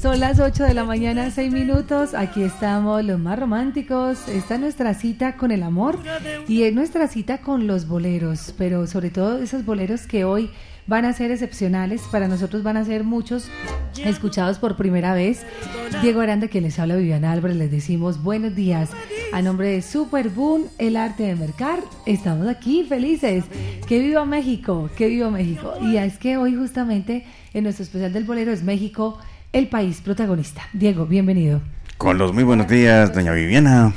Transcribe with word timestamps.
son 0.00 0.20
las 0.20 0.38
8 0.38 0.62
de 0.62 0.74
la 0.74 0.84
mañana, 0.84 1.30
6 1.30 1.52
minutos. 1.52 2.14
Aquí 2.14 2.42
estamos 2.42 3.04
los 3.04 3.18
más 3.18 3.38
románticos. 3.38 4.28
Esta 4.28 4.54
es 4.54 4.60
nuestra 4.60 4.94
cita 4.94 5.36
con 5.36 5.50
el 5.50 5.62
amor 5.62 5.98
y 6.46 6.62
es 6.62 6.72
nuestra 6.72 7.08
cita 7.08 7.38
con 7.38 7.66
los 7.66 7.88
boleros, 7.88 8.54
pero 8.56 8.86
sobre 8.86 9.10
todo 9.10 9.38
esos 9.38 9.64
boleros 9.64 10.06
que 10.06 10.24
hoy 10.24 10.50
van 10.86 11.04
a 11.04 11.12
ser 11.12 11.32
excepcionales. 11.32 12.02
Para 12.12 12.28
nosotros 12.28 12.62
van 12.62 12.76
a 12.76 12.84
ser 12.84 13.02
muchos 13.02 13.48
escuchados 14.04 14.58
por 14.58 14.76
primera 14.76 15.14
vez. 15.14 15.44
Diego 16.00 16.20
Aranda, 16.20 16.46
que 16.46 16.60
les 16.60 16.78
habla 16.78 16.94
Viviana 16.96 17.32
Álvarez, 17.32 17.56
les 17.56 17.70
decimos 17.70 18.22
buenos 18.22 18.54
días. 18.54 18.90
A 19.32 19.42
nombre 19.42 19.68
de 19.68 19.82
Super 19.82 20.28
Boom, 20.28 20.66
el 20.78 20.96
arte 20.96 21.24
de 21.24 21.34
mercar, 21.34 21.80
estamos 22.06 22.46
aquí 22.46 22.84
felices. 22.84 23.44
Que 23.86 23.98
viva 23.98 24.24
México, 24.24 24.90
que 24.96 25.08
viva 25.08 25.28
México. 25.30 25.74
Y 25.82 25.96
es 25.96 26.18
que 26.18 26.36
hoy 26.36 26.54
justamente 26.54 27.26
en 27.52 27.64
nuestro 27.64 27.82
especial 27.82 28.12
del 28.12 28.24
bolero 28.24 28.52
es 28.52 28.62
México 28.62 29.18
el 29.52 29.68
país 29.68 30.00
protagonista. 30.00 30.62
Diego, 30.72 31.06
bienvenido. 31.06 31.60
Con 31.96 32.18
los 32.18 32.32
muy 32.32 32.44
buenos 32.44 32.68
días, 32.68 33.12
doña 33.12 33.32
Viviana. 33.32 33.92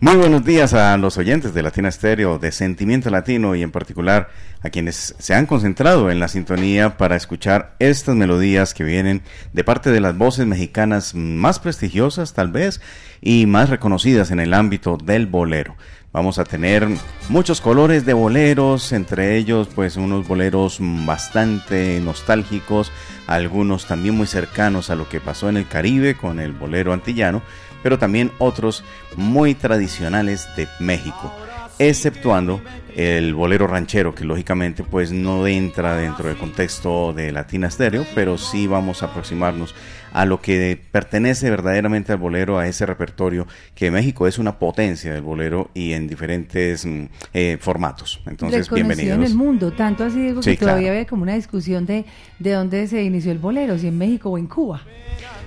Muy 0.00 0.16
buenos 0.16 0.44
días 0.44 0.74
a 0.74 0.96
los 0.96 1.16
oyentes 1.16 1.54
de 1.54 1.62
Latina 1.62 1.88
Estéreo, 1.88 2.38
de 2.40 2.50
Sentimiento 2.50 3.08
Latino 3.08 3.54
y 3.54 3.62
en 3.62 3.70
particular 3.70 4.30
a 4.60 4.70
quienes 4.70 5.14
se 5.18 5.34
han 5.34 5.46
concentrado 5.46 6.10
en 6.10 6.18
la 6.18 6.26
sintonía 6.26 6.96
para 6.96 7.14
escuchar 7.14 7.76
estas 7.78 8.16
melodías 8.16 8.74
que 8.74 8.82
vienen 8.82 9.22
de 9.52 9.62
parte 9.62 9.90
de 9.90 10.00
las 10.00 10.18
voces 10.18 10.46
mexicanas 10.46 11.14
más 11.14 11.60
prestigiosas 11.60 12.32
tal 12.34 12.50
vez 12.50 12.80
y 13.20 13.46
más 13.46 13.70
reconocidas 13.70 14.32
en 14.32 14.40
el 14.40 14.54
ámbito 14.54 14.96
del 14.96 15.26
bolero. 15.28 15.76
Vamos 16.12 16.38
a 16.38 16.44
tener 16.44 16.86
muchos 17.30 17.62
colores 17.62 18.04
de 18.04 18.12
boleros, 18.12 18.92
entre 18.92 19.38
ellos 19.38 19.68
pues 19.74 19.96
unos 19.96 20.28
boleros 20.28 20.76
bastante 20.80 22.00
nostálgicos, 22.00 22.92
algunos 23.26 23.86
también 23.86 24.14
muy 24.14 24.26
cercanos 24.26 24.90
a 24.90 24.94
lo 24.94 25.08
que 25.08 25.20
pasó 25.20 25.48
en 25.48 25.56
el 25.56 25.66
Caribe 25.66 26.14
con 26.14 26.38
el 26.38 26.52
bolero 26.52 26.92
antillano, 26.92 27.40
pero 27.82 27.98
también 27.98 28.30
otros 28.38 28.84
muy 29.16 29.54
tradicionales 29.54 30.46
de 30.54 30.68
México 30.80 31.32
exceptuando 31.78 32.60
el 32.96 33.34
bolero 33.34 33.66
ranchero, 33.66 34.14
que 34.14 34.24
lógicamente 34.24 34.84
pues 34.84 35.12
no 35.12 35.46
entra 35.46 35.96
dentro 35.96 36.28
del 36.28 36.36
contexto 36.36 37.12
de 37.12 37.32
Latina 37.32 37.70
Stereo, 37.70 38.06
pero 38.14 38.36
sí 38.36 38.66
vamos 38.66 39.02
a 39.02 39.06
aproximarnos 39.06 39.74
a 40.12 40.26
lo 40.26 40.40
que 40.40 40.78
pertenece 40.90 41.48
verdaderamente 41.48 42.12
al 42.12 42.18
bolero, 42.18 42.58
a 42.58 42.68
ese 42.68 42.84
repertorio, 42.84 43.46
que 43.74 43.90
México 43.90 44.26
es 44.26 44.38
una 44.38 44.58
potencia 44.58 45.12
del 45.12 45.22
bolero 45.22 45.70
y 45.72 45.92
en 45.92 46.06
diferentes 46.06 46.84
mm, 46.84 47.04
eh, 47.32 47.56
formatos. 47.58 48.20
Entonces, 48.26 48.70
bienvenidos. 48.70 49.16
en 49.16 49.24
el 49.24 49.34
mundo, 49.34 49.72
tanto 49.72 50.04
así 50.04 50.20
digo 50.20 50.40
que 50.40 50.56
todavía 50.56 50.90
había 50.90 51.06
como 51.06 51.22
una 51.22 51.34
discusión 51.34 51.86
de, 51.86 52.04
de 52.38 52.52
dónde 52.52 52.86
se 52.88 53.02
inició 53.02 53.32
el 53.32 53.38
bolero, 53.38 53.78
si 53.78 53.88
en 53.88 53.96
México 53.96 54.30
o 54.30 54.38
en 54.38 54.46
Cuba. 54.46 54.82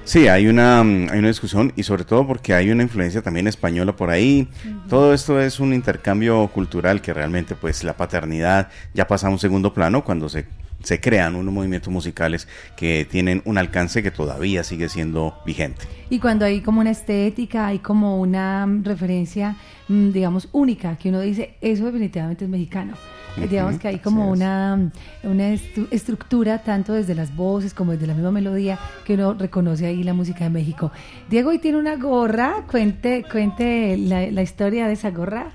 Sí, 0.05 0.27
hay 0.27 0.47
una, 0.47 0.83
mm, 0.83 1.09
hay 1.11 1.19
una 1.19 1.29
discusión 1.29 1.73
y 1.75 1.81
sobre 1.81 2.03
todo 2.03 2.27
porque 2.27 2.53
hay 2.53 2.69
una 2.69 2.83
influencia 2.83 3.23
también 3.23 3.47
española 3.47 3.95
por 3.95 4.11
ahí. 4.11 4.47
Todo 4.87 5.15
esto 5.15 5.41
es 5.41 5.59
un 5.59 5.73
intercambio 5.73 6.47
cultural 6.49 7.01
que 7.01 7.11
realmente 7.11 7.55
pues 7.55 7.83
la 7.83 7.97
paternidad 7.97 8.69
ya 8.93 9.07
pasa 9.07 9.27
a 9.27 9.29
un 9.31 9.39
segundo 9.39 9.73
plano 9.73 10.03
cuando 10.03 10.29
se, 10.29 10.45
se 10.83 11.01
crean 11.01 11.35
unos 11.35 11.51
movimientos 11.51 11.91
musicales 11.91 12.47
que 12.77 13.07
tienen 13.09 13.41
un 13.45 13.57
alcance 13.57 14.03
que 14.03 14.11
todavía 14.11 14.63
sigue 14.63 14.89
siendo 14.89 15.39
vigente. 15.43 15.85
Y 16.11 16.19
cuando 16.19 16.45
hay 16.45 16.61
como 16.61 16.81
una 16.81 16.91
estética, 16.91 17.65
hay 17.65 17.79
como 17.79 18.21
una 18.21 18.67
referencia, 18.83 19.55
mm, 19.87 20.11
digamos, 20.11 20.49
única, 20.51 20.97
que 20.97 21.09
uno 21.09 21.19
dice, 21.19 21.55
eso 21.61 21.85
definitivamente 21.85 22.45
es 22.45 22.51
mexicano. 22.51 22.93
Digamos 23.37 23.79
que 23.79 23.87
hay 23.87 23.99
como 23.99 24.29
una, 24.29 24.91
una 25.23 25.49
estructura, 25.49 26.59
tanto 26.59 26.93
desde 26.93 27.15
las 27.15 27.35
voces 27.35 27.73
como 27.73 27.91
desde 27.91 28.07
la 28.07 28.13
misma 28.13 28.31
melodía, 28.31 28.79
que 29.05 29.15
uno 29.15 29.33
reconoce 29.33 29.85
ahí 29.85 30.03
la 30.03 30.13
música 30.13 30.45
de 30.45 30.49
México. 30.49 30.91
Diego 31.29 31.49
hoy 31.49 31.59
tiene 31.59 31.77
una 31.77 31.95
gorra, 31.97 32.65
cuente, 32.69 33.25
cuente 33.29 33.97
la, 33.97 34.29
la 34.31 34.41
historia 34.41 34.87
de 34.87 34.93
esa 34.93 35.11
gorra. 35.11 35.51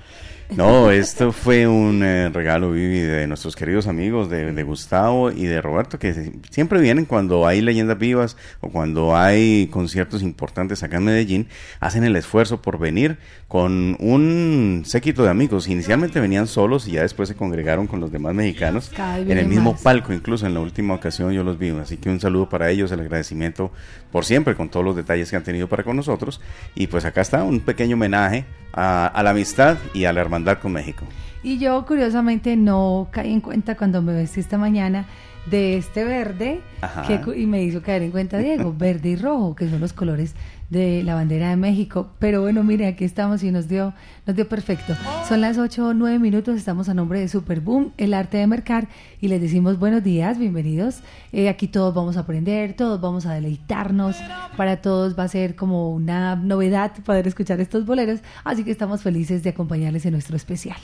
No, 0.55 0.91
esto 0.91 1.31
fue 1.31 1.65
un 1.65 2.03
eh, 2.03 2.29
regalo, 2.29 2.71
Vivi, 2.71 2.99
de 2.99 3.25
nuestros 3.25 3.55
queridos 3.55 3.87
amigos, 3.87 4.29
de, 4.29 4.51
de, 4.51 4.63
Gustavo 4.63 5.31
y 5.31 5.45
de 5.45 5.61
Roberto, 5.61 5.97
que 5.97 6.33
siempre 6.49 6.81
vienen 6.81 7.05
cuando 7.05 7.47
hay 7.47 7.61
leyendas 7.61 7.97
vivas 7.97 8.35
o 8.59 8.69
cuando 8.69 9.15
hay 9.15 9.67
conciertos 9.67 10.21
importantes 10.21 10.83
acá 10.83 10.97
en 10.97 11.05
Medellín, 11.05 11.47
hacen 11.79 12.03
el 12.03 12.17
esfuerzo 12.17 12.61
por 12.61 12.79
venir 12.79 13.17
con 13.47 13.95
un 13.99 14.83
séquito 14.85 15.23
de 15.23 15.29
amigos. 15.29 15.69
Inicialmente 15.69 16.19
venían 16.19 16.47
solos 16.47 16.87
y 16.87 16.91
ya 16.91 17.01
después 17.01 17.29
se 17.29 17.35
congregaron 17.35 17.87
con 17.87 18.01
los 18.01 18.11
demás 18.11 18.33
mexicanos 18.33 18.91
en 18.97 19.37
el 19.37 19.47
mismo 19.47 19.77
palco, 19.77 20.11
incluso 20.11 20.45
en 20.47 20.53
la 20.53 20.59
última 20.59 20.93
ocasión 20.93 21.31
yo 21.31 21.43
los 21.43 21.57
vi. 21.57 21.69
Así 21.69 21.95
que 21.95 22.09
un 22.09 22.19
saludo 22.19 22.49
para 22.49 22.69
ellos, 22.69 22.91
el 22.91 22.99
agradecimiento 22.99 23.71
por 24.11 24.25
siempre 24.25 24.55
con 24.55 24.69
todos 24.69 24.85
los 24.85 24.95
detalles 24.95 25.29
que 25.29 25.37
han 25.37 25.43
tenido 25.43 25.69
para 25.69 25.83
con 25.83 25.95
nosotros. 25.95 26.41
Y 26.75 26.87
pues 26.87 27.05
acá 27.05 27.21
está 27.21 27.43
un 27.43 27.61
pequeño 27.61 27.95
homenaje 27.95 28.45
a, 28.73 29.21
la 29.23 29.31
amistad 29.31 29.77
y 29.93 30.05
a 30.05 30.13
la 30.13 30.21
hermandad 30.21 30.40
con 30.59 30.73
México. 30.73 31.05
Y 31.43 31.57
yo 31.57 31.85
curiosamente 31.85 32.55
no 32.55 33.07
caí 33.11 33.31
en 33.31 33.41
cuenta 33.41 33.75
cuando 33.75 34.01
me 34.01 34.13
vestí 34.13 34.39
esta 34.39 34.57
mañana 34.57 35.05
de 35.49 35.77
este 35.77 36.03
verde 36.03 36.61
que, 37.07 37.19
y 37.39 37.47
me 37.47 37.63
hizo 37.63 37.81
caer 37.81 38.03
en 38.03 38.11
cuenta 38.11 38.37
Diego, 38.37 38.73
verde 38.77 39.09
y 39.09 39.15
rojo, 39.15 39.55
que 39.55 39.69
son 39.69 39.79
los 39.79 39.93
colores 39.93 40.35
de 40.71 41.03
la 41.03 41.15
bandera 41.15 41.49
de 41.49 41.57
México. 41.57 42.09
Pero 42.17 42.41
bueno, 42.41 42.63
mire, 42.63 42.87
aquí 42.87 43.03
estamos 43.03 43.43
y 43.43 43.51
nos 43.51 43.67
dio, 43.67 43.93
nos 44.25 44.35
dio 44.35 44.47
perfecto. 44.47 44.95
Son 45.27 45.41
las 45.41 45.57
8 45.57 45.89
o 45.89 45.93
9 45.93 46.17
minutos, 46.17 46.55
estamos 46.55 46.87
a 46.87 46.93
nombre 46.93 47.19
de 47.19 47.27
Superboom, 47.27 47.91
el 47.97 48.13
arte 48.13 48.37
de 48.37 48.47
mercar, 48.47 48.87
y 49.19 49.27
les 49.27 49.41
decimos 49.41 49.77
buenos 49.77 50.01
días, 50.01 50.39
bienvenidos. 50.39 51.01
Eh, 51.33 51.49
aquí 51.49 51.67
todos 51.67 51.93
vamos 51.93 52.15
a 52.15 52.21
aprender, 52.21 52.73
todos 52.73 53.01
vamos 53.01 53.25
a 53.25 53.33
deleitarnos, 53.33 54.15
para 54.55 54.81
todos 54.81 55.19
va 55.19 55.23
a 55.23 55.27
ser 55.27 55.55
como 55.55 55.91
una 55.91 56.37
novedad 56.37 56.93
poder 57.03 57.27
escuchar 57.27 57.59
estos 57.59 57.85
boleros, 57.85 58.21
así 58.45 58.63
que 58.63 58.71
estamos 58.71 59.03
felices 59.03 59.43
de 59.43 59.49
acompañarles 59.49 60.05
en 60.05 60.13
nuestro 60.13 60.37
especial. 60.37 60.77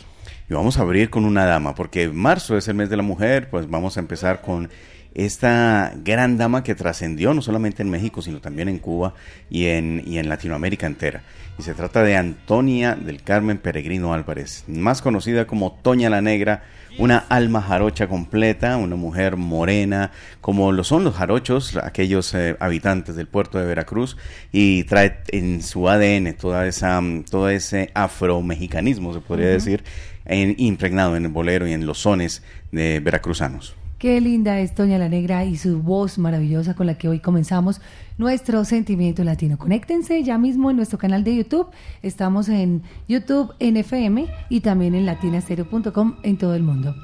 Y 0.49 0.53
vamos 0.53 0.77
a 0.77 0.81
abrir 0.81 1.09
con 1.09 1.23
una 1.23 1.45
dama, 1.45 1.75
porque 1.75 2.09
marzo 2.09 2.57
es 2.57 2.67
el 2.67 2.75
mes 2.75 2.89
de 2.89 2.97
la 2.97 3.03
mujer, 3.03 3.49
pues 3.49 3.69
vamos 3.69 3.95
a 3.95 4.01
empezar 4.01 4.41
con 4.41 4.69
esta 5.17 5.93
gran 6.03 6.37
dama 6.37 6.63
que 6.63 6.75
trascendió 6.75 7.33
no 7.33 7.41
solamente 7.41 7.81
en 7.81 7.89
México, 7.89 8.21
sino 8.21 8.39
también 8.39 8.69
en 8.69 8.77
Cuba 8.77 9.15
y 9.49 9.65
en, 9.65 10.03
y 10.05 10.19
en 10.19 10.29
Latinoamérica 10.29 10.85
entera. 10.85 11.23
Y 11.57 11.63
se 11.63 11.73
trata 11.73 12.03
de 12.03 12.15
Antonia 12.15 12.95
del 12.95 13.23
Carmen 13.23 13.57
Peregrino 13.57 14.13
Álvarez, 14.13 14.63
más 14.67 15.01
conocida 15.01 15.47
como 15.47 15.71
Toña 15.81 16.11
la 16.11 16.21
Negra, 16.21 16.65
una 16.99 17.17
alma 17.17 17.63
jarocha 17.63 18.07
completa, 18.07 18.77
una 18.77 18.95
mujer 18.95 19.37
morena, 19.37 20.11
como 20.39 20.71
lo 20.71 20.83
son 20.83 21.03
los 21.03 21.15
jarochos, 21.15 21.75
aquellos 21.77 22.35
eh, 22.35 22.55
habitantes 22.59 23.15
del 23.15 23.25
puerto 23.25 23.57
de 23.57 23.65
Veracruz, 23.65 24.17
y 24.51 24.83
trae 24.83 25.21
en 25.29 25.63
su 25.63 25.89
ADN 25.89 26.35
toda 26.35 26.67
esa, 26.67 27.01
todo 27.27 27.49
ese 27.49 27.89
afro-mexicanismo, 27.95 29.15
se 29.15 29.21
podría 29.21 29.47
decir, 29.47 29.83
impregnado 30.29 31.15
en 31.15 31.25
el 31.25 31.31
bolero 31.31 31.67
y 31.67 31.73
en 31.73 31.87
los 31.87 31.97
sones 31.97 32.43
de 32.71 32.99
veracruzanos. 32.99 33.75
Qué 33.97 34.21
linda 34.21 34.59
es 34.59 34.75
Doña 34.75 34.99
La 34.99 35.09
Negra 35.09 35.43
y 35.43 35.57
su 35.57 35.81
voz 35.81 36.19
maravillosa 36.19 36.75
con 36.75 36.85
la 36.85 36.99
que 36.99 37.09
hoy 37.09 37.19
comenzamos 37.19 37.81
nuestro 38.19 38.63
sentimiento 38.63 39.23
latino. 39.23 39.57
Conéctense 39.57 40.21
ya 40.21 40.37
mismo 40.37 40.69
en 40.69 40.77
nuestro 40.77 40.99
canal 40.99 41.23
de 41.23 41.35
YouTube. 41.35 41.67
Estamos 42.03 42.47
en 42.47 42.83
YouTube, 43.07 43.55
en 43.57 43.75
FM 43.75 44.27
y 44.49 44.59
también 44.59 44.93
en 44.93 45.07
latinastereo.com 45.07 46.17
en 46.21 46.37
todo 46.37 46.53
el 46.53 46.61
mundo. 46.61 46.95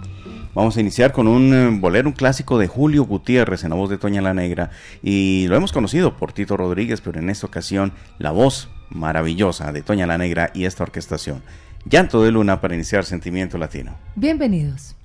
Vamos 0.54 0.78
a 0.78 0.82
iniciar 0.82 1.14
con 1.14 1.28
un 1.28 1.52
eh, 1.52 1.80
bolero, 1.80 2.10
un 2.10 2.14
clásico 2.14 2.60
de 2.60 2.68
Julio 2.68 3.06
Gutiérrez 3.06 3.64
en 3.64 3.72
la 3.72 3.76
voz 3.76 3.90
de 3.90 3.98
Toña 3.98 4.22
la 4.22 4.36
Negra. 4.36 4.70
Y 5.02 5.48
lo 5.48 5.56
hemos 5.56 5.74
conocido 5.74 6.16
por 6.16 6.32
Tito 6.32 6.58
Rodríguez, 6.58 7.02
pero 7.02 7.20
en 7.20 7.32
esta 7.32 7.48
ocasión 7.48 7.92
la 8.20 8.30
voz 8.30 8.70
maravillosa 8.92 9.72
de 9.72 9.82
Toña 9.82 10.06
la 10.06 10.20
Negra 10.20 10.52
y 10.54 10.66
esta 10.66 10.84
orquestación. 10.84 11.42
Llanto 11.90 12.22
de 12.22 12.30
Luna 12.30 12.62
para 12.62 12.76
iniciar 12.76 13.04
Sentimiento 13.04 13.58
Latino. 13.58 13.96
Bienvenidos. 14.16 14.96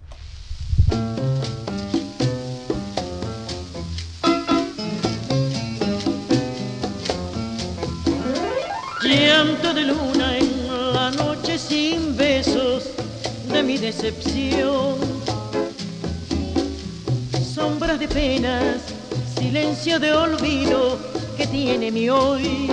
Llanto 9.29 9.75
de 9.75 9.83
luna 9.83 10.39
en 10.39 10.95
la 10.95 11.11
noche 11.11 11.59
sin 11.59 12.17
besos 12.17 12.85
de 13.53 13.63
mi 13.63 13.77
decepción. 13.77 14.97
Sombras 17.55 18.01
de 18.01 18.09
penas, 18.09 18.77
silencio 19.39 20.01
de 20.01 20.15
olvido 20.15 20.99
que 21.37 21.47
tiene 21.47 21.91
mi 21.91 22.09
hoy. 22.09 22.71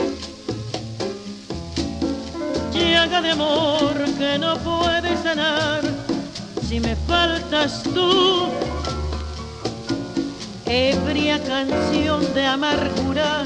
Llaga 2.74 3.22
de 3.22 3.32
amor 3.32 3.94
que 4.18 4.40
no 4.40 4.58
puede 4.60 5.18
sanar 5.22 5.82
si 6.70 6.80
me 6.80 6.96
faltas 6.96 7.84
tú. 7.84 8.48
Ebria 10.66 11.38
canción 11.44 12.34
de 12.34 12.46
amargura 12.46 13.44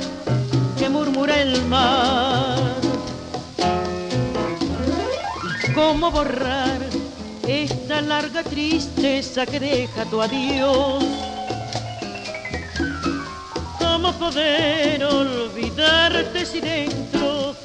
que 0.78 0.88
murmura 0.90 1.42
el 1.42 1.66
mar. 1.66 2.89
¿Cómo 5.74 6.12
borrar 6.12 6.80
esta 7.48 8.02
larga 8.02 8.44
tristeza 8.44 9.46
que 9.46 9.60
deja 9.60 10.06
tu 10.06 10.22
adiós? 10.22 11.04
¿Cómo 13.78 14.12
poder 14.14 15.04
olvidarte 15.04 16.46
si 16.46 16.62
dentro, 16.62 17.56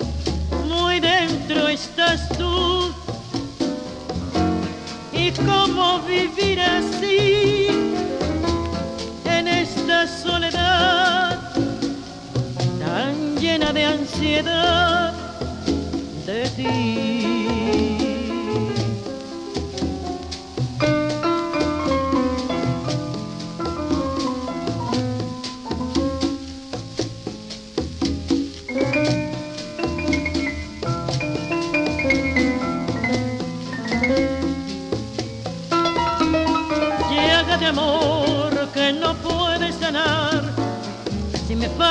muy 0.67 1.01
dentro 1.01 1.69
estás 1.69 2.29
tú? 2.37 2.93
¿Y 5.13 5.31
cómo 5.33 6.01
vivir 6.01 6.61
así 6.61 7.69
en 9.25 9.49
esta 9.49 10.07
soledad 10.07 11.39
tan 12.81 13.37
llena 13.39 13.73
de 13.73 13.85
ansiedad 13.85 15.15
de 16.27 16.49
ti? 16.57 17.04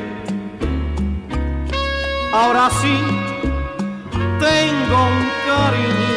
Ahora 2.31 2.69
sí 2.81 3.30
tengo 4.49 4.97
un 5.15 5.21
cariño. 5.49 6.15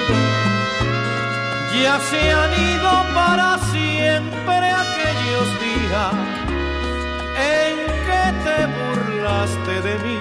Ya 1.83 1.95
se 2.11 2.23
han 2.39 2.53
ido 2.73 2.91
para 3.15 3.59
siempre 3.75 4.65
aquellos 4.85 5.47
días 5.67 6.13
en 7.57 7.75
que 8.07 8.25
te 8.45 8.59
burlaste 8.77 9.75
de 9.89 9.95
mí. 10.05 10.21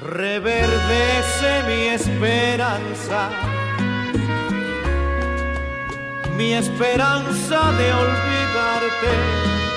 Reverdece 0.00 1.50
mi 1.68 1.82
esperanza 1.98 3.20
mi 6.38 6.54
esperanza 6.54 7.72
de 7.72 7.92
olvidarte. 7.92 9.67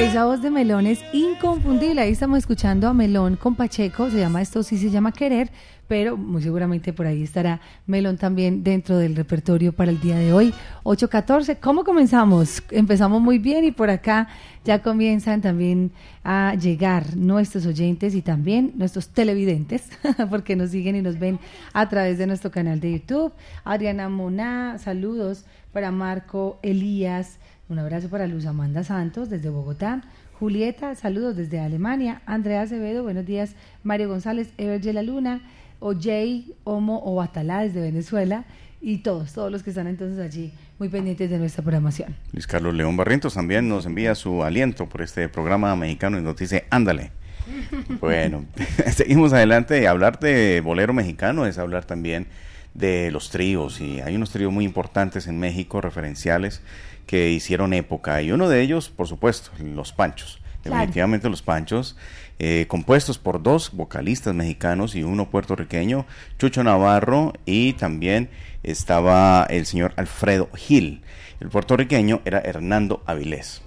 Esa 0.00 0.24
voz 0.24 0.40
de 0.40 0.50
Melón 0.50 0.86
es 0.86 1.04
inconfundible. 1.12 2.00
Ahí 2.00 2.10
estamos 2.10 2.38
escuchando 2.38 2.88
a 2.88 2.94
Melón 2.94 3.36
con 3.36 3.54
Pacheco. 3.54 4.10
Se 4.10 4.18
llama 4.18 4.40
esto, 4.40 4.62
sí 4.62 4.78
se 4.78 4.90
llama 4.90 5.12
Querer, 5.12 5.50
pero 5.88 6.16
muy 6.16 6.42
seguramente 6.42 6.94
por 6.94 7.06
ahí 7.06 7.22
estará 7.22 7.60
Melón 7.86 8.16
también 8.16 8.64
dentro 8.64 8.96
del 8.96 9.14
repertorio 9.14 9.72
para 9.72 9.90
el 9.90 10.00
día 10.00 10.16
de 10.16 10.32
hoy. 10.32 10.54
8.14. 10.84 11.58
¿Cómo 11.60 11.84
comenzamos? 11.84 12.62
Empezamos 12.70 13.20
muy 13.20 13.38
bien 13.38 13.62
y 13.64 13.72
por 13.72 13.90
acá 13.90 14.28
ya 14.64 14.82
comienzan 14.82 15.42
también 15.42 15.92
a 16.24 16.54
llegar 16.54 17.16
nuestros 17.16 17.66
oyentes 17.66 18.14
y 18.14 18.22
también 18.22 18.72
nuestros 18.76 19.10
televidentes, 19.10 19.90
porque 20.30 20.56
nos 20.56 20.70
siguen 20.70 20.96
y 20.96 21.02
nos 21.02 21.18
ven 21.18 21.38
a 21.74 21.88
través 21.90 22.16
de 22.16 22.26
nuestro 22.26 22.50
canal 22.50 22.80
de 22.80 22.92
YouTube. 22.92 23.32
Adriana 23.64 24.08
Moná, 24.08 24.78
saludos 24.78 25.44
para 25.72 25.90
Marco 25.90 26.58
Elías. 26.62 27.38
Un 27.70 27.78
abrazo 27.78 28.08
para 28.08 28.26
Luz 28.26 28.46
Amanda 28.46 28.82
Santos 28.82 29.30
desde 29.30 29.48
Bogotá. 29.48 30.02
Julieta, 30.40 30.96
saludos 30.96 31.36
desde 31.36 31.60
Alemania. 31.60 32.20
Andrea 32.26 32.62
Acevedo, 32.62 33.04
buenos 33.04 33.24
días. 33.24 33.54
Mario 33.84 34.08
González, 34.08 34.52
Everge 34.58 34.92
La 34.92 35.04
Luna. 35.04 35.40
Ojay, 35.78 36.52
Homo 36.64 37.00
o 37.04 37.14
Batalá 37.14 37.60
desde 37.60 37.80
Venezuela. 37.80 38.44
Y 38.80 38.98
todos, 38.98 39.34
todos 39.34 39.52
los 39.52 39.62
que 39.62 39.70
están 39.70 39.86
entonces 39.86 40.18
allí 40.18 40.52
muy 40.80 40.88
pendientes 40.88 41.30
de 41.30 41.38
nuestra 41.38 41.62
programación. 41.62 42.16
Luis 42.32 42.48
Carlos 42.48 42.74
León 42.74 42.96
Barrientos 42.96 43.34
también 43.34 43.68
nos 43.68 43.86
envía 43.86 44.16
su 44.16 44.42
aliento 44.42 44.88
por 44.88 45.02
este 45.02 45.28
programa 45.28 45.76
mexicano 45.76 46.18
y 46.18 46.22
nos 46.22 46.36
dice, 46.36 46.64
ándale. 46.70 47.12
Bueno, 48.00 48.46
seguimos 48.92 49.32
adelante. 49.32 49.86
Hablar 49.86 50.18
de 50.18 50.60
bolero 50.60 50.92
mexicano 50.92 51.46
es 51.46 51.56
hablar 51.56 51.84
también 51.84 52.26
de 52.74 53.10
los 53.10 53.30
tríos 53.30 53.80
y 53.80 54.00
hay 54.00 54.16
unos 54.16 54.30
tríos 54.30 54.52
muy 54.52 54.64
importantes 54.64 55.26
en 55.26 55.38
México, 55.38 55.80
referenciales, 55.80 56.62
que 57.10 57.32
hicieron 57.32 57.72
época 57.72 58.22
y 58.22 58.30
uno 58.30 58.48
de 58.48 58.60
ellos, 58.60 58.88
por 58.88 59.08
supuesto, 59.08 59.50
Los 59.58 59.92
Panchos. 59.92 60.38
Definitivamente 60.62 61.28
Los 61.28 61.42
Panchos, 61.42 61.96
eh, 62.38 62.66
compuestos 62.68 63.18
por 63.18 63.42
dos 63.42 63.72
vocalistas 63.72 64.32
mexicanos 64.32 64.94
y 64.94 65.02
uno 65.02 65.28
puertorriqueño, 65.28 66.06
Chucho 66.38 66.62
Navarro 66.62 67.32
y 67.44 67.72
también 67.72 68.30
estaba 68.62 69.44
el 69.50 69.66
señor 69.66 69.92
Alfredo 69.96 70.50
Gil. 70.54 71.02
El 71.40 71.48
puertorriqueño 71.48 72.20
era 72.24 72.38
Hernando 72.38 73.02
Avilés. 73.06 73.60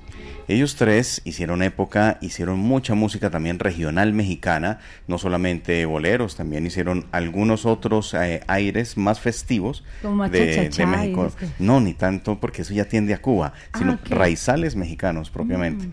Ellos 0.48 0.76
tres 0.76 1.22
hicieron 1.24 1.64
época, 1.64 2.18
hicieron 2.22 2.60
mucha 2.60 2.96
música 2.96 3.30
también 3.30 3.60
regional 3.60 4.14
mexicana, 4.14 4.80
no 5.08 5.18
solamente 5.18 5.86
boleros, 5.86 6.36
también 6.36 6.66
hicieron 6.66 7.06
algunos 7.12 7.66
otros 7.66 8.14
eh, 8.14 8.42
aires 8.48 8.98
más 8.98 9.20
festivos 9.20 9.84
de, 10.32 10.70
México. 10.86 11.32
No, 11.60 11.80
ni 11.80 11.94
tanto 11.94 12.40
porque 12.40 12.64
eso 12.64 12.74
ya 12.74 12.86
tiende 12.86 13.14
a 13.14 13.22
Cuba, 13.22 13.54
ah, 13.72 13.78
sino 13.78 13.98
raizales 14.10 14.76
mexicanos 14.76 15.30
propiamente. 15.30 15.88
Mm. 15.88 15.92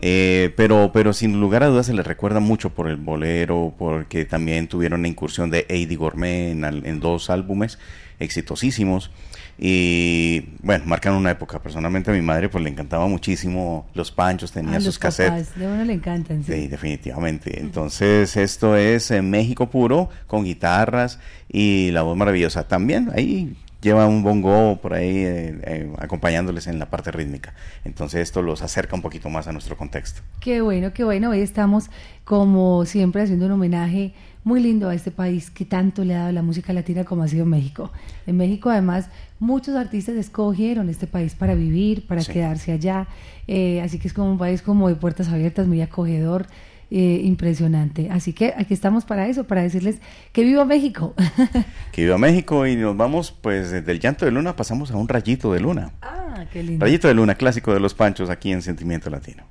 Eh, 0.00 0.52
pero, 0.56 0.90
pero 0.92 1.12
sin 1.12 1.40
lugar 1.40 1.64
a 1.64 1.66
dudas 1.66 1.86
se 1.86 1.92
les 1.92 2.06
recuerda 2.06 2.38
mucho 2.38 2.70
por 2.70 2.88
el 2.88 2.96
bolero, 2.96 3.74
porque 3.76 4.24
también 4.24 4.68
tuvieron 4.68 5.02
la 5.02 5.08
incursión 5.08 5.50
de 5.50 5.66
Eddie 5.68 5.96
Gourmet 5.96 6.52
en 6.52 7.00
dos 7.00 7.30
álbumes 7.30 7.78
exitosísimos. 8.20 9.10
Y 9.58 10.50
bueno, 10.62 10.84
marcan 10.86 11.14
una 11.14 11.32
época. 11.32 11.60
Personalmente 11.60 12.10
a 12.10 12.14
mi 12.14 12.22
madre 12.22 12.48
pues 12.48 12.62
le 12.62 12.70
encantaba 12.70 13.06
muchísimo 13.08 13.88
los 13.94 14.12
panchos, 14.12 14.52
tenía 14.52 14.76
ah, 14.76 14.80
sus 14.80 14.98
cassettes. 14.98 15.58
de 15.58 15.66
uno 15.66 15.84
le 15.84 15.94
encantan, 15.94 16.44
sí. 16.44 16.68
definitivamente. 16.68 17.60
Entonces 17.60 18.36
esto 18.36 18.76
es 18.76 19.10
en 19.10 19.28
México 19.30 19.68
puro, 19.68 20.10
con 20.28 20.44
guitarras 20.44 21.18
y 21.48 21.90
la 21.90 22.02
voz 22.02 22.16
maravillosa. 22.16 22.68
También 22.68 23.10
ahí 23.14 23.56
lleva 23.80 24.06
un 24.06 24.22
bongo 24.22 24.78
por 24.80 24.94
ahí 24.94 25.18
eh, 25.18 25.58
eh, 25.62 25.92
acompañándoles 25.98 26.66
en 26.66 26.78
la 26.78 26.86
parte 26.86 27.10
rítmica. 27.10 27.54
Entonces 27.84 28.20
esto 28.20 28.42
los 28.42 28.62
acerca 28.62 28.94
un 28.94 29.02
poquito 29.02 29.28
más 29.28 29.48
a 29.48 29.52
nuestro 29.52 29.76
contexto. 29.76 30.22
Qué 30.40 30.60
bueno, 30.60 30.92
qué 30.92 31.04
bueno. 31.04 31.30
Hoy 31.30 31.40
estamos 31.40 31.90
como 32.24 32.84
siempre 32.84 33.22
haciendo 33.22 33.46
un 33.46 33.52
homenaje 33.52 34.12
muy 34.48 34.60
lindo 34.60 34.88
a 34.88 34.94
este 34.94 35.10
país 35.10 35.50
que 35.50 35.66
tanto 35.66 36.04
le 36.04 36.14
ha 36.14 36.20
dado 36.20 36.32
la 36.32 36.40
música 36.40 36.72
latina 36.72 37.04
como 37.04 37.22
ha 37.22 37.28
sido 37.28 37.44
México. 37.44 37.92
En 38.26 38.38
México 38.38 38.70
además 38.70 39.10
muchos 39.38 39.76
artistas 39.76 40.16
escogieron 40.16 40.88
este 40.88 41.06
país 41.06 41.34
para 41.34 41.54
vivir, 41.54 42.06
para 42.06 42.24
quedarse 42.24 42.72
allá, 42.72 43.06
eh, 43.46 43.82
así 43.82 43.98
que 43.98 44.08
es 44.08 44.14
como 44.14 44.32
un 44.32 44.38
país 44.38 44.62
como 44.62 44.88
de 44.88 44.94
puertas 44.96 45.28
abiertas, 45.28 45.66
muy 45.68 45.82
acogedor. 45.82 46.46
Eh, 46.90 47.20
impresionante. 47.22 48.08
Así 48.10 48.32
que 48.32 48.54
aquí 48.56 48.72
estamos 48.72 49.04
para 49.04 49.28
eso, 49.28 49.44
para 49.44 49.60
decirles 49.60 49.98
que 50.32 50.42
viva 50.42 50.64
México. 50.64 51.14
que 51.92 52.04
viva 52.04 52.16
México 52.16 52.66
y 52.66 52.76
nos 52.76 52.96
vamos 52.96 53.30
pues 53.30 53.70
del 53.84 54.00
llanto 54.00 54.24
de 54.24 54.30
luna 54.30 54.56
pasamos 54.56 54.90
a 54.90 54.96
un 54.96 55.06
rayito 55.06 55.52
de 55.52 55.60
luna. 55.60 55.92
Ah, 56.00 56.46
qué 56.50 56.62
lindo. 56.62 56.82
Rayito 56.82 57.06
de 57.06 57.12
luna, 57.12 57.34
clásico 57.34 57.74
de 57.74 57.80
los 57.80 57.92
panchos 57.92 58.30
aquí 58.30 58.52
en 58.52 58.62
Sentimiento 58.62 59.10
Latino. 59.10 59.44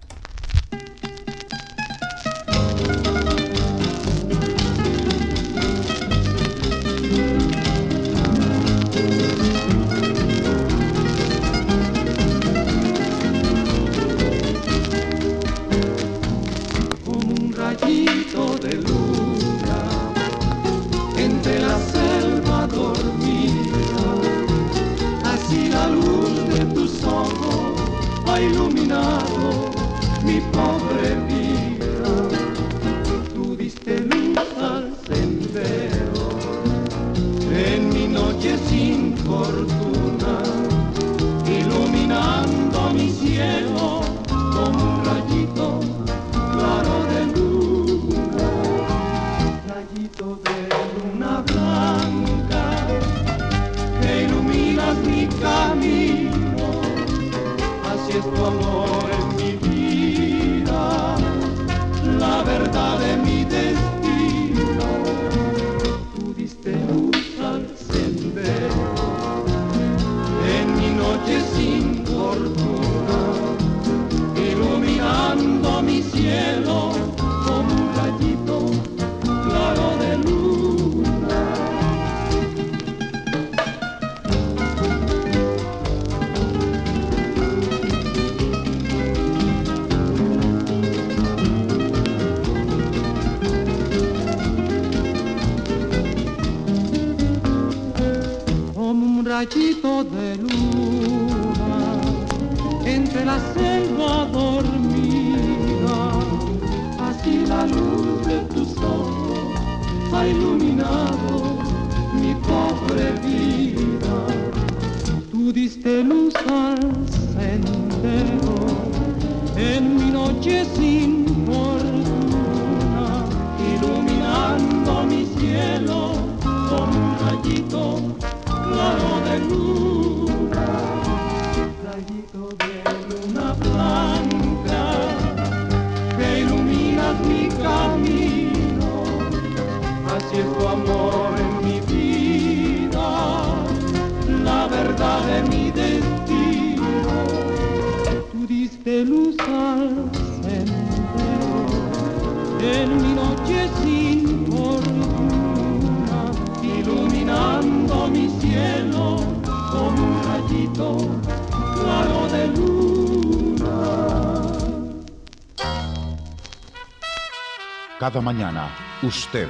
Cada 168.00 168.22
mañana, 168.22 168.70
usted, 169.02 169.50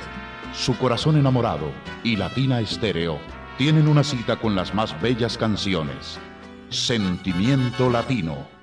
su 0.53 0.77
corazón 0.77 1.17
enamorado 1.17 1.69
y 2.01 2.15
Latina 2.15 2.61
Estéreo 2.61 3.19
tienen 3.57 3.89
una 3.89 4.05
cita 4.05 4.37
con 4.37 4.55
las 4.55 4.73
más 4.73 4.99
bellas 5.01 5.37
canciones. 5.37 6.17
Sentimiento 6.69 7.89
Latino 7.89 8.56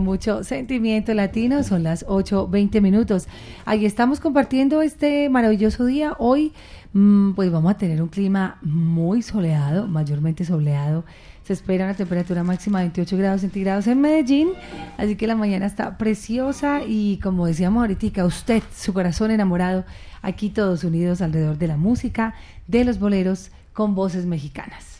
mucho 0.00 0.42
sentimiento 0.42 1.14
latino, 1.14 1.62
son 1.62 1.82
las 1.84 2.04
8.20 2.06 2.80
minutos. 2.80 3.28
Ahí 3.64 3.86
estamos 3.86 4.20
compartiendo 4.20 4.82
este 4.82 5.30
maravilloso 5.30 5.86
día. 5.86 6.14
Hoy 6.18 6.52
mm, 6.92 7.32
pues 7.34 7.50
vamos 7.52 7.70
a 7.70 7.76
tener 7.78 8.02
un 8.02 8.08
clima 8.08 8.58
muy 8.62 9.22
soleado, 9.22 9.86
mayormente 9.86 10.44
soleado. 10.44 11.04
Se 11.44 11.52
espera 11.52 11.84
una 11.84 11.94
temperatura 11.94 12.42
máxima 12.42 12.80
de 12.80 12.86
28 12.86 13.16
grados 13.16 13.40
centígrados 13.42 13.86
en 13.86 14.00
Medellín, 14.00 14.48
así 14.98 15.14
que 15.14 15.28
la 15.28 15.36
mañana 15.36 15.66
está 15.66 15.96
preciosa 15.96 16.80
y 16.86 17.18
como 17.22 17.46
decíamos 17.46 17.82
ahorita, 17.82 18.24
usted, 18.24 18.62
su 18.74 18.92
corazón 18.92 19.30
enamorado, 19.30 19.84
aquí 20.22 20.50
todos 20.50 20.82
unidos 20.82 21.22
alrededor 21.22 21.56
de 21.58 21.68
la 21.68 21.76
música, 21.76 22.34
de 22.66 22.84
los 22.84 22.98
boleros 22.98 23.52
con 23.72 23.94
voces 23.94 24.26
mexicanas 24.26 24.95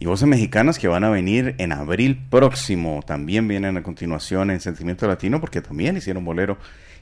y 0.00 0.06
voces 0.06 0.26
mexicanas 0.26 0.78
que 0.78 0.88
van 0.88 1.04
a 1.04 1.10
venir 1.10 1.54
en 1.58 1.72
abril 1.72 2.18
próximo. 2.30 3.04
También 3.06 3.46
vienen 3.46 3.76
a 3.76 3.82
continuación 3.82 4.50
en 4.50 4.58
Sentimiento 4.58 5.06
Latino 5.06 5.40
porque 5.40 5.60
también 5.60 5.96
hicieron 5.98 6.24
bolero. 6.24 6.56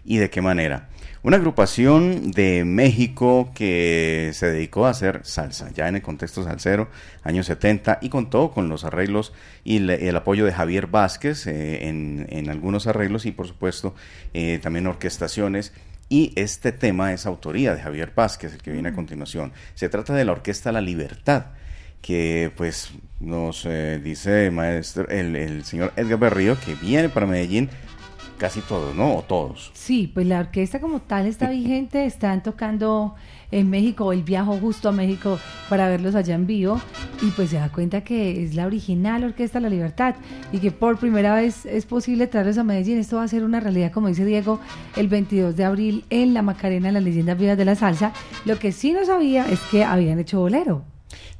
¿Y 0.04 0.16
de 0.16 0.30
qué 0.30 0.42
manera? 0.42 0.88
Una 1.22 1.36
agrupación 1.36 2.32
de 2.32 2.64
México 2.64 3.52
que 3.54 4.30
se 4.32 4.50
dedicó 4.50 4.86
a 4.86 4.90
hacer 4.90 5.20
salsa, 5.22 5.70
ya 5.72 5.86
en 5.86 5.96
el 5.96 6.02
contexto 6.02 6.42
salsero, 6.42 6.88
años 7.22 7.46
70, 7.46 7.98
y 8.00 8.08
contó 8.08 8.50
con 8.50 8.68
los 8.68 8.84
arreglos 8.84 9.32
y 9.64 9.76
el 9.76 10.16
apoyo 10.16 10.44
de 10.44 10.52
Javier 10.52 10.86
Vázquez 10.86 11.46
eh, 11.46 11.88
en, 11.88 12.50
algunos 12.50 12.86
arreglos 12.86 13.26
y 13.26 13.32
por 13.32 13.46
supuesto 13.46 13.94
eh, 14.34 14.58
también 14.60 14.86
orquestaciones. 14.88 15.72
Y 16.08 16.32
este 16.36 16.72
tema 16.72 17.12
es 17.12 17.26
autoría 17.26 17.74
de 17.74 17.82
Javier 17.82 18.12
Vázquez, 18.16 18.54
el 18.54 18.62
que 18.62 18.72
viene 18.72 18.88
a 18.88 18.94
continuación. 18.94 19.52
Se 19.74 19.88
trata 19.88 20.14
de 20.14 20.24
la 20.24 20.32
Orquesta 20.32 20.72
La 20.72 20.80
Libertad 20.80 21.46
que 22.00 22.52
pues 22.56 22.90
nos 23.20 23.64
eh, 23.66 24.00
dice 24.02 24.46
el 24.46 24.52
maestro, 24.52 25.08
el, 25.08 25.36
el, 25.36 25.64
señor 25.64 25.92
Edgar 25.96 26.18
Berrío, 26.18 26.58
que 26.58 26.74
viene 26.74 27.08
para 27.08 27.26
Medellín 27.26 27.68
casi 28.38 28.60
todos, 28.60 28.94
¿no? 28.94 29.16
O 29.16 29.22
todos. 29.22 29.70
Sí, 29.74 30.10
pues 30.12 30.26
la 30.26 30.40
orquesta 30.40 30.80
como 30.80 31.00
tal 31.00 31.26
está 31.26 31.50
vigente, 31.50 32.06
están 32.06 32.42
tocando 32.42 33.14
en 33.50 33.68
México, 33.68 34.12
el 34.12 34.22
viajo 34.22 34.58
justo 34.58 34.88
a 34.88 34.92
México 34.92 35.38
para 35.68 35.88
verlos 35.88 36.14
allá 36.14 36.34
en 36.34 36.46
vivo 36.46 36.80
y 37.22 37.30
pues 37.30 37.50
se 37.50 37.56
da 37.56 37.70
cuenta 37.70 38.02
que 38.02 38.44
es 38.44 38.54
la 38.54 38.66
original 38.66 39.24
Orquesta 39.24 39.58
La 39.58 39.68
Libertad 39.68 40.14
y 40.52 40.58
que 40.58 40.70
por 40.70 40.98
primera 40.98 41.34
vez 41.34 41.66
es 41.66 41.86
posible 41.86 42.26
traerlos 42.26 42.58
a 42.58 42.64
Medellín. 42.64 42.98
Esto 42.98 43.16
va 43.16 43.24
a 43.24 43.28
ser 43.28 43.44
una 43.44 43.60
realidad, 43.60 43.90
como 43.90 44.08
dice 44.08 44.24
Diego, 44.24 44.60
el 44.96 45.08
22 45.08 45.56
de 45.56 45.64
abril 45.64 46.04
en 46.10 46.34
La 46.34 46.42
Macarena, 46.42 46.92
las 46.92 47.02
leyendas 47.02 47.38
vivas 47.38 47.58
de 47.58 47.64
la 47.64 47.74
salsa. 47.74 48.12
Lo 48.44 48.58
que 48.58 48.72
sí 48.72 48.92
no 48.92 49.04
sabía 49.04 49.46
es 49.46 49.60
que 49.70 49.84
habían 49.84 50.18
hecho 50.18 50.40
bolero. 50.40 50.84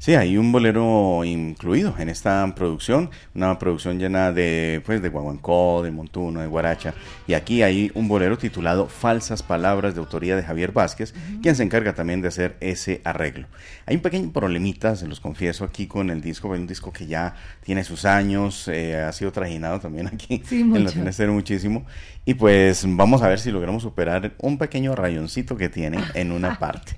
Sí, 0.00 0.14
hay 0.14 0.38
un 0.38 0.52
bolero 0.52 1.24
incluido 1.24 1.92
en 1.98 2.08
esta 2.08 2.54
producción, 2.54 3.10
una 3.34 3.58
producción 3.58 3.98
llena 3.98 4.30
de 4.30 4.80
pues 4.86 5.02
de 5.02 5.08
guaguancó, 5.08 5.82
de 5.82 5.90
montuno, 5.90 6.40
de 6.40 6.46
guaracha, 6.46 6.94
y 7.26 7.34
aquí 7.34 7.62
hay 7.62 7.90
un 7.94 8.06
bolero 8.06 8.38
titulado 8.38 8.86
Falsas 8.86 9.42
palabras 9.42 9.94
de 9.94 10.00
autoría 10.00 10.36
de 10.36 10.44
Javier 10.44 10.70
Vázquez, 10.70 11.14
quien 11.42 11.56
se 11.56 11.64
encarga 11.64 11.94
también 11.94 12.22
de 12.22 12.28
hacer 12.28 12.56
ese 12.60 13.00
arreglo. 13.02 13.48
Hay 13.86 13.96
un 13.96 14.02
pequeño 14.02 14.32
problemita, 14.32 14.94
se 14.94 15.08
los 15.08 15.18
confieso 15.18 15.64
aquí 15.64 15.88
con 15.88 16.10
el 16.10 16.20
disco, 16.20 16.46
un 16.46 16.68
disco 16.68 16.92
que 16.92 17.08
ya 17.08 17.34
tiene 17.64 17.82
sus 17.82 18.04
años, 18.04 18.68
eh, 18.68 18.94
ha 18.94 19.12
sido 19.12 19.32
trajinado 19.32 19.80
también 19.80 20.06
aquí 20.06 20.44
en 20.52 20.84
la 20.84 20.92
muchísimo, 21.32 21.84
y 22.24 22.34
pues 22.34 22.84
vamos 22.86 23.22
a 23.22 23.28
ver 23.28 23.40
si 23.40 23.50
logramos 23.50 23.82
superar 23.82 24.34
un 24.38 24.58
pequeño 24.58 24.94
rayoncito 24.94 25.56
que 25.56 25.68
tiene 25.68 25.98
en 26.14 26.30
una 26.30 26.56
parte. 26.60 26.94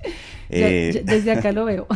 Eh, 0.49 1.03
desde 1.05 1.31
acá 1.31 1.51
lo 1.53 1.63
veo. 1.63 1.87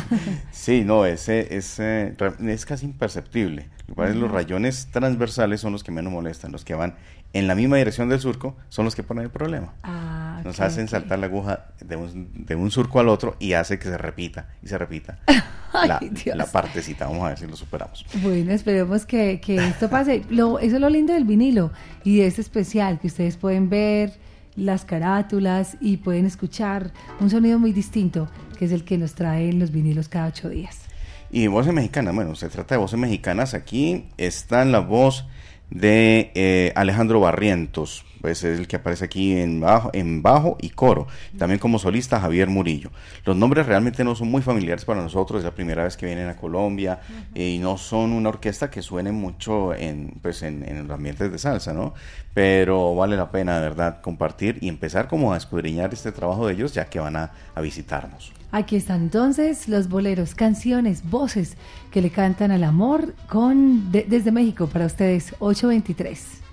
sí, 0.51 0.83
no, 0.85 0.94
ese, 1.03 1.57
ese 1.57 2.15
es 2.47 2.65
casi 2.65 2.85
imperceptible. 2.85 3.69
Los 3.87 4.31
rayones 4.31 4.87
transversales 4.91 5.61
son 5.61 5.73
los 5.73 5.83
que 5.83 5.91
menos 5.91 6.13
molestan, 6.13 6.51
los 6.51 6.63
que 6.63 6.75
van 6.75 6.95
en 7.35 7.47
la 7.47 7.55
misma 7.55 7.75
dirección 7.75 8.07
del 8.07 8.21
surco 8.21 8.55
son 8.69 8.85
los 8.85 8.95
que 8.95 9.03
ponen 9.03 9.25
el 9.25 9.29
problema. 9.29 9.73
Ah, 9.83 10.39
Nos 10.45 10.61
hacen 10.61 10.87
saltar 10.87 11.19
la 11.19 11.25
aguja 11.25 11.65
de 11.81 11.97
un, 11.97 12.31
de 12.33 12.55
un, 12.55 12.71
surco 12.71 13.01
al 13.01 13.09
otro 13.09 13.35
y 13.39 13.53
hace 13.53 13.77
que 13.77 13.89
se 13.89 13.97
repita 13.97 14.47
y 14.63 14.69
se 14.69 14.77
repita 14.77 15.19
la, 15.73 15.99
la, 16.33 16.45
partecita. 16.45 17.07
Vamos 17.07 17.25
a 17.25 17.29
ver 17.29 17.37
si 17.37 17.45
lo 17.45 17.57
superamos. 17.57 18.05
Bueno, 18.21 18.53
esperemos 18.53 19.05
que, 19.05 19.41
que 19.41 19.57
esto 19.57 19.89
pase. 19.89 20.23
Lo, 20.29 20.59
eso 20.59 20.75
es 20.75 20.81
lo 20.81 20.89
lindo 20.89 21.11
del 21.11 21.25
vinilo 21.25 21.73
y 22.05 22.19
de 22.19 22.27
este 22.27 22.39
especial, 22.39 22.99
que 23.01 23.07
ustedes 23.07 23.35
pueden 23.35 23.69
ver 23.69 24.13
las 24.55 24.85
carátulas 24.85 25.75
y 25.81 25.97
pueden 25.97 26.25
escuchar 26.25 26.91
un 27.19 27.29
sonido 27.29 27.59
muy 27.59 27.73
distinto, 27.73 28.29
que 28.57 28.63
es 28.63 28.71
el 28.71 28.85
que 28.85 28.97
nos 28.97 29.13
traen 29.13 29.59
los 29.59 29.71
vinilos 29.71 30.07
cada 30.07 30.27
ocho 30.27 30.47
días. 30.47 30.84
Y 31.31 31.47
voces 31.47 31.73
mexicanas, 31.73 32.15
bueno, 32.15 32.35
se 32.35 32.49
trata 32.49 32.75
de 32.75 32.79
voces 32.79 32.99
mexicanas. 32.99 33.53
Aquí 33.53 34.05
está 34.17 34.63
la 34.65 34.79
voz 34.79 35.25
de 35.69 36.31
eh, 36.35 36.71
Alejandro 36.75 37.19
Barrientos, 37.19 38.05
pues 38.25 38.43
es 38.43 38.57
el 38.57 38.67
que 38.67 38.77
aparece 38.77 39.05
aquí 39.05 39.37
en 39.37 39.61
bajo, 39.61 39.91
en 39.93 40.23
bajo 40.23 40.57
y 40.59 40.71
coro. 40.71 41.05
También 41.37 41.59
como 41.59 41.77
solista 41.77 42.19
Javier 42.19 42.49
Murillo. 42.49 42.89
Los 43.23 43.35
nombres 43.35 43.67
realmente 43.67 44.03
no 44.03 44.15
son 44.15 44.31
muy 44.31 44.41
familiares 44.41 44.83
para 44.83 44.99
nosotros, 44.99 45.41
es 45.41 45.45
la 45.45 45.53
primera 45.53 45.83
vez 45.83 45.95
que 45.95 46.07
vienen 46.07 46.27
a 46.27 46.35
Colombia 46.35 47.01
y 47.35 47.59
no 47.59 47.77
son 47.77 48.13
una 48.13 48.29
orquesta 48.29 48.71
que 48.71 48.81
suene 48.81 49.11
mucho 49.11 49.75
en, 49.75 50.15
pues 50.23 50.41
en, 50.41 50.67
en, 50.67 50.87
los 50.87 50.97
ambientes 50.97 51.31
de 51.31 51.37
salsa, 51.37 51.71
¿no? 51.71 51.93
Pero 52.33 52.95
vale 52.95 53.15
la 53.15 53.29
pena 53.29 53.57
de 53.57 53.61
verdad 53.61 54.01
compartir 54.01 54.57
y 54.59 54.69
empezar 54.69 55.07
como 55.07 55.31
a 55.31 55.37
escudriñar 55.37 55.93
este 55.93 56.11
trabajo 56.11 56.47
de 56.47 56.55
ellos 56.55 56.73
ya 56.73 56.85
que 56.85 56.99
van 56.99 57.17
a, 57.17 57.31
a 57.53 57.61
visitarnos. 57.61 58.33
Aquí 58.51 58.75
están 58.75 59.03
entonces 59.03 59.69
los 59.69 59.87
boleros, 59.87 60.33
canciones, 60.33 61.07
voces 61.07 61.57
que 61.91 62.01
le 62.01 62.09
cantan 62.09 62.49
al 62.49 62.63
amor 62.63 63.13
con 63.29 63.91
desde 63.91 64.31
México 64.31 64.65
para 64.65 64.87
ustedes 64.87 65.35
823. 65.37 66.44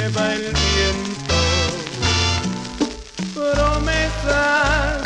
Lleva 0.00 0.32
el 0.32 0.40
viento, 0.40 1.40
promesas 3.34 5.02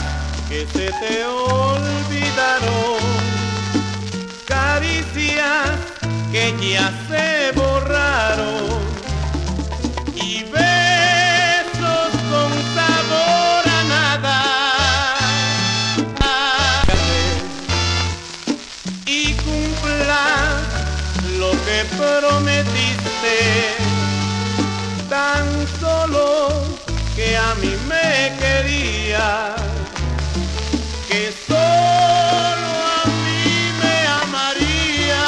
que 0.48 0.66
se 0.72 0.86
te 1.00 1.24
olvidaron, 1.26 2.98
caricias 4.46 5.70
que 6.30 6.54
ya 6.60 6.92
se 7.08 7.52
borraron. 7.58 8.82
Y 10.14 10.44
que 31.08 31.32
solo 31.46 32.70
a 32.98 33.06
mí 33.24 33.70
me 33.80 33.96
amaría. 34.22 35.24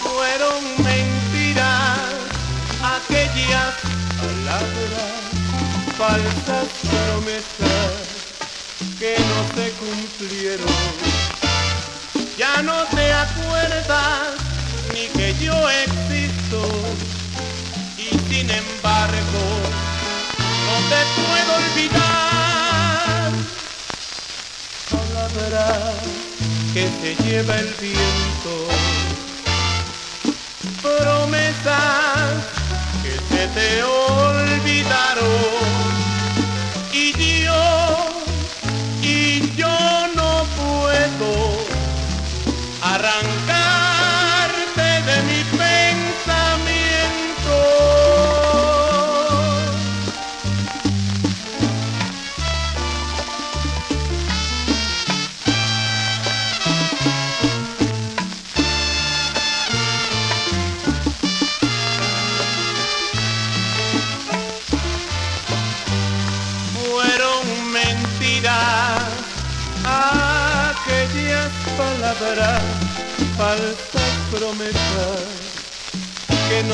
Fueron 0.00 0.62
mentiras 0.82 1.98
aquellas 2.82 3.74
palabras, 4.20 5.12
falsas 5.96 6.66
promesas 6.90 7.94
que 8.98 9.16
no 9.30 9.38
se 9.54 9.70
cumplieron. 9.80 10.66
Ya 12.36 12.62
no 12.62 12.84
te 12.86 13.12
acuerdas 13.12 14.34
ni 14.92 15.06
que 15.16 15.34
yo 15.44 15.54
existo 15.70 16.86
sin 18.36 18.50
embargo, 18.50 19.65
te 20.88 21.00
puedo 21.16 21.50
olvidar. 21.62 23.30
Palabra 24.90 25.66
que 26.72 26.84
se 27.00 27.10
lleva 27.24 27.54
el 27.58 27.70
viento, 27.80 28.52
promesas 30.82 32.44
que 33.02 33.14
se 33.34 33.42
te 33.48 33.82
olvidaron. 33.82 35.75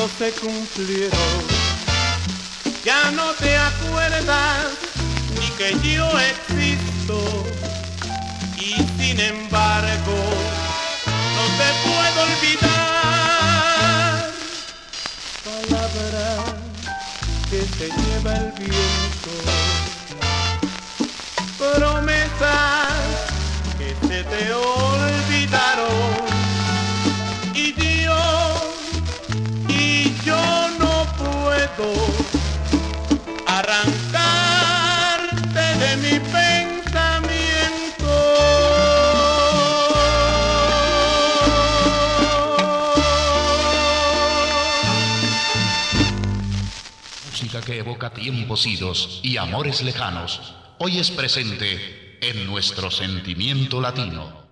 No 0.03 0.09
se 0.17 0.31
cumplieron. 0.33 1.39
Ya 2.83 3.11
no 3.11 3.31
te 3.35 3.55
acuerdas 3.55 4.65
ni 5.39 5.47
que 5.57 5.69
yo 5.95 6.05
existo 6.19 7.23
y 8.57 8.73
sin 8.99 9.17
embargo 9.19 10.17
no 11.35 11.43
te 11.59 11.69
puedo 11.85 12.17
olvidar. 12.29 12.71
Palabras 15.45 16.43
que 17.49 17.59
se 17.77 17.87
lleva 17.87 18.33
el 18.35 18.51
viento, 18.59 19.33
que 47.63 47.79
evoca 47.79 48.11
tiempos 48.11 48.65
idos 48.65 49.19
y 49.23 49.37
amores 49.37 49.81
lejanos, 49.81 50.55
hoy 50.79 50.99
es 50.99 51.11
presente 51.11 52.17
en 52.21 52.45
nuestro 52.45 52.91
sentimiento 52.91 53.81
latino. 53.81 54.42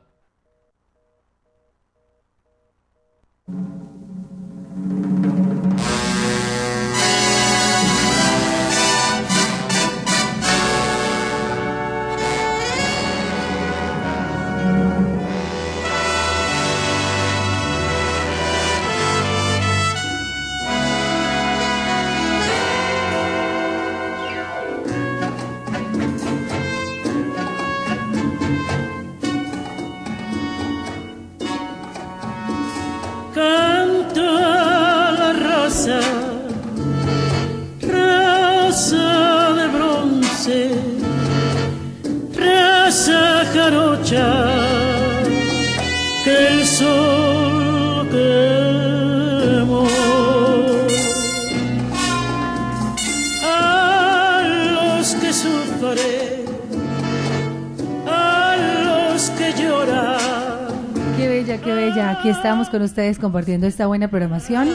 Aquí 62.12 62.28
estamos 62.28 62.70
con 62.70 62.82
ustedes 62.82 63.18
compartiendo 63.18 63.68
esta 63.68 63.88
buena 63.88 64.10
programación. 64.10 64.68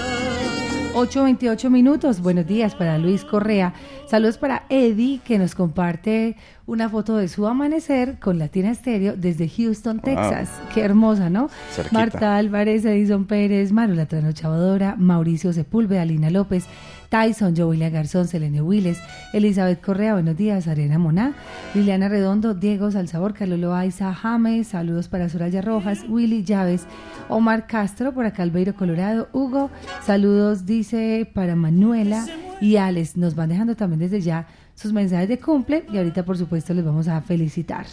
8.28 0.94 1.68
minutos. 1.68 2.22
Buenos 2.22 2.46
días 2.46 2.74
para 2.74 2.96
Luis 2.96 3.26
Correa. 3.26 3.74
Saludos 4.06 4.38
para 4.38 4.62
Eddie, 4.70 5.20
que 5.22 5.38
nos 5.38 5.54
comparte 5.54 6.36
una 6.64 6.88
foto 6.88 7.18
de 7.18 7.28
su 7.28 7.46
amanecer 7.46 8.18
con 8.20 8.38
Latina 8.38 8.70
Estéreo 8.70 9.16
desde 9.18 9.50
Houston, 9.50 10.00
Texas. 10.00 10.48
Qué 10.72 10.80
hermosa, 10.80 11.28
¿no? 11.28 11.50
Cerquita. 11.72 11.98
Marta 11.98 12.36
Álvarez, 12.38 12.86
Edison 12.86 13.26
Pérez, 13.26 13.70
Marula 13.70 14.08
Chavadora, 14.32 14.96
Mauricio 14.96 15.52
Sepúlveda, 15.52 16.00
Alina 16.00 16.30
López, 16.30 16.64
Tyson, 17.08 17.56
Jovilia 17.56 17.90
Garzón, 17.90 18.28
Selene 18.28 18.62
Willes, 18.62 18.98
Elizabeth 19.32 19.80
Correa, 19.80 20.14
buenos 20.14 20.36
días, 20.36 20.68
Arena 20.68 20.98
Moná, 20.98 21.34
Liliana 21.74 22.08
Redondo, 22.08 22.54
Diego 22.54 22.90
Salzabor, 22.90 23.34
Carlos 23.34 23.58
Loaiza, 23.58 24.12
James, 24.14 24.68
saludos 24.68 25.08
para 25.08 25.28
Soraya 25.28 25.62
Rojas, 25.62 26.04
Willy 26.08 26.44
Llaves, 26.44 26.86
Omar 27.28 27.66
Castro, 27.66 28.12
por 28.12 28.26
acá 28.26 28.42
Albeiro, 28.42 28.74
Colorado, 28.74 29.28
Hugo, 29.32 29.70
saludos, 30.04 30.66
dice, 30.66 31.30
para 31.32 31.56
Manuela 31.56 32.26
y 32.60 32.76
Alex, 32.76 33.16
nos 33.16 33.34
van 33.34 33.48
dejando 33.48 33.76
también 33.76 34.00
desde 34.00 34.20
ya 34.20 34.46
sus 34.74 34.92
mensajes 34.92 35.28
de 35.28 35.38
cumple 35.38 35.84
y 35.92 35.98
ahorita 35.98 36.24
por 36.24 36.36
supuesto 36.38 36.74
les 36.74 36.84
vamos 36.84 37.08
a 37.08 37.20
felicitar. 37.20 37.86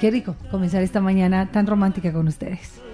Qué 0.00 0.10
rico 0.10 0.36
comenzar 0.50 0.82
esta 0.82 1.00
mañana 1.00 1.50
tan 1.50 1.66
romántica 1.66 2.12
con 2.12 2.28
ustedes. 2.28 2.85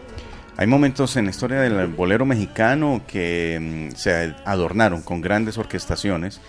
Hay 0.57 0.67
momentos 0.67 1.17
en 1.17 1.25
la 1.25 1.31
historia 1.31 1.61
del 1.61 1.87
bolero 1.89 2.27
mexicano 2.27 3.03
que 3.07 3.89
mm, 3.93 3.97
se 3.97 4.35
adornaron 4.45 5.03
con 5.03 5.23
grandes 5.23 5.57
orquestaciones 5.57 6.41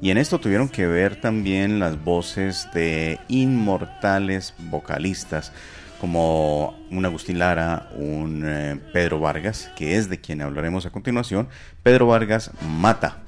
y 0.00 0.10
en 0.10 0.16
esto 0.16 0.40
tuvieron 0.40 0.68
que 0.68 0.86
ver 0.86 1.20
también 1.20 1.78
las 1.78 2.02
voces 2.02 2.68
de 2.72 3.18
inmortales 3.28 4.54
vocalistas 4.58 5.52
como 6.00 6.74
un 6.90 7.04
Agustín 7.04 7.38
Lara, 7.38 7.90
un 7.96 8.42
eh, 8.46 8.80
Pedro 8.94 9.20
Vargas, 9.20 9.70
que 9.76 9.96
es 9.96 10.08
de 10.08 10.18
quien 10.18 10.40
hablaremos 10.40 10.86
a 10.86 10.90
continuación, 10.90 11.48
Pedro 11.82 12.06
Vargas 12.06 12.52
Mata, 12.66 13.18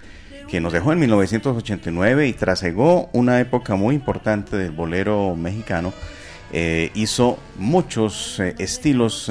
que 0.49 0.63
nos 0.63 0.73
dejó 0.73 0.95
en 0.95 1.01
1989 1.01 2.27
y 2.27 2.33
trasegó 2.33 3.11
una 3.13 3.39
época 3.41 3.77
muy 3.77 3.95
importante 3.95 4.57
del 4.57 4.71
bolero 4.71 5.37
mexicano. 5.37 5.93
Eh, 6.55 6.91
hizo 6.95 7.39
muchos 7.59 8.41
eh, 8.41 8.55
estilos 8.59 9.31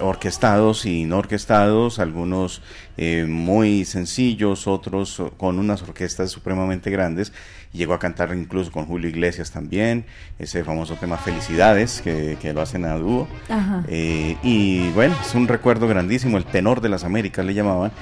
orquestados 0.00 0.86
y 0.86 1.04
no 1.04 1.18
orquestados, 1.18 1.98
algunos 1.98 2.62
eh, 2.96 3.24
muy 3.28 3.84
sencillos, 3.84 4.66
otros 4.66 5.20
eh, 5.20 5.30
con 5.36 5.58
unas 5.58 5.82
orquestas 5.82 6.30
supremamente 6.30 6.90
grandes. 6.90 7.32
Llegó 7.72 7.94
a 7.94 7.98
cantar 7.98 8.34
incluso 8.34 8.72
con 8.72 8.86
Julio 8.86 9.08
Iglesias 9.08 9.52
también, 9.52 10.04
ese 10.38 10.64
famoso 10.64 10.96
tema 10.96 11.16
Felicidades, 11.16 12.02
que, 12.02 12.36
que 12.40 12.52
lo 12.52 12.60
hacen 12.60 12.84
a 12.84 12.96
dúo. 12.96 13.28
Eh, 13.88 14.36
y 14.42 14.90
bueno, 14.90 15.16
es 15.20 15.34
un 15.34 15.48
recuerdo 15.48 15.86
grandísimo, 15.88 16.36
el 16.36 16.44
tenor 16.44 16.80
de 16.80 16.88
las 16.88 17.04
Américas 17.04 17.44
le 17.44 17.54
llamaban. 17.54 17.92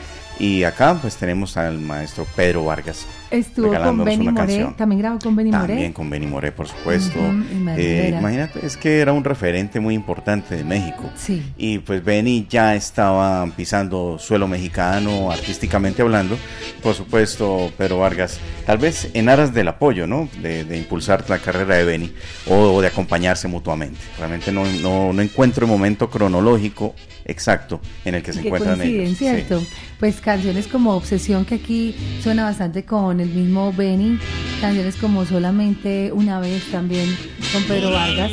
Y 0.41 0.63
acá 0.65 0.97
pues 1.01 1.17
tenemos 1.17 1.57
al 1.57 1.79
maestro 1.79 2.27
Pedro 2.37 2.65
Vargas. 2.65 3.07
Estuvo 3.31 3.75
con 3.75 4.05
Benny 4.05 4.23
una 4.29 4.41
Moré, 4.41 4.47
canción. 4.55 4.77
también 4.77 5.01
grabó 5.01 5.19
con 5.19 5.37
Benny 5.37 5.51
Moré. 5.51 5.67
También 5.67 5.93
con 5.93 6.09
Benny 6.09 6.27
Moré, 6.27 6.53
por 6.53 6.67
supuesto. 6.69 7.19
Y 7.19 7.55
María 7.57 8.07
Eh, 8.07 8.15
imagínate, 8.19 8.65
es 8.65 8.77
que 8.77 9.01
era 9.01 9.13
un 9.13 9.25
referente 9.25 9.81
muy 9.81 9.95
importante 9.95 10.57
de 10.57 10.65
México. 10.65 11.11
Sí. 11.17 11.43
Y 11.59 11.81
pues 11.81 12.03
Benny 12.05 12.47
ya 12.49 12.75
estaba 12.77 13.45
pisando 13.57 14.17
suelo 14.19 14.47
mexicano, 14.49 15.31
artísticamente 15.31 16.01
hablando. 16.03 16.39
Por 16.83 16.95
supuesto, 16.95 17.71
Pedro 17.77 17.99
Vargas, 17.99 18.39
tal 18.65 18.79
vez 18.79 19.11
en 19.15 19.29
aras 19.29 19.53
del 19.53 19.69
apoyo, 19.69 20.07
¿no? 20.07 20.29
De, 20.41 20.65
de 20.65 20.79
impulsar 20.79 21.29
la 21.29 21.39
carrera 21.39 21.77
de 21.77 21.85
Benny 21.85 22.13
o, 22.47 22.55
o 22.75 22.81
de 22.81 22.87
acompañarse 22.87 23.47
mutuamente. 23.49 23.99
Realmente 24.19 24.53
no, 24.53 24.65
no, 24.81 25.13
no 25.13 25.21
encuentro 25.21 25.67
el 25.67 25.71
momento 25.71 26.09
cronológico 26.09 26.95
exacto 27.25 27.81
en 28.07 28.15
el 28.15 28.23
que 28.23 28.33
se 28.33 28.41
encuentran 28.41 28.81
ellos. 28.81 29.11
Sí. 29.11 29.17
¿cierto? 29.17 29.63
Pues 30.01 30.21
canciones 30.29 30.67
como 30.69 30.95
Obsesión, 30.95 31.47
que 31.47 31.55
aquí 31.55 31.95
suena 32.23 32.45
bastante 32.45 32.85
con 32.85 33.19
el 33.19 33.31
mismo 33.31 33.73
Benny, 33.73 34.19
canciones 34.61 34.95
como 34.97 35.25
Solamente 35.25 36.13
una 36.13 36.39
vez 36.39 36.71
también 36.71 37.17
con 37.51 37.63
Pedro 37.63 37.93
Vargas. 37.93 38.33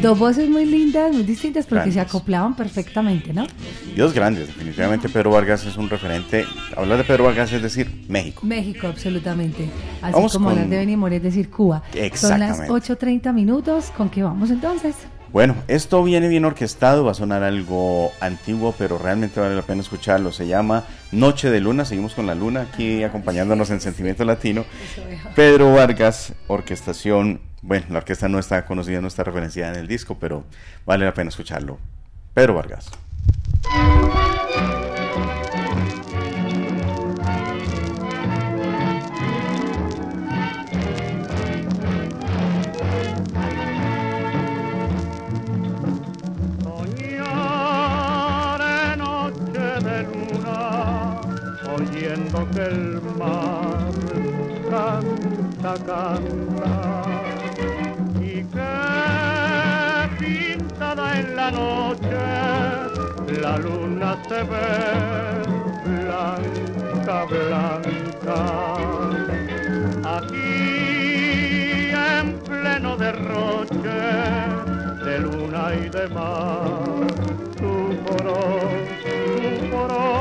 Dos 0.00 0.16
voces 0.16 0.48
muy 0.48 0.66
lindas, 0.66 1.12
muy 1.12 1.24
distintas, 1.24 1.66
porque 1.66 1.86
se 1.86 1.94
Grandes. 1.96 2.14
acoplaban 2.14 2.54
perfectamente, 2.54 3.32
¿no? 3.32 3.44
Dios 3.96 4.12
grandes, 4.14 4.46
definitivamente 4.46 5.08
Pedro 5.08 5.30
Vargas 5.32 5.66
es 5.66 5.76
un 5.76 5.90
referente. 5.90 6.46
Hablar 6.76 6.98
de 6.98 7.04
Pedro 7.04 7.24
Vargas 7.24 7.52
es 7.52 7.60
decir 7.60 7.90
México. 8.08 8.46
México, 8.46 8.86
absolutamente. 8.86 9.64
Así 10.00 10.12
Vamos 10.14 10.32
como 10.32 10.44
con- 10.44 10.52
hablar 10.54 10.70
de 10.70 10.76
Benny 10.76 10.96
Moré, 10.96 11.16
es 11.16 11.24
decir, 11.24 11.50
Cuba. 11.50 11.82
Son 12.14 12.38
las 12.38 12.60
Exactamente. 12.60 12.72
8.30 12.72 13.32
minutos, 13.34 13.86
¿con 13.96 14.08
qué 14.08 14.22
vamos 14.22 14.48
entonces? 14.52 14.94
Bueno, 15.32 15.54
esto 15.68 16.02
viene 16.02 16.26
bien 16.26 16.44
orquestado, 16.44 17.04
va 17.04 17.12
a 17.12 17.14
sonar 17.14 17.44
algo 17.44 18.10
antiguo, 18.18 18.74
pero 18.76 18.98
realmente 18.98 19.38
vale 19.38 19.54
la 19.54 19.62
pena 19.62 19.80
escucharlo. 19.80 20.32
Se 20.32 20.48
llama 20.48 20.84
Noche 21.12 21.50
de 21.50 21.60
Luna, 21.60 21.84
seguimos 21.84 22.14
con 22.14 22.26
la 22.26 22.34
luna 22.34 22.62
aquí 22.62 23.04
acompañándonos 23.04 23.70
en 23.70 23.80
Sentimiento 23.80 24.24
Latino. 24.24 24.64
Pedro 25.36 25.72
Vargas, 25.72 26.34
orquestación, 26.48 27.40
bueno, 27.62 27.86
la 27.90 27.98
orquesta 27.98 28.28
no 28.28 28.40
está 28.40 28.66
conocida, 28.66 29.00
no 29.00 29.06
está 29.06 29.22
referenciada 29.22 29.72
en 29.72 29.78
el 29.78 29.86
disco, 29.86 30.16
pero 30.18 30.42
vale 30.84 31.04
la 31.04 31.14
pena 31.14 31.28
escucharlo. 31.28 31.78
Pedro 32.34 32.54
Vargas. 32.54 32.90
Oyendo 52.50 52.54
que 52.54 52.62
el 52.62 53.00
mar 53.18 53.92
canta, 54.70 55.74
canta, 55.84 57.02
y 58.20 58.44
que 58.44 58.70
pintada 60.18 61.18
en 61.18 61.36
la 61.36 61.50
noche 61.50 63.40
la 63.40 63.58
luna 63.58 64.16
se 64.28 64.42
ve 64.42 64.68
blanca, 65.84 67.24
blanca. 67.24 68.40
Aquí 70.16 71.90
en 71.92 72.26
pleno 72.40 72.96
derroche 72.96 74.00
de 75.04 75.18
luna 75.20 75.74
y 75.74 75.88
de 75.88 76.08
mar, 76.08 77.06
tu 77.56 77.72
porón, 78.04 78.70
tu 79.02 79.70
porón, 79.70 80.19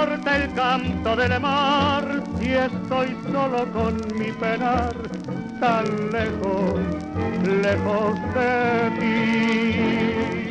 importa 0.00 0.36
el 0.36 0.54
canto 0.54 1.14
del 1.14 1.40
mar 1.40 2.22
si 2.38 2.54
estoy 2.54 3.14
solo 3.30 3.70
con 3.72 3.96
mi 4.18 4.32
penar 4.32 4.94
tan 5.60 6.10
lejos, 6.10 6.80
lejos 7.44 8.18
de 8.34 8.90
ti. 8.98 10.49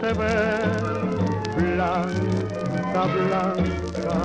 Se 0.00 0.12
ve 0.14 0.34
blanca, 1.56 3.02
blanca. 3.16 4.18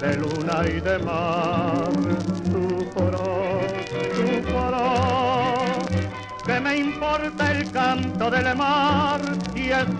de 0.00 0.10
luna 0.16 0.56
y 0.66 0.80
de 0.80 0.98
mar, 0.98 1.92
tu 2.52 2.64
poró, 2.94 3.60
tu 4.16 4.28
poró, 4.52 4.88
que 6.44 6.60
me 6.60 6.76
importa 6.76 7.52
el 7.52 7.70
canto 7.70 8.30
del 8.30 8.56
mar 8.56 9.20
y 9.22 9.45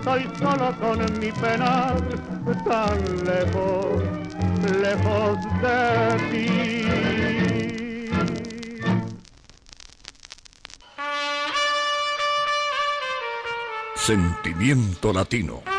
estoy 0.07 0.29
solo 0.39 0.73
con 0.79 1.19
mi 1.19 1.31
penar, 1.33 2.01
tan 2.63 3.25
lejos, 3.25 4.03
lejos 4.79 5.37
de 5.61 6.17
ti. 6.31 6.47
Sentimiento 13.95 15.11
Latino. 15.11 15.76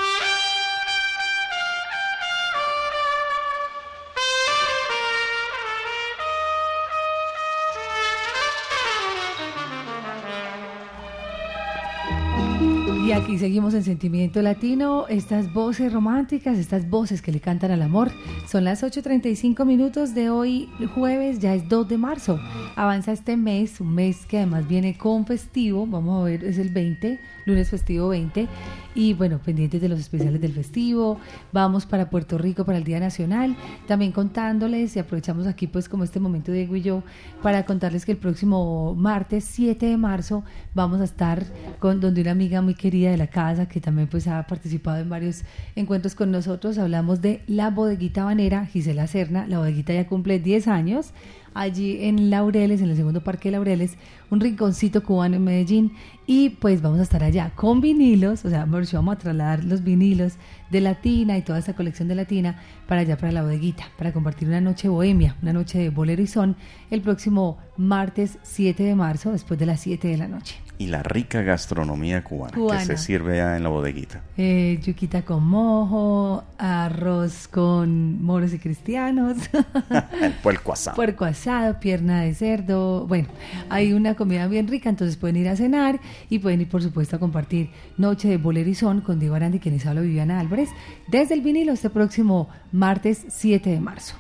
Y 13.05 13.13
aquí 13.13 13.39
seguimos 13.39 13.75
en 13.75 13.85
Sentimiento 13.85 14.43
Latino, 14.43 15.07
estas 15.09 15.53
voces 15.53 15.93
románticas, 15.93 16.59
estas 16.59 16.91
voces 16.91 17.23
que 17.23 17.31
le 17.31 17.41
cantan 17.41 17.71
al 17.71 17.81
amor. 17.81 18.11
Son 18.47 18.65
las 18.65 18.83
8.35 18.83 19.65
minutos 19.65 20.15
de 20.15 20.31
hoy, 20.31 20.69
jueves, 20.95 21.39
ya 21.39 21.55
es 21.55 21.69
2 21.69 21.89
de 21.89 21.97
marzo. 21.97 22.41
Avanza 22.75 23.13
este 23.13 23.37
mes, 23.37 23.81
un 23.81 23.95
mes 23.95 24.27
que 24.27 24.39
además 24.39 24.67
viene 24.67 24.99
con 24.99 25.27
festivo, 25.27 25.87
vamos 25.87 26.21
a 26.21 26.25
ver, 26.25 26.45
es 26.45 26.59
el 26.59 26.71
20, 26.71 27.21
lunes 27.47 27.71
festivo 27.71 28.09
20. 28.09 28.49
Y 28.95 29.15
bueno, 29.15 29.39
pendientes 29.39 29.81
de 29.81 29.89
los 29.89 30.01
especiales 30.01 30.41
del 30.41 30.53
festivo, 30.53 31.19
vamos 31.53 31.87
para 31.87 32.11
Puerto 32.11 32.37
Rico 32.37 32.65
para 32.65 32.79
el 32.79 32.85
Día 32.85 32.99
Nacional, 32.99 33.57
también 33.87 34.11
contándoles 34.11 34.97
y 34.97 34.99
aprovechamos 34.99 35.47
aquí 35.47 35.69
pues 35.69 35.89
como 35.89 36.03
este 36.03 36.19
momento 36.19 36.51
Diego 36.51 36.75
y 36.75 36.83
yo 36.83 37.05
para 37.43 37.65
contarles 37.65 38.05
que 38.05 38.13
el 38.13 38.19
próximo 38.19 38.97
martes 38.97 39.45
7 39.45 39.87
de 39.87 39.97
marzo 39.97 40.43
vamos 40.75 41.01
a 41.01 41.05
estar 41.05 41.45
con 41.79 42.01
donde 42.01 42.23
una 42.23 42.33
amiga 42.33 42.61
muy 42.61 42.75
querida 42.75 42.98
de 43.05 43.17
la 43.17 43.29
casa 43.29 43.69
que 43.69 43.81
también 43.81 44.09
pues 44.09 44.27
ha 44.29 44.47
participado 44.47 44.99
en 44.99 45.09
varios 45.09 45.43
encuentros 45.77 46.15
con 46.15 46.31
nosotros, 46.31 46.79
hablamos 46.79 47.21
de 47.21 47.43
la 47.47 47.71
bodeguita 47.71 48.25
banera 48.25 48.67
Gisela 48.67 49.07
Serna, 49.07 49.47
la 49.47 49.59
bodeguita 49.59 49.93
ya 49.93 50.07
cumple 50.07 50.39
10 50.39 50.69
años, 50.69 51.13
allí 51.55 52.05
en 52.05 52.31
Laureles, 52.31 52.81
en 52.81 52.91
el 52.91 52.97
segundo 52.97 53.23
parque 53.23 53.49
de 53.49 53.53
Laureles, 53.53 53.97
un 54.31 54.41
rinconcito 54.41 55.03
cubano 55.03 55.37
en 55.37 55.45
Medellín. 55.45 55.93
Y 56.31 56.51
pues 56.51 56.83
vamos 56.83 57.01
a 57.01 57.05
estar 57.05 57.25
allá 57.25 57.53
con 57.55 57.81
vinilos, 57.81 58.45
o 58.45 58.51
sea, 58.51 58.67
vamos 58.67 58.93
a 58.95 59.19
trasladar 59.19 59.65
los 59.65 59.83
vinilos 59.83 60.35
de 60.69 60.83
Latina 60.83 61.39
y 61.39 61.43
toda 61.43 61.59
esta 61.59 61.73
colección 61.73 62.07
de 62.07 62.17
Latina 62.17 62.61
para 62.87 63.01
allá, 63.01 63.17
para 63.17 63.33
la 63.33 63.41
bodeguita, 63.41 63.85
para 63.97 64.13
compartir 64.13 64.47
una 64.47 64.61
noche 64.61 64.91
bohemia, 64.91 65.37
una 65.41 65.55
noche 65.55 65.79
de 65.79 65.89
bolero 65.89 66.21
y 66.21 66.27
son 66.27 66.55
el 66.91 67.01
próximo 67.01 67.57
martes 67.79 68.37
7 68.43 68.83
de 68.83 68.95
marzo, 68.95 69.33
después 69.33 69.59
de 69.59 69.65
las 69.65 69.81
7 69.81 70.07
de 70.07 70.19
la 70.19 70.29
noche 70.29 70.57
y 70.79 70.87
la 70.87 71.03
rica 71.03 71.43
gastronomía 71.43 72.23
cubana, 72.23 72.57
que 72.57 72.85
se 72.85 72.97
sirve 72.97 73.39
ya 73.39 73.57
en 73.57 73.65
la 73.65 73.69
bodeguita. 73.69 74.23
Eh, 74.37 74.79
yuquita 74.83 75.23
con 75.23 75.45
mojo, 75.45 76.45
arroz 76.57 77.49
con 77.49 78.23
moros 78.23 78.55
y 78.55 78.59
cristianos. 78.59 79.37
El 80.23 80.33
puerco 80.35 80.73
asado. 80.73 80.95
Puerco 80.95 81.25
asado, 81.25 81.81
pierna 81.81 82.23
de 82.23 82.33
cerdo. 82.35 83.07
Bueno, 83.07 83.29
hay 83.69 83.93
una 83.93 84.15
comida 84.15 84.47
bien 84.47 84.69
rica, 84.69 84.89
entonces 84.89 85.17
pueden 85.17 85.37
ir 85.37 85.49
a 85.49 85.57
cenar 85.57 86.01
y 86.31 86.39
pueden 86.39 86.61
ir, 86.61 86.69
por 86.69 86.83
supuesto, 86.83 87.17
a 87.17 87.19
compartir 87.19 87.71
Noche 87.97 88.29
de 88.29 88.37
Bolero 88.37 88.69
y 88.71 88.75
Son 88.75 89.01
con 89.01 89.19
Diego 89.19 89.35
Arandi, 89.35 89.59
quienes 89.59 89.87
habla 89.87 90.01
Viviana 90.01 90.41
Álvarez, 90.41 90.71
desde 91.07 91.35
el 91.35 91.41
vinilo 91.41 91.73
este 91.73 91.91
próximo 91.91 92.49
martes 92.73 93.25
7 93.29 93.71
de 93.71 93.81
marzo. 93.81 94.17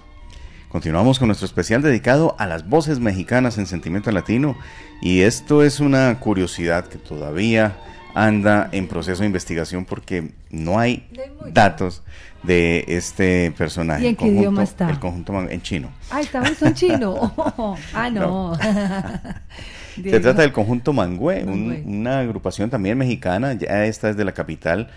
Continuamos 0.68 1.18
con 1.18 1.28
nuestro 1.28 1.46
especial 1.46 1.80
dedicado 1.80 2.36
a 2.38 2.46
las 2.46 2.68
voces 2.68 3.00
mexicanas 3.00 3.56
en 3.56 3.66
sentimiento 3.66 4.10
latino 4.10 4.54
y 5.00 5.20
esto 5.20 5.62
es 5.62 5.80
una 5.80 6.20
curiosidad 6.20 6.86
que 6.88 6.98
todavía 6.98 7.78
anda 8.14 8.68
en 8.72 8.86
proceso 8.86 9.22
de 9.22 9.26
investigación 9.26 9.86
porque 9.86 10.32
no 10.50 10.78
hay 10.78 11.08
datos 11.52 12.02
de 12.42 12.84
este 12.88 13.52
personaje. 13.56 14.04
¿Y 14.04 14.06
en 14.08 14.16
qué 14.16 14.26
idioma 14.26 14.62
está? 14.62 14.90
El 14.90 14.98
conjunto 14.98 15.40
en 15.48 15.62
chino. 15.62 15.90
Ah, 16.10 16.20
está 16.20 16.42
en 16.46 16.74
chino. 16.74 17.32
ah, 17.94 18.10
no. 18.10 18.52
Se 20.02 20.20
trata 20.20 20.42
del 20.42 20.52
conjunto 20.52 20.92
Mangüe, 20.92 21.44
una 21.44 22.20
agrupación 22.20 22.70
también 22.70 22.98
mexicana, 22.98 23.54
ya 23.54 23.84
esta 23.84 24.10
es 24.10 24.16
de 24.16 24.24
la 24.24 24.32
capital 24.32 24.88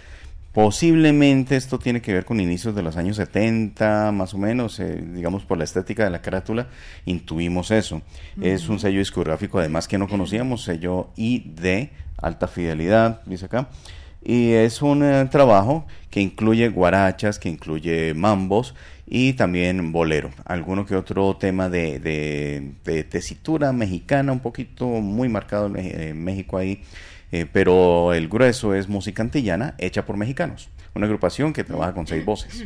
Posiblemente 0.53 1.55
esto 1.55 1.79
tiene 1.79 2.01
que 2.01 2.13
ver 2.13 2.25
con 2.25 2.41
inicios 2.41 2.75
de 2.75 2.81
los 2.81 2.97
años 2.97 3.15
70, 3.15 4.11
más 4.11 4.33
o 4.33 4.37
menos, 4.37 4.81
eh, 4.81 5.01
digamos 5.13 5.45
por 5.45 5.57
la 5.57 5.63
estética 5.63 6.03
de 6.03 6.09
la 6.09 6.21
carátula, 6.21 6.67
intuimos 7.05 7.71
eso. 7.71 8.01
Es 8.41 8.67
un 8.67 8.77
sello 8.77 8.99
discográfico 8.99 9.59
además 9.59 9.87
que 9.87 9.97
no 9.97 10.09
conocíamos, 10.09 10.63
sello 10.63 11.11
ID, 11.15 11.87
alta 12.17 12.49
fidelidad, 12.49 13.21
dice 13.25 13.45
acá. 13.45 13.69
Y 14.23 14.51
es 14.51 14.81
un 14.81 15.03
eh, 15.03 15.27
trabajo 15.31 15.85
que 16.09 16.21
incluye 16.21 16.69
guarachas, 16.69 17.39
que 17.39 17.49
incluye 17.49 18.13
mambos 18.13 18.75
y 19.07 19.33
también 19.33 19.91
bolero. 19.91 20.29
Alguno 20.45 20.85
que 20.85 20.95
otro 20.95 21.35
tema 21.37 21.69
de, 21.69 21.99
de, 21.99 23.03
tesitura 23.03 23.73
mexicana, 23.73 24.31
un 24.31 24.39
poquito 24.39 24.85
muy 24.85 25.27
marcado 25.29 25.71
en 25.75 26.23
México 26.23 26.57
ahí 26.57 26.81
eh, 27.31 27.47
pero 27.51 28.13
el 28.13 28.27
grueso 28.27 28.73
es 28.73 28.89
música 28.89 29.23
antillana 29.23 29.75
hecha 29.77 30.05
por 30.05 30.17
mexicanos, 30.17 30.69
una 30.93 31.05
agrupación 31.05 31.53
que 31.53 31.63
trabaja 31.63 31.93
con 31.93 32.05
seis 32.05 32.25
voces. 32.25 32.65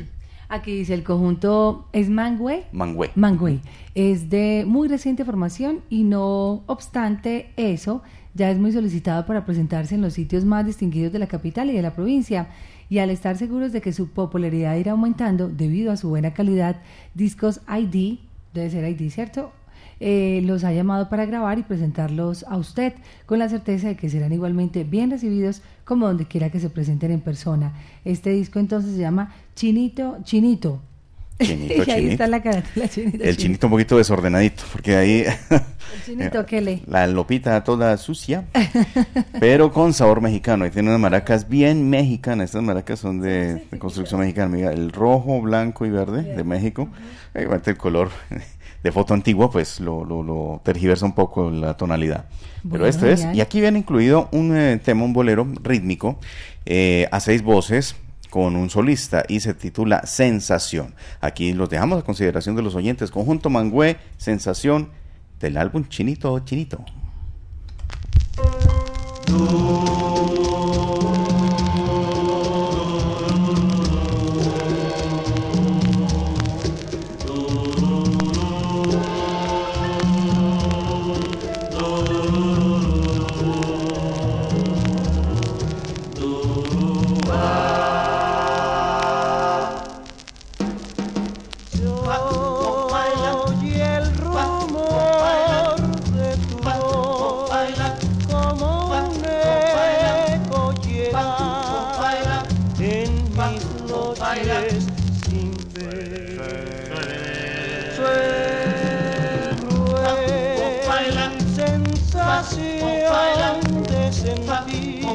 Aquí 0.49 0.77
dice 0.77 0.93
el 0.93 1.03
conjunto 1.03 1.87
es 1.91 2.09
Mangüe. 2.09 2.65
Mangüe. 2.71 3.11
Mangüe. 3.15 3.59
Es 3.95 4.29
de 4.29 4.63
muy 4.67 4.87
reciente 4.87 5.25
formación 5.25 5.81
y 5.89 6.03
no 6.03 6.63
obstante 6.67 7.51
eso, 7.57 8.01
ya 8.35 8.51
es 8.51 8.59
muy 8.59 8.71
solicitado 8.71 9.25
para 9.25 9.45
presentarse 9.45 9.95
en 9.95 10.01
los 10.01 10.13
sitios 10.13 10.45
más 10.45 10.65
distinguidos 10.65 11.13
de 11.13 11.19
la 11.19 11.27
capital 11.27 11.69
y 11.69 11.73
de 11.73 11.81
la 11.81 11.95
provincia. 11.95 12.49
Y 12.89 12.99
al 12.99 13.09
estar 13.09 13.37
seguros 13.37 13.71
de 13.71 13.81
que 13.81 13.93
su 13.93 14.09
popularidad 14.09 14.75
irá 14.75 14.91
aumentando 14.91 15.47
debido 15.47 15.91
a 15.91 15.97
su 15.97 16.09
buena 16.09 16.33
calidad, 16.33 16.75
Discos 17.13 17.61
ID, 17.67 18.19
debe 18.53 18.69
ser 18.69 18.87
ID, 18.87 19.09
¿cierto? 19.09 19.51
Eh, 20.01 20.41
los 20.43 20.65
ha 20.65 20.73
llamado 20.73 21.07
para 21.07 21.25
grabar 21.25 21.57
y 21.57 21.63
presentarlos 21.63 22.43
a 22.49 22.57
usted 22.57 22.93
con 23.25 23.39
la 23.39 23.47
certeza 23.47 23.87
de 23.87 23.95
que 23.95 24.09
serán 24.09 24.33
igualmente 24.33 24.83
bien 24.83 25.09
recibidos 25.09 25.61
como 25.85 26.05
donde 26.05 26.25
quiera 26.25 26.49
que 26.49 26.59
se 26.59 26.69
presenten 26.69 27.11
en 27.11 27.21
persona. 27.21 27.73
Este 28.03 28.31
disco 28.31 28.59
entonces 28.59 28.93
se 28.93 28.99
llama 28.99 29.33
Chinito, 29.55 30.17
Chinito. 30.23 30.81
Chinito, 31.41 31.73
y 31.77 31.79
ahí 31.79 31.85
chinito. 31.85 32.11
está 32.11 32.27
la 32.27 32.41
carátula 32.41 32.87
Chinito. 32.87 33.23
El 33.23 33.37
chinito 33.37 33.67
un 33.67 33.71
poquito 33.71 33.97
desordenadito, 33.97 34.63
porque 34.71 34.95
ahí 34.95 35.25
El 35.51 36.03
chinito, 36.05 36.45
¿qué 36.45 36.61
le? 36.61 36.81
la 36.87 37.07
lopita 37.07 37.63
toda 37.63 37.97
sucia, 37.97 38.45
pero 39.39 39.71
con 39.71 39.93
sabor 39.93 40.21
mexicano. 40.21 40.65
Y 40.65 40.71
tiene 40.71 40.89
unas 40.89 40.99
maracas 40.99 41.47
bien 41.47 41.89
mexicanas. 41.89 42.45
Estas 42.45 42.63
maracas 42.63 42.99
son 42.99 43.21
de, 43.21 43.65
de 43.69 43.79
construcción 43.79 44.21
mexicana. 44.21 44.47
Mira, 44.55 44.71
el 44.71 44.91
rojo, 44.91 45.41
blanco 45.41 45.85
y 45.85 45.89
verde 45.89 46.23
de 46.23 46.43
México. 46.43 46.89
Igualmente 47.33 47.71
el 47.71 47.77
color 47.77 48.09
de 48.83 48.91
foto 48.91 49.13
antigua, 49.13 49.51
pues 49.51 49.79
lo, 49.79 50.05
lo, 50.05 50.23
lo 50.23 50.61
tergiversa 50.63 51.05
un 51.05 51.13
poco 51.13 51.49
la 51.51 51.75
tonalidad. 51.75 52.25
Pero 52.69 52.87
este 52.87 53.11
es, 53.11 53.27
y 53.33 53.41
aquí 53.41 53.61
viene 53.61 53.79
incluido 53.79 54.27
un 54.31 54.55
eh, 54.57 54.79
tema, 54.83 55.03
un 55.03 55.13
bolero 55.13 55.47
rítmico 55.61 56.19
eh, 56.65 57.07
a 57.11 57.19
seis 57.19 57.43
voces 57.43 57.95
con 58.35 58.57
un 58.57 58.69
solista 58.69 59.23
y 59.29 59.39
se 59.39 59.53
titula 59.53 60.05
Sensación. 60.05 60.93
Aquí 61.21 61.53
los 61.53 61.69
dejamos 61.69 61.99
a 61.99 62.01
consideración 62.01 62.53
de 62.57 62.63
los 62.63 62.75
oyentes. 62.75 63.09
Conjunto 63.09 63.49
Mangüe, 63.49 63.95
Sensación 64.17 64.89
del 65.39 65.55
álbum 65.55 65.87
Chinito 65.87 66.37
Chinito. 66.39 66.83
Noches 104.19 104.85
sin 105.27 105.51
ver. 105.73 106.35
Sensación 112.15 113.83
de 113.83 114.11
sentir 114.11 115.05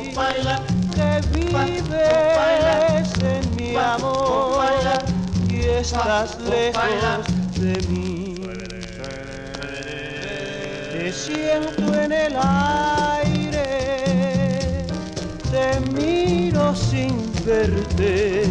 que 0.95 1.11
vives 1.33 3.11
en 3.23 3.45
mi 3.57 3.77
amor 3.77 4.65
y 5.49 5.53
estás 5.61 6.39
lejos 6.41 7.27
de 7.59 7.75
mí. 7.89 8.37
Te 10.93 11.13
siento 11.13 11.95
en 11.95 12.13
el 12.13 12.37
aire, 12.37 13.65
te 15.51 15.81
miro 15.93 16.75
sin 16.75 17.33
verte, 17.45 18.50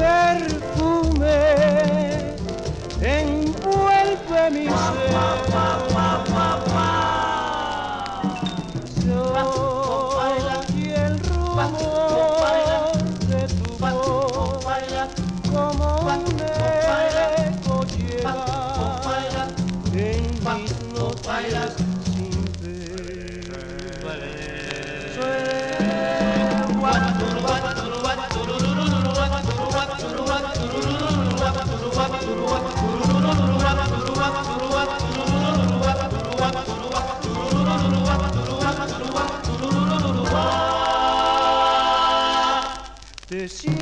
perfume 0.00 1.38
envuelve 3.02 4.50
mi 4.50 4.66
ser. 4.66 5.99
Te 43.58 43.79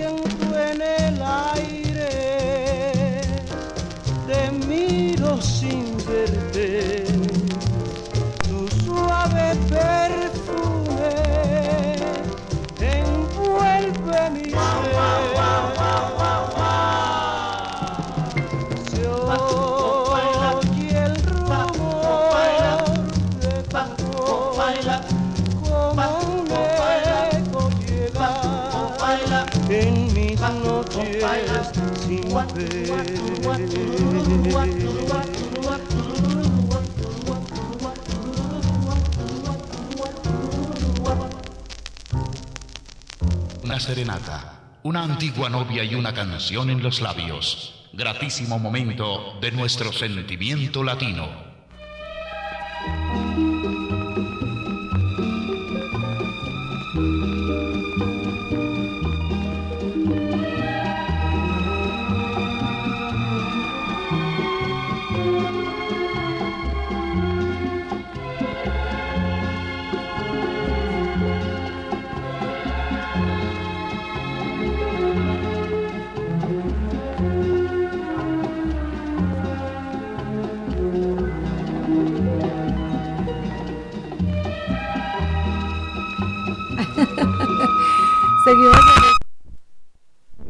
serenata, 43.89 44.77
una 44.83 45.03
antigua 45.03 45.49
novia 45.49 45.83
y 45.83 45.95
una 45.95 46.13
canción 46.13 46.69
en 46.69 46.83
los 46.83 47.01
labios. 47.01 47.89
Gratísimo 47.95 48.59
momento 48.59 49.39
de 49.41 49.51
nuestro 49.51 49.95
sentimiento 49.95 50.85
latino. 50.85 51.48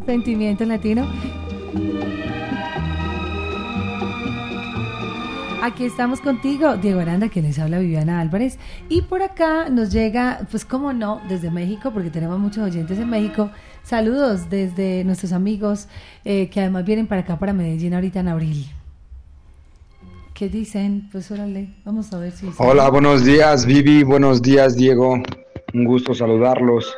Sentimiento 0.09 0.65
Latino. 0.65 1.07
Aquí 5.63 5.85
estamos 5.85 6.23
contigo, 6.23 6.79
Diego 6.79 7.01
Aranda, 7.01 7.29
quien 7.29 7.45
les 7.45 7.59
habla 7.59 7.79
Viviana 7.79 8.19
Álvarez. 8.19 8.59
Y 8.89 9.03
por 9.03 9.21
acá 9.23 9.69
nos 9.69 9.93
llega, 9.93 10.47
pues 10.51 10.65
cómo 10.65 10.95
no, 10.95 11.21
desde 11.29 11.51
México, 11.51 11.91
porque 11.93 12.09
tenemos 12.09 12.39
muchos 12.39 12.65
oyentes 12.65 12.99
en 12.99 13.11
México. 13.11 13.51
Saludos 13.83 14.49
desde 14.49 15.05
nuestros 15.05 15.33
amigos 15.33 15.89
eh, 16.25 16.49
que 16.49 16.61
además 16.61 16.87
vienen 16.87 17.07
para 17.07 17.21
acá, 17.21 17.39
para 17.39 17.53
Medellín, 17.53 17.93
ahorita 17.93 18.21
en 18.21 18.29
abril. 18.29 18.67
¿Qué 20.33 20.49
dicen? 20.49 21.11
Pues 21.13 21.31
órale, 21.31 21.69
vamos 21.85 22.11
a 22.15 22.19
ver 22.19 22.33
si... 22.33 22.49
Hola, 22.57 22.89
buenos 22.89 23.27
días 23.27 23.67
Vivi, 23.67 24.05
buenos 24.05 24.41
días 24.41 24.75
Diego, 24.75 25.21
un 25.75 25.85
gusto 25.85 26.15
saludarlos. 26.15 26.97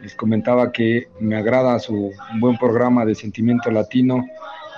Les 0.00 0.14
comentaba 0.14 0.70
que 0.72 1.08
me 1.20 1.36
agrada 1.36 1.78
su 1.78 2.12
buen 2.40 2.56
programa 2.56 3.04
de 3.04 3.14
sentimiento 3.14 3.70
latino 3.70 4.24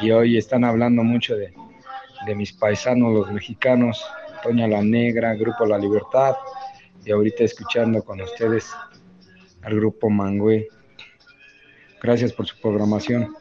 y 0.01 0.11
hoy 0.11 0.39
están 0.39 0.65
hablando 0.65 1.03
mucho 1.03 1.37
de, 1.37 1.53
de 2.27 2.35
mis 2.35 2.53
paisanos, 2.53 3.13
los 3.13 3.33
mexicanos, 3.33 4.05
Toña 4.43 4.67
la 4.67 4.83
Negra, 4.83 5.35
Grupo 5.35 5.67
La 5.67 5.79
Libertad, 5.79 6.35
y 7.05 7.11
ahorita 7.11 7.45
escuchando 7.45 8.03
con 8.03 8.21
ustedes 8.21 8.71
al 9.63 9.75
Grupo 9.75 10.09
Mangüe. 10.09 10.69
Gracias 12.03 12.33
por 12.33 12.47
su 12.47 12.59
programación. 12.61 13.35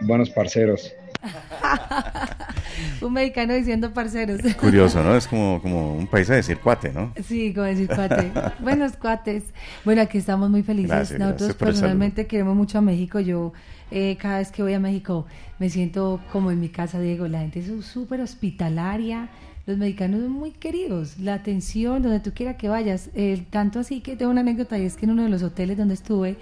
Buenos 0.00 0.30
parceros. 0.30 0.92
un 3.00 3.12
mexicano 3.12 3.54
diciendo 3.54 3.92
parceros. 3.92 4.40
Curioso, 4.54 5.02
¿no? 5.02 5.16
Es 5.16 5.26
como, 5.26 5.60
como 5.60 5.94
un 5.94 6.06
país 6.06 6.28
de 6.28 6.36
decir 6.36 6.58
cuate, 6.58 6.92
¿no? 6.92 7.12
Sí, 7.24 7.52
como 7.52 7.66
decir 7.66 7.88
cuate. 7.88 8.32
Buenos 8.60 8.96
cuates. 8.96 9.44
Bueno, 9.84 10.02
aquí 10.02 10.18
estamos 10.18 10.50
muy 10.50 10.62
felices. 10.62 11.18
Nosotros 11.18 11.54
personalmente 11.54 12.26
queremos 12.26 12.56
mucho 12.56 12.78
a 12.78 12.80
México. 12.80 13.20
Yo 13.20 13.52
eh, 13.90 14.16
cada 14.20 14.38
vez 14.38 14.50
que 14.52 14.62
voy 14.62 14.74
a 14.74 14.80
México 14.80 15.26
me 15.58 15.68
siento 15.68 16.20
como 16.32 16.50
en 16.50 16.60
mi 16.60 16.68
casa, 16.68 17.00
Diego. 17.00 17.28
La 17.28 17.40
gente 17.40 17.60
es 17.60 17.84
súper 17.84 18.20
hospitalaria. 18.20 19.28
Los 19.66 19.78
mexicanos 19.78 20.22
son 20.22 20.32
muy 20.32 20.52
queridos. 20.52 21.18
La 21.18 21.34
atención, 21.34 22.02
donde 22.02 22.20
tú 22.20 22.32
quieras 22.32 22.56
que 22.56 22.68
vayas. 22.68 23.10
Eh, 23.14 23.44
tanto 23.50 23.78
así 23.80 24.00
que 24.00 24.16
tengo 24.16 24.30
una 24.30 24.40
anécdota 24.40 24.78
y 24.78 24.84
es 24.84 24.96
que 24.96 25.06
en 25.06 25.12
uno 25.12 25.24
de 25.24 25.28
los 25.28 25.42
hoteles 25.42 25.76
donde 25.76 25.94
estuve, 25.94 26.36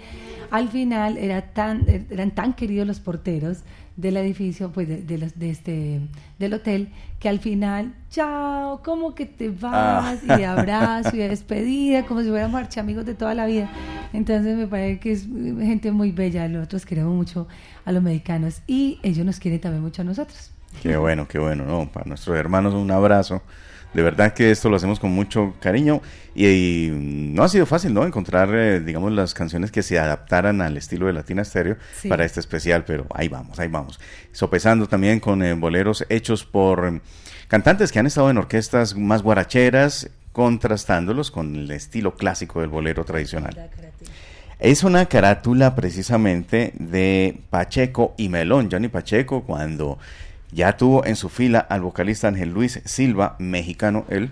al 0.51 0.69
final 0.69 1.17
era 1.17 1.41
tan, 1.53 1.85
eran 2.09 2.31
tan 2.31 2.53
queridos 2.53 2.87
los 2.87 2.99
porteros 2.99 3.59
del 3.99 4.17
edificio, 4.17 4.71
pues 4.71 4.87
de, 4.87 5.01
de, 5.01 5.49
este, 5.49 5.99
del 6.39 6.53
hotel, 6.53 6.89
que 7.19 7.27
al 7.27 7.39
final, 7.39 7.93
chao, 8.09 8.81
como 8.81 9.13
que 9.13 9.25
te 9.25 9.49
vas, 9.49 10.23
y 10.23 10.27
de 10.27 10.45
abrazo 10.45 11.15
y 11.15 11.19
de 11.19 11.29
despedida, 11.29 12.05
como 12.05 12.21
si 12.21 12.29
fuéramos 12.29 12.77
amigos 12.77 13.05
de 13.05 13.13
toda 13.13 13.35
la 13.35 13.45
vida. 13.45 13.69
Entonces 14.13 14.55
me 14.57 14.67
parece 14.67 14.99
que 14.99 15.11
es 15.11 15.23
gente 15.23 15.91
muy 15.91 16.11
bella, 16.11 16.47
nosotros 16.47 16.85
queremos 16.85 17.13
mucho 17.13 17.47
a 17.83 17.91
los 17.91 18.01
mexicanos 18.01 18.61
y 18.67 18.99
ellos 19.03 19.25
nos 19.25 19.39
quieren 19.39 19.59
también 19.59 19.83
mucho 19.83 20.01
a 20.01 20.05
nosotros. 20.05 20.51
Qué 20.81 20.95
bueno, 20.95 21.27
qué 21.27 21.39
bueno, 21.39 21.65
¿no? 21.65 21.91
Para 21.91 22.05
nuestros 22.05 22.37
hermanos 22.37 22.73
un 22.73 22.89
abrazo 22.91 23.41
de 23.93 24.01
verdad 24.03 24.33
que 24.33 24.51
esto 24.51 24.69
lo 24.69 24.75
hacemos 24.75 24.99
con 24.99 25.11
mucho 25.11 25.55
cariño 25.59 26.01
y, 26.35 26.89
no 26.91 27.43
ha 27.43 27.49
sido 27.49 27.65
fácil, 27.65 27.93
¿no? 27.93 28.05
Encontrar, 28.05 28.49
eh, 28.53 28.79
digamos, 28.79 29.11
las 29.11 29.33
canciones 29.33 29.71
que 29.71 29.81
se 29.81 29.97
adaptaran 29.97 30.61
al 30.61 30.77
estilo 30.77 31.07
de 31.07 31.13
Latina 31.13 31.43
Stereo 31.43 31.77
para 32.07 32.25
este 32.25 32.39
especial, 32.39 32.85
pero 32.85 33.07
ahí 33.13 33.27
vamos, 33.27 33.59
ahí 33.59 33.67
vamos. 33.67 33.99
Sopesando 34.31 34.87
también 34.87 35.19
con 35.19 35.41
eh, 35.43 35.53
boleros 35.53 36.05
hechos 36.09 36.45
por 36.45 36.85
eh, 36.87 37.01
cantantes 37.47 37.91
que 37.91 37.99
han 37.99 38.07
estado 38.07 38.29
en 38.29 38.37
orquestas 38.37 38.95
más 38.95 39.23
guaracheras, 39.23 40.09
contrastándolos 40.31 41.31
con 41.31 41.55
el 41.55 41.71
estilo 41.71 42.15
clásico 42.15 42.61
del 42.61 42.69
bolero 42.69 43.03
tradicional. 43.05 43.69
Es 44.59 44.83
una 44.83 45.05
carátula 45.05 45.73
precisamente 45.73 46.73
de 46.77 47.41
Pacheco 47.49 48.13
y 48.17 48.27
Melón, 48.29 48.69
Johnny 48.69 48.89
Pacheco, 48.89 49.43
cuando 49.43 49.97
ya 50.51 50.77
tuvo 50.77 51.05
en 51.05 51.15
su 51.15 51.29
fila 51.29 51.59
al 51.59 51.81
vocalista 51.81 52.27
Ángel 52.27 52.49
Luis 52.49 52.81
Silva, 52.85 53.35
mexicano 53.39 54.05
él, 54.09 54.31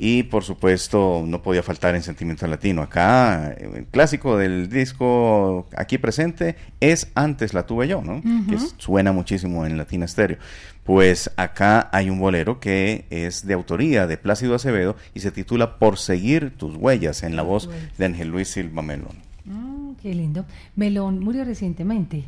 y 0.00 0.22
por 0.22 0.44
supuesto 0.44 1.24
no 1.26 1.42
podía 1.42 1.62
faltar 1.62 1.96
en 1.96 2.02
Sentimiento 2.02 2.46
Latino. 2.46 2.82
Acá, 2.82 3.52
el 3.52 3.84
clásico 3.86 4.36
del 4.36 4.68
disco 4.68 5.66
aquí 5.76 5.98
presente 5.98 6.54
es 6.78 7.08
Antes 7.16 7.52
la 7.52 7.66
tuve 7.66 7.88
yo, 7.88 8.00
¿no? 8.00 8.22
Que 8.48 8.58
suena 8.76 9.10
muchísimo 9.10 9.66
en 9.66 9.76
Latina 9.76 10.06
Stereo. 10.06 10.38
Pues 10.84 11.30
acá 11.36 11.90
hay 11.92 12.10
un 12.10 12.20
bolero 12.20 12.60
que 12.60 13.06
es 13.10 13.44
de 13.44 13.54
autoría 13.54 14.06
de 14.06 14.16
Plácido 14.16 14.54
Acevedo 14.54 14.96
y 15.14 15.20
se 15.20 15.32
titula 15.32 15.78
Por 15.78 15.98
seguir 15.98 16.56
tus 16.56 16.76
huellas 16.76 17.24
en 17.24 17.34
la 17.34 17.42
voz 17.42 17.68
de 17.98 18.04
Ángel 18.04 18.28
Luis 18.28 18.48
Silva 18.48 18.82
Melón. 18.82 19.16
Mm, 19.44 19.94
qué 20.00 20.14
lindo. 20.14 20.46
Melón 20.76 21.18
murió 21.18 21.44
recientemente. 21.44 22.24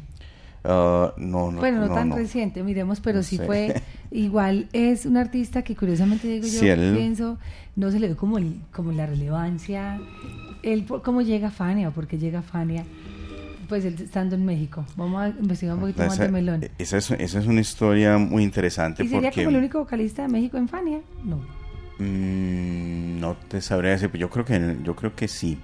Ah, 0.64 1.14
no, 1.16 1.50
no, 1.50 1.58
bueno, 1.58 1.86
no, 1.86 1.94
tan 1.94 2.12
reciente, 2.12 2.62
miremos, 2.62 3.00
pero 3.00 3.22
sí 3.22 3.38
fue 3.38 3.82
igual. 4.10 4.68
Es 4.72 5.06
un 5.06 5.16
artista 5.16 5.62
que 5.62 5.74
curiosamente 5.74 6.28
digo 6.28 6.46
yo, 6.46 6.60
pienso, 6.60 7.38
no 7.76 7.90
se 7.90 7.98
le 7.98 8.08
dio 8.08 8.16
como, 8.16 8.38
como 8.72 8.92
la 8.92 9.06
relevancia. 9.06 10.00
Él, 10.62 10.84
¿Cómo 11.02 11.22
llega 11.22 11.50
Fania 11.50 11.88
o 11.88 11.92
por 11.92 12.06
qué 12.06 12.18
llega 12.18 12.42
Fania? 12.42 12.84
Pues 13.68 13.84
él 13.84 13.94
estando 13.98 14.34
en 14.34 14.44
México. 14.44 14.84
Vamos 14.96 15.22
a 15.22 15.28
investigar 15.28 15.76
un 15.76 15.80
poquito 15.82 16.04
más 16.04 16.18
de 16.18 16.28
Melón. 16.28 16.68
Esa 16.76 16.98
es, 16.98 17.10
esa 17.12 17.38
es 17.38 17.46
una 17.46 17.60
historia 17.60 18.18
muy 18.18 18.42
interesante. 18.42 19.04
¿Y 19.04 19.08
sería 19.08 19.30
como 19.30 19.48
el 19.48 19.56
único 19.56 19.78
vocalista 19.78 20.22
de 20.22 20.28
México 20.28 20.58
en 20.58 20.68
Fania? 20.68 21.00
No. 21.24 21.36
Mm, 21.98 23.20
no 23.20 23.36
te 23.48 23.60
sabría 23.60 23.92
decir, 23.92 24.10
pero 24.10 24.22
yo 24.22 24.30
creo 24.30 24.44
que, 24.44 24.78
yo 24.82 24.96
creo 24.96 25.14
que 25.14 25.28
sí 25.28 25.58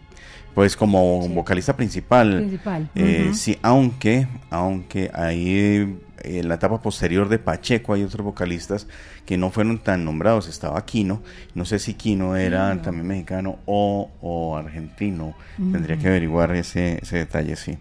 pues 0.57 0.75
como 0.75 1.29
vocalista 1.29 1.77
principal. 1.77 2.59
Eh, 2.95 3.33
sí, 3.35 3.59
aunque, 3.61 4.27
aunque 4.49 5.11
ahí 5.13 5.99
en 6.25 6.49
la 6.49 6.55
etapa 6.55 6.81
posterior 6.81 7.29
de 7.29 7.39
Pacheco 7.39 7.93
hay 7.93 8.03
otros 8.03 8.25
vocalistas 8.25 8.89
que 9.27 9.37
no 9.37 9.51
fueron 9.51 9.77
tan 9.77 10.07
nombrados. 10.07 10.49
Estaba 10.49 10.83
Quino, 10.87 11.21
no 11.55 11.67
sé 11.67 11.79
si 11.79 11.93
Quino 11.93 12.37
era 12.37 12.81
también 12.81 13.07
mexicano 13.07 13.59
o, 13.67 14.57
argentino. 14.57 15.35
Tendría 15.59 15.99
que 15.99 16.09
averiguar 16.09 16.57
ese, 16.57 17.01
ese 17.03 17.19
detalle, 17.19 17.55
sí. 17.57 17.77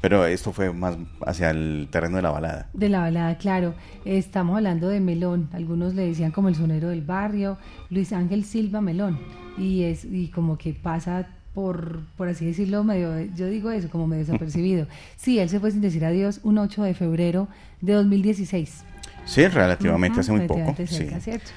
Pero 0.00 0.24
esto 0.24 0.52
fue 0.52 0.72
más 0.72 0.98
hacia 1.26 1.50
el 1.50 1.88
terreno 1.90 2.14
de 2.14 2.22
la 2.22 2.30
balada. 2.30 2.68
De 2.72 2.88
la 2.88 3.00
balada, 3.00 3.38
claro. 3.38 3.74
Estamos 4.04 4.56
hablando 4.56 4.88
de 4.88 5.00
Melón. 5.00 5.48
Algunos 5.52 5.94
le 5.94 6.06
decían 6.06 6.30
como 6.30 6.48
el 6.48 6.54
sonero 6.54 6.90
del 6.90 7.02
barrio. 7.02 7.58
Luis 7.90 8.12
Ángel 8.12 8.44
Silva 8.44 8.80
Melón. 8.80 9.18
Y, 9.58 9.82
es, 9.82 10.04
y 10.04 10.28
como 10.28 10.56
que 10.56 10.74
pasa 10.74 11.26
por, 11.54 12.00
por 12.16 12.28
así 12.28 12.46
decirlo, 12.46 12.84
medio, 12.84 13.20
yo 13.34 13.46
digo 13.46 13.70
eso, 13.70 13.88
como 13.90 14.06
medio 14.06 14.24
desapercibido. 14.24 14.86
Sí, 15.16 15.38
él 15.38 15.48
se 15.48 15.60
fue 15.60 15.70
sin 15.70 15.80
decir 15.80 16.04
adiós 16.04 16.40
un 16.42 16.58
8 16.58 16.82
de 16.82 16.94
febrero 16.94 17.48
de 17.80 17.94
2016. 17.94 18.84
Sí, 19.24 19.46
relativamente 19.46 20.20
hace 20.20 20.32
muy 20.32 20.46
poco. 20.46 20.74
Cerca, 20.86 21.20
¿cierto? 21.20 21.50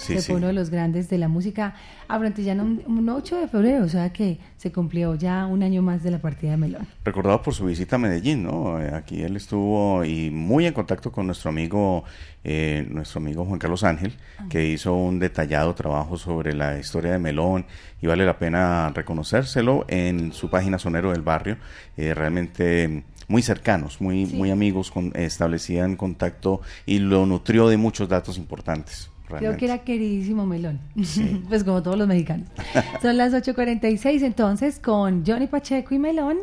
Sí, 0.00 0.18
fue 0.18 0.36
uno 0.36 0.46
de 0.46 0.52
los 0.54 0.70
grandes 0.70 1.10
de 1.10 1.18
la 1.18 1.28
música 1.28 1.74
abrantillana 2.08 2.62
un, 2.62 2.82
un 2.86 3.08
8 3.08 3.40
de 3.40 3.48
febrero, 3.48 3.84
o 3.84 3.88
sea 3.88 4.12
que 4.12 4.38
se 4.56 4.72
cumplió 4.72 5.14
ya 5.14 5.46
un 5.46 5.62
año 5.62 5.82
más 5.82 6.02
de 6.02 6.10
la 6.10 6.18
partida 6.18 6.52
de 6.52 6.56
Melón. 6.56 6.86
Recordado 7.04 7.42
por 7.42 7.54
su 7.54 7.66
visita 7.66 7.96
a 7.96 7.98
Medellín, 7.98 8.44
¿no? 8.44 8.80
Eh, 8.80 8.90
aquí 8.94 9.22
él 9.22 9.36
estuvo 9.36 10.04
y 10.04 10.30
muy 10.30 10.66
en 10.66 10.72
contacto 10.72 11.12
con 11.12 11.26
nuestro 11.26 11.50
amigo, 11.50 12.04
eh, 12.44 12.86
nuestro 12.88 13.20
amigo 13.20 13.44
Juan 13.44 13.58
Carlos 13.58 13.84
Ángel, 13.84 14.16
ah. 14.38 14.46
que 14.48 14.66
hizo 14.66 14.94
un 14.94 15.18
detallado 15.18 15.74
trabajo 15.74 16.16
sobre 16.16 16.54
la 16.54 16.78
historia 16.78 17.12
de 17.12 17.18
Melón 17.18 17.66
y 18.00 18.06
vale 18.06 18.24
la 18.24 18.38
pena 18.38 18.90
reconocérselo 18.94 19.84
en 19.88 20.32
su 20.32 20.48
página 20.48 20.78
Sonero 20.78 21.12
del 21.12 21.22
Barrio. 21.22 21.58
Eh, 21.96 22.14
realmente 22.14 23.04
muy 23.28 23.42
cercanos, 23.42 24.00
muy, 24.00 24.26
muy 24.26 24.50
amigos, 24.50 24.90
con, 24.90 25.12
establecían 25.14 25.96
contacto 25.96 26.62
y 26.84 26.98
lo 26.98 27.26
nutrió 27.26 27.68
de 27.68 27.76
muchos 27.76 28.08
datos 28.08 28.38
importantes. 28.38 29.09
Creo 29.38 29.56
que 29.56 29.64
era 29.64 29.78
queridísimo 29.78 30.46
Melón, 30.46 30.80
pues 31.48 31.64
como 31.64 31.82
todos 31.82 31.96
los 31.96 32.08
mexicanos. 32.08 32.48
Son 33.02 33.16
las 33.16 33.32
8.46 33.32 34.22
entonces 34.22 34.78
con 34.78 35.24
Johnny 35.26 35.46
Pacheco 35.46 35.94
y 35.94 35.98
Melón. 35.98 36.38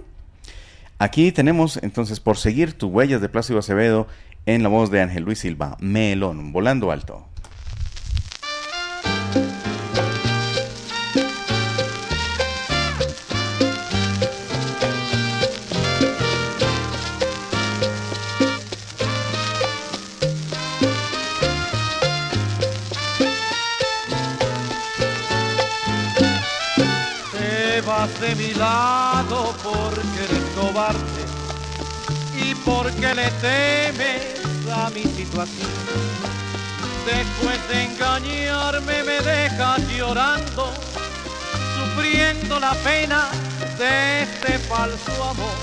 Aquí 0.99 1.31
tenemos 1.31 1.77
entonces 1.83 2.19
por 2.19 2.37
seguir 2.37 2.73
tus 2.73 2.91
huellas 2.91 3.21
de 3.21 3.29
Plácido 3.29 3.59
Acevedo 3.59 4.07
en 4.47 4.63
la 4.63 4.69
voz 4.69 4.89
de 4.89 5.01
Ángel 5.01 5.23
Luis 5.23 5.39
Silva, 5.39 5.77
Melón, 5.79 6.51
volando 6.51 6.91
alto. 6.91 7.27
Porque 32.67 33.15
le 33.15 33.31
temes 33.39 34.21
a 34.69 34.89
mi 34.89 35.03
situación. 35.03 35.71
Después 37.05 37.57
de 37.69 37.83
engañarme 37.85 39.03
me 39.03 39.21
dejas 39.21 39.79
llorando, 39.87 40.73
sufriendo 41.77 42.59
la 42.59 42.73
pena 42.83 43.29
de 43.79 44.23
este 44.23 44.59
falso 44.67 45.23
amor. 45.23 45.57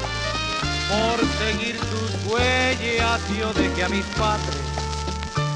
Por 0.88 1.18
seguir 1.38 1.76
tus 1.78 2.32
huellas 2.32 3.20
yo 3.38 3.52
dejé 3.52 3.84
a 3.84 3.88
mis 3.90 4.05
padres, 4.16 4.64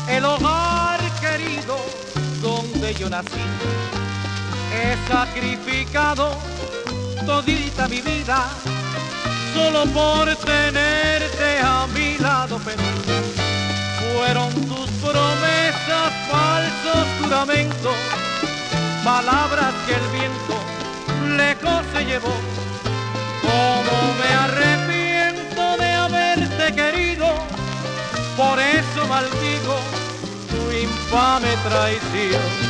el 0.08 0.24
hogar 0.24 1.00
querido 1.20 1.78
donde 2.42 2.94
yo 2.94 3.08
nací. 3.08 3.46
He 4.74 4.96
sacrificado 5.10 6.36
todita 7.24 7.88
mi 7.88 8.00
vida, 8.02 8.50
solo 9.58 9.84
por 9.86 10.26
tenerte 10.36 11.48
a 11.62 11.86
mi 11.88 12.16
lado, 12.18 12.60
pero 12.64 12.82
fueron 14.00 14.50
tus 14.70 14.88
promesas, 15.02 16.08
falsos 16.30 17.06
juramentos, 17.20 17.96
palabras 19.04 19.72
que 19.86 19.94
el 20.00 20.06
viento 20.18 20.56
lejos 21.36 21.80
se 21.92 22.04
llevó. 22.04 22.34
me 24.20 24.30
arrepiento 24.46 25.62
de 25.82 25.90
haberte 26.04 26.64
querido, 26.80 27.26
por 28.36 28.58
eso 28.60 29.00
maldigo 29.08 29.76
tu 30.50 30.60
infame 30.86 31.52
traición. 31.68 32.67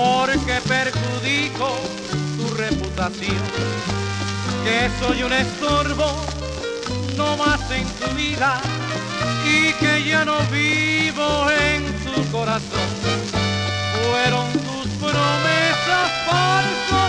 Porque 0.00 0.60
perjudico 0.66 1.68
tu 2.36 2.54
reputación, 2.54 3.44
que 4.64 4.88
soy 4.98 5.22
un 5.22 5.32
estorbo 5.32 6.08
no 7.16 7.36
más 7.36 7.60
en 7.70 7.86
tu 8.00 8.08
vida 8.14 8.60
y 9.44 9.72
que 9.74 10.04
ya 10.04 10.24
no 10.24 10.38
vivo 10.50 11.50
en 11.50 11.82
tu 12.04 12.14
corazón. 12.32 12.90
Fueron 14.10 14.46
tus 14.66 14.86
promesas 15.04 16.08
falsos 16.28 16.99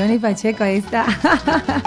Johnny 0.00 0.18
Pacheco, 0.18 0.64
ahí 0.64 0.76
está. 0.76 1.04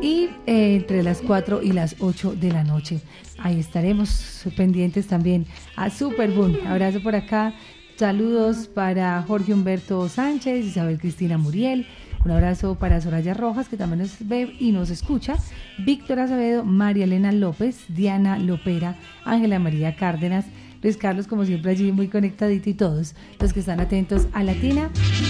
y 0.01 0.29
eh, 0.47 0.75
entre 0.75 1.03
las 1.03 1.21
4 1.21 1.61
y 1.61 1.71
las 1.71 1.95
8 1.99 2.33
de 2.33 2.51
la 2.51 2.63
noche. 2.63 2.99
Ahí 3.37 3.59
estaremos 3.59 4.45
pendientes 4.55 5.07
también 5.07 5.45
a 5.75 5.89
Superboom. 5.89 6.55
Abrazo 6.67 7.01
por 7.01 7.15
acá. 7.15 7.53
Saludos 8.01 8.67
para 8.67 9.21
Jorge 9.27 9.53
Humberto 9.53 10.09
Sánchez, 10.09 10.65
Isabel 10.65 10.97
Cristina 10.97 11.37
Muriel. 11.37 11.85
Un 12.25 12.31
abrazo 12.31 12.73
para 12.73 12.99
Soraya 12.99 13.35
Rojas, 13.35 13.69
que 13.69 13.77
también 13.77 13.99
nos 13.99 14.27
ve 14.27 14.55
y 14.59 14.71
nos 14.71 14.89
escucha. 14.89 15.35
Víctor 15.77 16.17
Acevedo, 16.17 16.63
María 16.63 17.03
Elena 17.03 17.31
López, 17.31 17.77
Diana 17.89 18.39
Lopera, 18.39 18.95
Ángela 19.23 19.59
María 19.59 19.95
Cárdenas, 19.95 20.45
Luis 20.81 20.97
Carlos, 20.97 21.27
como 21.27 21.45
siempre, 21.45 21.69
allí 21.69 21.91
muy 21.91 22.07
conectadito 22.07 22.71
y 22.71 22.73
todos 22.73 23.13
los 23.39 23.53
que 23.53 23.59
están 23.59 23.79
atentos 23.79 24.25
a 24.33 24.41
Latina 24.41 24.89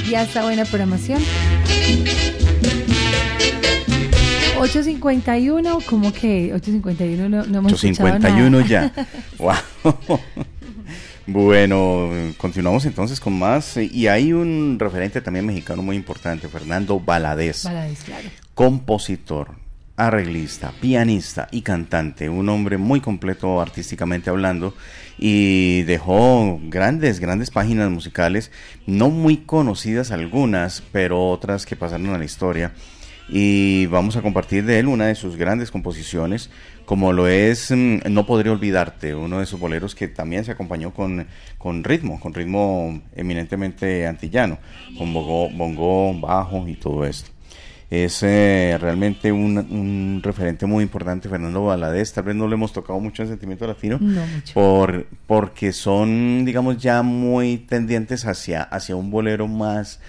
y 0.09 0.15
a 0.15 0.22
esta 0.22 0.41
buena 0.41 0.63
programación. 0.63 1.19
8.51, 4.57 5.84
¿cómo 5.88 6.13
que 6.13 6.55
8.51 6.55 7.30
no, 7.30 7.45
no 7.45 7.57
hemos 7.57 7.84
8.51 7.84 8.65
ya. 8.65 8.93
wow. 9.38 10.19
Bueno, 11.28 12.09
continuamos 12.38 12.86
entonces 12.86 13.19
con 13.19 13.38
más. 13.38 13.78
Y 13.78 14.07
hay 14.07 14.34
un 14.34 14.78
referente 14.80 15.22
también 15.22 15.45
mexicano 15.45 15.82
muy 15.82 15.95
importante, 15.95 16.47
Fernando 16.47 16.99
Valadez. 16.99 17.63
Valadez, 17.65 18.03
claro. 18.03 18.30
Compositor, 18.53 19.55
arreglista, 19.95 20.74
pianista 20.82 21.47
y 21.51 21.61
cantante, 21.61 22.30
un 22.30 22.49
hombre 22.49 22.78
muy 22.78 23.01
completo 23.01 23.61
artísticamente 23.61 24.30
hablando 24.30 24.74
y 25.17 25.84
dejó 25.84 26.59
grandes, 26.63 27.19
grandes 27.19 27.51
páginas 27.51 27.89
musicales, 27.91 28.51
no 28.88 29.09
muy 29.09 29.38
conocidas 29.38 30.11
algunas, 30.11 30.82
pero 30.91 31.30
otras 31.30 31.65
que 31.65 31.76
pasaron 31.76 32.09
a 32.09 32.17
la 32.17 32.26
historia. 32.26 32.74
Y 33.30 33.86
vamos 33.86 34.17
a 34.17 34.22
compartir 34.22 34.65
de 34.65 34.80
él 34.80 34.88
una 34.88 35.05
de 35.05 35.15
sus 35.15 35.38
grandes 35.38 35.72
composiciones, 35.72 36.49
como 36.91 37.13
lo 37.13 37.29
es 37.29 37.71
mm, 37.71 37.99
No 38.09 38.25
Podría 38.25 38.51
Olvidarte, 38.51 39.15
uno 39.15 39.39
de 39.39 39.45
sus 39.45 39.57
boleros 39.57 39.95
que 39.95 40.09
también 40.09 40.43
se 40.43 40.51
acompañó 40.51 40.93
con, 40.93 41.25
con 41.57 41.85
ritmo, 41.85 42.19
con 42.19 42.33
ritmo 42.33 43.01
eminentemente 43.15 44.05
antillano, 44.05 44.57
con 44.97 45.13
bongo, 45.13 45.49
bongo, 45.51 46.19
bajo 46.19 46.67
y 46.67 46.73
todo 46.73 47.05
esto 47.05 47.31
es 47.89 48.23
eh, 48.23 48.77
realmente 48.79 49.31
un, 49.31 50.21
referente 50.21 50.65
muy 50.65 50.83
importante, 50.83 51.27
Fernando 51.27 51.63
Valadez. 51.65 52.13
Tal 52.13 52.23
vez 52.23 52.35
no 52.35 52.47
le 52.47 52.55
hemos 52.55 52.71
tocado 52.71 52.99
mucho 53.01 53.21
en 53.23 53.27
Sentimiento 53.29 53.67
Latino, 53.67 53.99
Por, 54.53 55.07
porque 55.27 55.73
son, 55.73 56.45
digamos, 56.45 56.77
ya 56.77 57.03
muy 57.03 57.57
tendientes 57.57 58.25
hacia, 58.25 58.63
hacia 58.63 58.95
un 58.95 59.11
bolero 59.11 59.47
más 59.49 59.99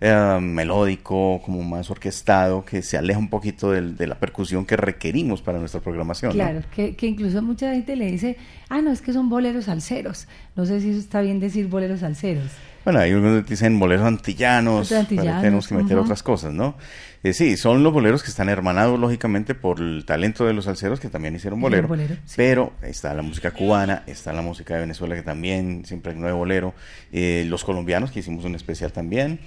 eh, 0.00 0.38
melódico, 0.40 1.40
como 1.44 1.62
más 1.62 1.90
orquestado, 1.90 2.64
que 2.64 2.82
se 2.82 2.96
aleja 2.96 3.18
un 3.18 3.28
poquito 3.28 3.72
de, 3.72 4.06
la 4.06 4.18
percusión 4.18 4.64
que 4.64 4.76
requerimos 4.76 5.42
para 5.42 5.58
nuestra 5.58 5.80
programación. 5.80 6.32
Claro, 6.32 6.62
que, 6.74 6.94
que, 6.96 7.06
incluso 7.06 7.42
mucha 7.42 7.72
gente 7.72 7.96
le 7.96 8.06
dice, 8.06 8.36
ah, 8.68 8.80
no, 8.80 8.90
es 8.90 9.02
que 9.02 9.12
son 9.12 9.28
boleros 9.28 9.68
alceros. 9.68 10.28
No 10.56 10.66
sé 10.66 10.80
si 10.80 10.90
eso 10.90 10.98
está 11.00 11.20
bien 11.20 11.40
decir 11.40 11.68
boleros 11.68 12.02
alceros. 12.02 12.50
Bueno, 12.88 13.00
hay 13.00 13.12
unos 13.12 13.44
que 13.44 13.50
dicen 13.50 13.78
boleros 13.78 14.06
antillanos, 14.06 14.88
tenemos 14.88 15.68
que 15.68 15.74
meter 15.74 15.98
otras 15.98 16.22
cosas, 16.22 16.54
¿no? 16.54 16.74
Eh, 17.22 17.34
sí, 17.34 17.58
son 17.58 17.82
los 17.82 17.92
boleros 17.92 18.22
que 18.22 18.30
están 18.30 18.48
hermanados, 18.48 18.98
lógicamente, 18.98 19.54
por 19.54 19.78
el 19.78 20.06
talento 20.06 20.46
de 20.46 20.54
los 20.54 20.64
salseros 20.64 20.98
que 20.98 21.10
también 21.10 21.36
hicieron 21.36 21.60
bolero. 21.60 21.94
Pero 22.34 22.72
está 22.80 23.12
la 23.12 23.20
música 23.20 23.50
cubana, 23.50 24.04
está 24.06 24.32
la 24.32 24.40
música 24.40 24.72
de 24.72 24.80
Venezuela 24.80 25.14
que 25.16 25.22
también 25.22 25.84
siempre 25.84 26.12
hay 26.12 26.18
nuevo 26.18 26.38
bolero. 26.38 26.72
Eh, 27.12 27.44
los 27.46 27.62
colombianos 27.62 28.10
que 28.10 28.20
hicimos 28.20 28.46
un 28.46 28.54
especial 28.54 28.90
también. 28.90 29.38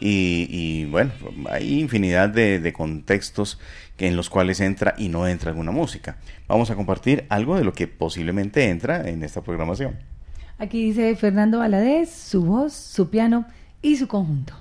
Y, 0.00 0.86
bueno, 0.86 1.12
hay 1.50 1.78
infinidad 1.80 2.30
de, 2.30 2.60
de 2.60 2.72
contextos 2.72 3.60
que 3.98 4.08
en 4.08 4.16
los 4.16 4.30
cuales 4.30 4.58
entra 4.60 4.94
y 4.96 5.10
no 5.10 5.28
entra 5.28 5.50
alguna 5.50 5.70
música. 5.70 6.16
Vamos 6.48 6.70
a 6.70 6.76
compartir 6.76 7.26
algo 7.28 7.58
de 7.58 7.64
lo 7.64 7.74
que 7.74 7.88
posiblemente 7.88 8.70
entra 8.70 9.06
en 9.06 9.22
esta 9.22 9.42
programación. 9.42 10.15
Aquí 10.58 10.84
dice 10.84 11.14
Fernando 11.16 11.58
Valadez, 11.58 12.10
su 12.10 12.42
voz, 12.44 12.72
su 12.72 13.10
piano 13.10 13.46
y 13.82 13.96
su 13.96 14.08
conjunto. 14.08 14.54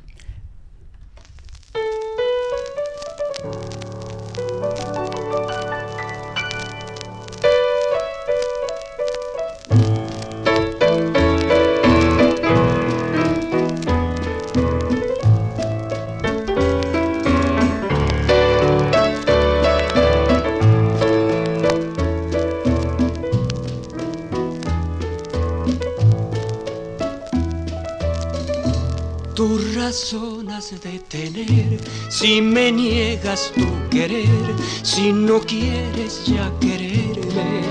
De 29.86 30.98
tener 31.08 31.80
si 32.10 32.42
me 32.42 32.72
niegas 32.72 33.52
tu 33.54 33.68
querer, 33.92 34.56
si 34.82 35.14
no 35.14 35.40
quieres 35.40 36.26
ya 36.26 36.52
quererme? 36.60 37.62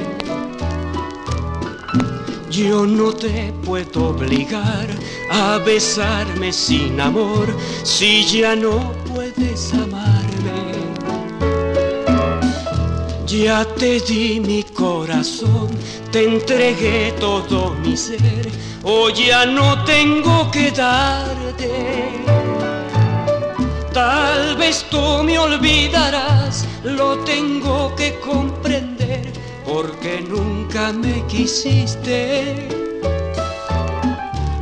Yo 2.49 2.87
no 2.87 3.13
te 3.13 3.53
puedo 3.65 4.11
obligar 4.11 4.87
a 5.29 5.59
besarme 5.59 6.53
sin 6.53 7.01
amor 7.01 7.49
si 7.83 8.25
ya 8.25 8.55
no 8.55 8.93
puedes 9.13 9.75
amarme. 9.75 10.24
Ya 13.43 13.65
te 13.65 13.99
di 13.99 14.39
mi 14.39 14.63
corazón, 14.63 15.69
te 16.13 16.23
entregué 16.23 17.13
todo 17.19 17.75
mi 17.83 17.97
ser, 17.97 18.49
hoy 18.85 19.13
ya 19.27 19.45
no 19.45 19.83
tengo 19.85 20.49
que 20.53 20.71
darte. 20.71 22.15
Tal 23.93 24.57
vez 24.57 24.87
tú 24.89 25.01
me 25.25 25.37
olvidarás, 25.37 26.65
lo 26.85 27.19
tengo 27.25 27.93
que 27.97 28.21
comprender, 28.21 29.33
porque 29.67 30.25
nunca 30.29 30.93
me 30.93 31.27
quisiste. 31.27 32.69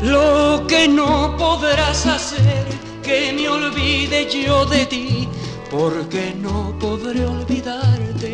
Lo 0.01 0.67
que 0.67 0.89
no 0.89 1.37
podrás 1.37 2.07
hacer, 2.07 2.65
que 3.03 3.35
me 3.35 3.51
olvide 3.51 4.31
yo 4.31 4.65
de 4.65 4.87
ti, 4.87 5.29
porque 5.71 6.35
no 6.41 6.75
podré 6.79 7.27
Ya 8.23 8.31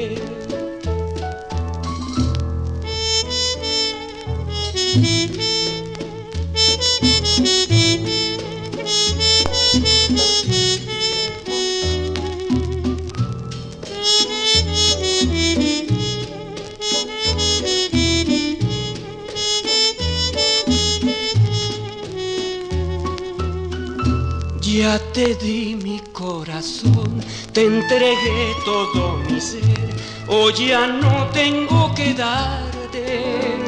te 25.12 25.34
di 25.34 25.76
mi 25.82 25.98
corazón, 26.12 27.20
te 27.58 27.64
entregué 27.64 28.54
todo 28.64 29.18
mi 29.28 29.40
ser, 29.40 29.90
hoy 30.28 30.68
ya 30.68 30.86
no 30.86 31.26
tengo 31.32 31.92
que 31.92 32.14
darte. 32.14 33.58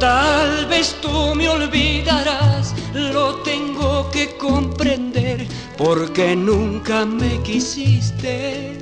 Tal 0.00 0.64
vez 0.64 0.96
tú 1.02 1.34
me 1.34 1.50
olvidarás, 1.50 2.74
lo 2.94 3.34
tengo 3.42 4.10
que 4.10 4.38
comprender, 4.38 5.46
porque 5.76 6.34
nunca 6.34 7.04
me 7.04 7.42
quisiste. 7.42 8.78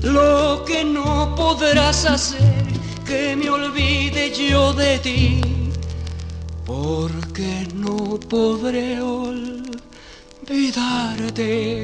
Lo 0.00 0.64
que 0.64 0.84
no 0.84 1.34
podrás 1.34 2.04
hacer, 2.04 2.66
que 3.04 3.34
me 3.34 3.50
olvide 3.50 4.32
yo 4.32 4.72
de 4.74 4.98
ti 4.98 5.40
porque 6.64 7.66
no 7.74 8.20
podré 8.28 9.00
olvidarte. 10.52 11.82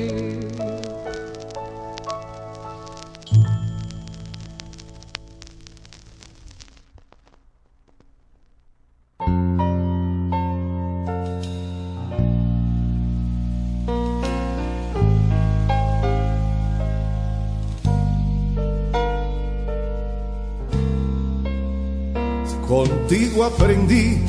Contigo 22.68 23.44
aprendí 23.44 24.20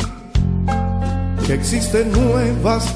que 1.46 1.54
existen 1.54 2.10
nuevas 2.14 2.96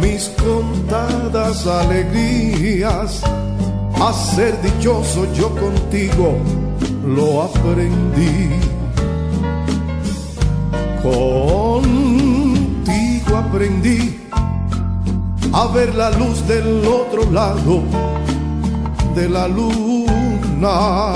mis 0.00 0.28
contadas 0.42 1.66
alegrías. 1.66 3.22
A 4.00 4.12
ser 4.12 4.60
dichoso 4.60 5.26
yo 5.32 5.48
contigo 5.50 6.36
lo 7.06 7.42
aprendí. 7.42 8.50
Contigo 11.02 12.16
aprendí 13.36 14.20
a 15.52 15.66
ver 15.68 15.94
la 15.94 16.10
luz 16.10 16.46
del 16.46 16.84
otro 16.86 17.30
lado 17.30 17.82
de 19.14 19.28
la 19.28 19.48
luna. 19.48 21.12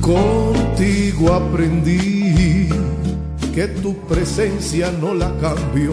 Contigo 0.00 1.32
aprendí 1.32 2.68
que 3.54 3.68
tu 3.68 3.94
presencia 4.08 4.90
no 5.00 5.14
la 5.14 5.30
cambio 5.40 5.92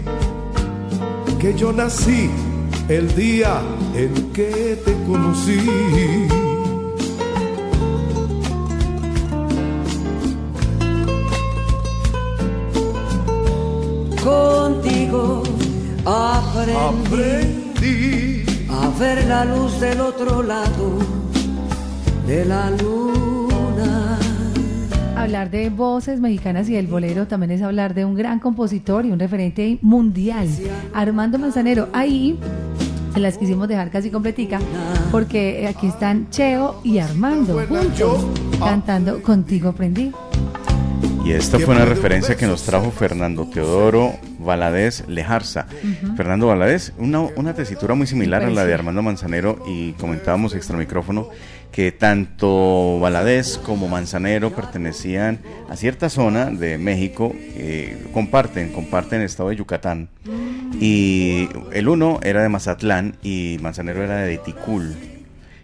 que 1.41 1.55
yo 1.55 1.73
nací 1.73 2.29
el 2.87 3.15
día 3.15 3.61
en 3.95 4.31
que 4.31 4.79
te 4.85 4.93
conocí. 5.07 5.59
Contigo 14.23 15.41
aprendí, 16.05 16.75
Aprendí 16.77 18.45
a 18.69 18.99
ver 18.99 19.25
la 19.25 19.45
luz 19.45 19.79
del 19.79 19.99
otro 19.99 20.43
lado 20.43 20.99
de 22.27 22.45
la 22.45 22.69
luna. 22.69 23.10
Hablar 25.21 25.51
de 25.51 25.69
voces 25.69 26.19
mexicanas 26.19 26.67
y 26.67 26.73
del 26.73 26.87
bolero 26.87 27.27
también 27.27 27.51
es 27.51 27.61
hablar 27.61 27.93
de 27.93 28.05
un 28.05 28.15
gran 28.15 28.39
compositor 28.39 29.05
y 29.05 29.11
un 29.11 29.19
referente 29.19 29.77
mundial, 29.83 30.47
Armando 30.95 31.37
Manzanero. 31.37 31.89
Ahí 31.93 32.39
se 33.13 33.19
las 33.19 33.37
quisimos 33.37 33.67
dejar 33.67 33.91
casi 33.91 34.09
completica 34.09 34.59
porque 35.11 35.67
aquí 35.67 35.85
están 35.85 36.27
Cheo 36.31 36.81
y 36.83 36.97
Armando 36.97 37.61
juntos 37.67 38.25
cantando 38.59 39.21
Contigo 39.21 39.69
Aprendí. 39.69 40.11
Y 41.23 41.33
esta 41.33 41.59
fue 41.59 41.75
una 41.75 41.85
referencia 41.85 42.35
que 42.35 42.47
nos 42.47 42.63
trajo 42.63 42.89
Fernando 42.89 43.45
Teodoro 43.45 44.13
Valadez 44.39 45.07
Lejarza. 45.07 45.67
Fernando 46.17 46.47
Valadez, 46.47 46.93
una, 46.97 47.21
una 47.21 47.53
tesitura 47.53 47.93
muy 47.93 48.07
similar 48.07 48.43
a 48.43 48.49
la 48.49 48.65
de 48.65 48.73
Armando 48.73 49.03
Manzanero 49.03 49.63
y 49.67 49.91
comentábamos 49.93 50.55
extra 50.55 50.77
micrófono 50.77 51.29
que 51.71 51.91
tanto 51.91 52.99
Valadez 52.99 53.57
como 53.57 53.87
Manzanero 53.87 54.53
pertenecían 54.53 55.39
a 55.69 55.75
cierta 55.75 56.09
zona 56.09 56.45
de 56.45 56.77
México, 56.77 57.33
comparten, 58.13 58.71
comparten 58.73 59.19
el 59.21 59.25
estado 59.25 59.49
de 59.49 59.55
Yucatán. 59.55 60.09
Y 60.79 61.47
el 61.71 61.87
uno 61.87 62.19
era 62.23 62.41
de 62.41 62.49
Mazatlán 62.49 63.15
y 63.23 63.57
Manzanero 63.61 64.03
era 64.03 64.17
de 64.17 64.37
Ticul. 64.37 64.95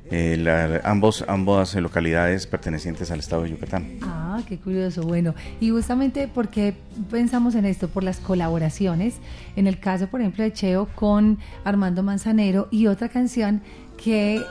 Eh, 0.10 0.82
ambos, 0.86 1.26
ambas 1.28 1.76
localidades 1.76 2.48
pertenecientes 2.48 3.12
al 3.12 3.20
estado 3.20 3.44
de 3.44 3.50
Yucatán. 3.50 3.98
Ah, 4.04 4.40
qué 4.48 4.58
curioso. 4.58 5.04
Bueno, 5.04 5.36
y 5.60 5.70
justamente 5.70 6.30
porque 6.34 6.74
pensamos 7.12 7.56
en 7.56 7.66
esto, 7.66 7.90
por 7.90 8.04
las 8.04 8.20
colaboraciones, 8.20 9.16
en 9.58 9.68
el 9.68 9.80
caso, 9.80 10.08
por 10.08 10.22
ejemplo, 10.22 10.44
de 10.44 10.54
Cheo 10.54 10.88
con 10.96 11.40
Armando 11.66 12.04
Manzanero 12.04 12.70
y 12.72 12.88
otra 12.88 13.10
canción 13.10 13.62
que, 13.98 14.44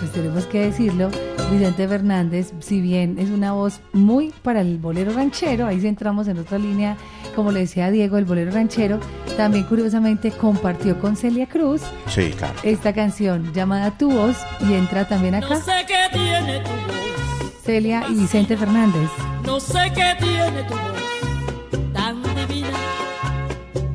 pues 0.00 0.10
tenemos 0.12 0.46
que 0.46 0.60
decirlo, 0.60 1.10
Vicente 1.50 1.86
Fernández, 1.86 2.52
si 2.60 2.80
bien 2.80 3.18
es 3.18 3.30
una 3.30 3.52
voz 3.52 3.80
muy 3.92 4.32
para 4.42 4.60
el 4.60 4.78
bolero 4.78 5.12
ranchero, 5.12 5.66
ahí 5.66 5.80
sí 5.80 5.86
entramos 5.86 6.26
en 6.26 6.38
otra 6.38 6.58
línea, 6.58 6.96
como 7.36 7.52
le 7.52 7.60
decía 7.60 7.90
Diego, 7.90 8.18
el 8.18 8.24
bolero 8.24 8.50
ranchero, 8.50 8.98
también 9.36 9.64
curiosamente 9.64 10.30
compartió 10.32 10.98
con 10.98 11.16
Celia 11.16 11.46
Cruz 11.46 11.82
sí, 12.08 12.32
claro. 12.36 12.54
esta 12.62 12.92
canción 12.92 13.52
llamada 13.52 13.96
Tu 13.96 14.10
Voz 14.10 14.36
y 14.68 14.74
entra 14.74 15.06
también 15.06 15.36
acá. 15.36 15.48
No 15.50 15.60
sé 15.60 15.84
qué 15.86 16.08
tiene 16.12 16.60
tu 16.60 16.70
voz. 16.70 17.52
Celia 17.64 18.04
y 18.08 18.14
Vicente 18.14 18.56
Fernández. 18.56 19.10
No 19.44 19.60
sé 19.60 19.92
qué 19.94 20.16
tiene 20.18 20.62
tu 20.64 20.74
voz 20.74 21.92
tan 21.92 22.22
divina 22.22 22.78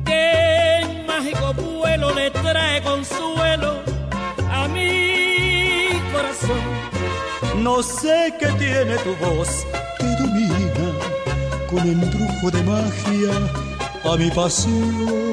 que 0.04 0.78
en 0.80 1.06
mágico 1.06 1.52
vuelo 1.54 2.14
le 2.14 2.30
trae 2.30 2.82
consuelo 2.82 3.91
mi 4.92 6.12
corazón. 6.12 7.62
No 7.62 7.82
sé 7.82 8.34
qué 8.38 8.46
tiene 8.58 8.96
tu 8.98 9.14
voz 9.24 9.66
que 9.98 10.06
domina 10.20 10.88
con 11.70 11.80
embrujo 11.80 12.50
de 12.50 12.62
magia 12.62 13.32
a 14.04 14.16
mi 14.16 14.30
pasión. 14.30 15.32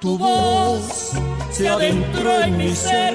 Tu 0.00 0.18
voz 0.18 1.12
se 1.50 1.68
adentró 1.68 2.40
en 2.42 2.56
mi 2.56 2.74
ser 2.74 3.14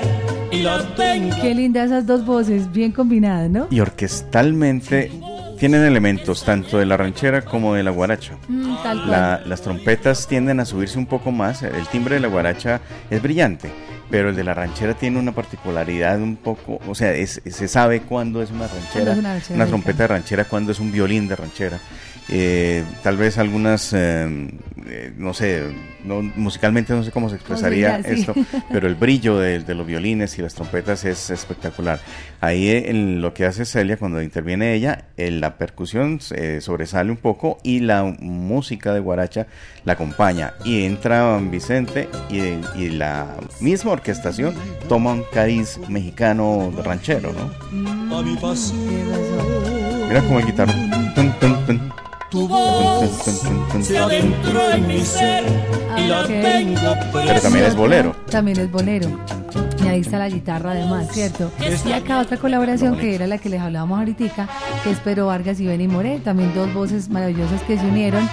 y 0.52 0.64
la 0.64 0.84
tengo. 0.96 1.36
Qué 1.42 1.56
linda 1.56 1.84
esas 1.84 2.06
dos 2.06 2.26
voces, 2.26 2.72
bien 2.72 2.92
combinadas, 2.92 3.50
¿no? 3.50 3.68
Y 3.70 3.80
orquestalmente 3.80 5.12
tienen 5.64 5.86
elementos 5.86 6.44
tanto 6.44 6.78
de 6.78 6.86
la 6.86 6.98
ranchera 6.98 7.42
como 7.46 7.74
de 7.74 7.84
la 7.84 7.92
guaracha. 7.92 8.34
Mm, 8.50 8.84
tal. 8.84 9.10
La- 9.10 9.42
las 9.46 9.62
trompetas 9.62 10.28
tienden 10.28 10.60
a 10.60 10.66
subirse 10.66 10.98
un 11.00 11.06
poco 11.06 11.32
más, 11.32 11.64
el 11.64 11.88
timbre 11.88 12.16
de 12.16 12.20
la 12.20 12.28
guaracha 12.28 12.82
es 13.10 13.22
brillante, 13.22 13.72
pero 14.12 14.28
el 14.32 14.36
de 14.36 14.44
la 14.44 14.54
ranchera 14.54 14.94
tiene 14.94 15.20
una 15.20 15.32
particularidad 15.32 16.18
un 16.22 16.36
poco, 16.36 16.82
o 16.86 16.94
sea, 16.94 17.14
es- 17.14 17.42
se 17.50 17.70
sabe 17.70 18.02
cuándo 18.02 18.42
es 18.44 18.52
una 18.52 18.68
ranchera, 18.68 19.14
es 19.14 19.18
una 19.20 19.30
ranchera, 19.36 19.66
trompeta 19.68 20.04
de 20.04 20.08
ranchera, 20.08 20.44
cuándo 20.44 20.74
es 20.74 20.82
un 20.82 20.92
violín 20.92 21.30
de 21.30 21.38
ranchera. 21.38 21.80
Eh, 22.30 22.84
tal 23.04 23.18
vez 23.18 23.38
algunas, 23.38 23.92
eh, 23.94 24.48
eh, 24.88 25.14
no 25.18 25.34
sé, 25.34 25.62
no- 26.06 26.22
musicalmente 26.22 26.94
no 26.94 27.04
sé 27.04 27.12
cómo 27.12 27.30
se 27.30 27.36
expresaría 27.36 27.98
diría, 27.98 28.16
sí. 28.16 28.22
esto, 28.22 28.34
pero 28.72 28.88
el 28.88 28.96
brillo 28.96 29.38
de, 29.38 29.60
de 29.60 29.76
los 29.76 29.86
violines 29.86 30.38
y 30.40 30.42
las 30.42 30.54
trompetas 30.54 31.04
es 31.04 31.30
espectacular. 31.30 32.00
Ahí 32.40 32.70
eh, 32.70 32.90
en 32.90 33.22
lo 33.22 33.34
que 33.34 33.46
hace 33.46 33.66
Celia 33.66 33.98
cuando 33.98 34.22
interviene 34.22 34.74
ella, 34.74 35.06
eh, 35.18 35.32
la 35.32 35.58
percusión 35.58 36.20
eh, 36.36 36.60
sobresale 36.62 37.12
un 37.12 37.18
poco 37.18 37.58
y 37.62 37.80
la 37.82 38.04
música 38.04 38.94
de 38.94 39.02
guaracha 39.02 39.48
la 39.84 39.94
acompaña. 39.94 40.54
Y 40.64 40.86
entra 40.86 41.38
Vicente 41.40 42.08
y, 42.30 42.40
y 42.82 42.90
la 42.90 43.28
misma 43.60 43.92
orquestación 43.92 44.54
toma 44.88 45.12
un 45.12 45.24
cariz 45.34 45.78
mexicano 45.90 46.72
de 46.76 46.82
ranchero, 46.84 47.34
¿no? 47.34 47.52
Mira 50.08 50.22
como 50.22 50.40
el 50.40 50.54
tun. 50.54 51.94
Tu 52.34 52.48
voz 52.48 53.06
se 53.84 53.96
adentró 53.96 54.72
en 54.72 54.88
mi 54.88 55.02
ser 55.02 55.44
y 55.96 56.08
la 56.08 56.22
Ok. 56.22 56.28
tengo 56.30 56.96
Pero 57.14 57.40
también 57.40 57.66
es 57.66 57.76
bolero. 57.76 58.16
También 58.32 58.60
es 58.60 58.72
bolero. 58.72 59.08
Y 59.84 59.88
ahí 59.88 60.00
está 60.00 60.18
la 60.18 60.30
guitarra 60.30 60.72
además, 60.72 61.10
¿cierto? 61.12 61.52
Y 61.88 61.92
acá 61.92 62.18
otra 62.18 62.38
colaboración 62.38 62.98
que 62.98 63.14
era 63.14 63.28
la 63.28 63.38
que 63.38 63.50
les 63.50 63.62
hablábamos 63.62 64.00
ahorita, 64.00 64.50
que 64.84 64.90
es 64.90 64.98
Pedro 65.02 65.28
Vargas 65.28 65.60
y 65.60 65.68
Benny 65.68 65.88
Moré, 65.88 66.18
también 66.24 66.56
dos 66.56 66.74
voces 66.74 67.08
maravillosas 67.08 67.62
que 67.62 67.78
se 67.78 67.86
unieron, 67.86 68.28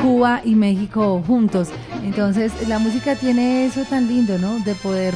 Cuba 0.00 0.40
y 0.42 0.54
México 0.54 1.22
juntos. 1.26 1.68
Entonces, 2.02 2.52
la 2.66 2.78
música 2.78 3.16
tiene 3.16 3.66
eso 3.66 3.82
tan 3.82 4.08
lindo, 4.08 4.38
¿no? 4.38 4.60
De 4.60 4.74
poder 4.76 5.14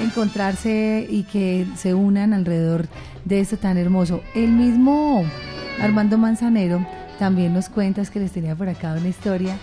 encontrarse 0.00 1.06
y 1.06 1.24
que 1.24 1.66
se 1.76 1.92
unan 1.92 2.32
alrededor 2.32 2.86
de 3.26 3.40
esto 3.40 3.58
tan 3.58 3.76
hermoso. 3.76 4.22
El 4.34 4.52
mismo 4.52 5.22
Armando 5.82 6.16
Manzanero 6.16 6.86
también 7.18 7.52
nos 7.52 7.68
cuenta, 7.68 8.00
es 8.00 8.10
que 8.10 8.20
les 8.20 8.32
tenía 8.32 8.54
por 8.54 8.68
acá 8.68 8.94
una 8.94 9.08
historia 9.08 9.58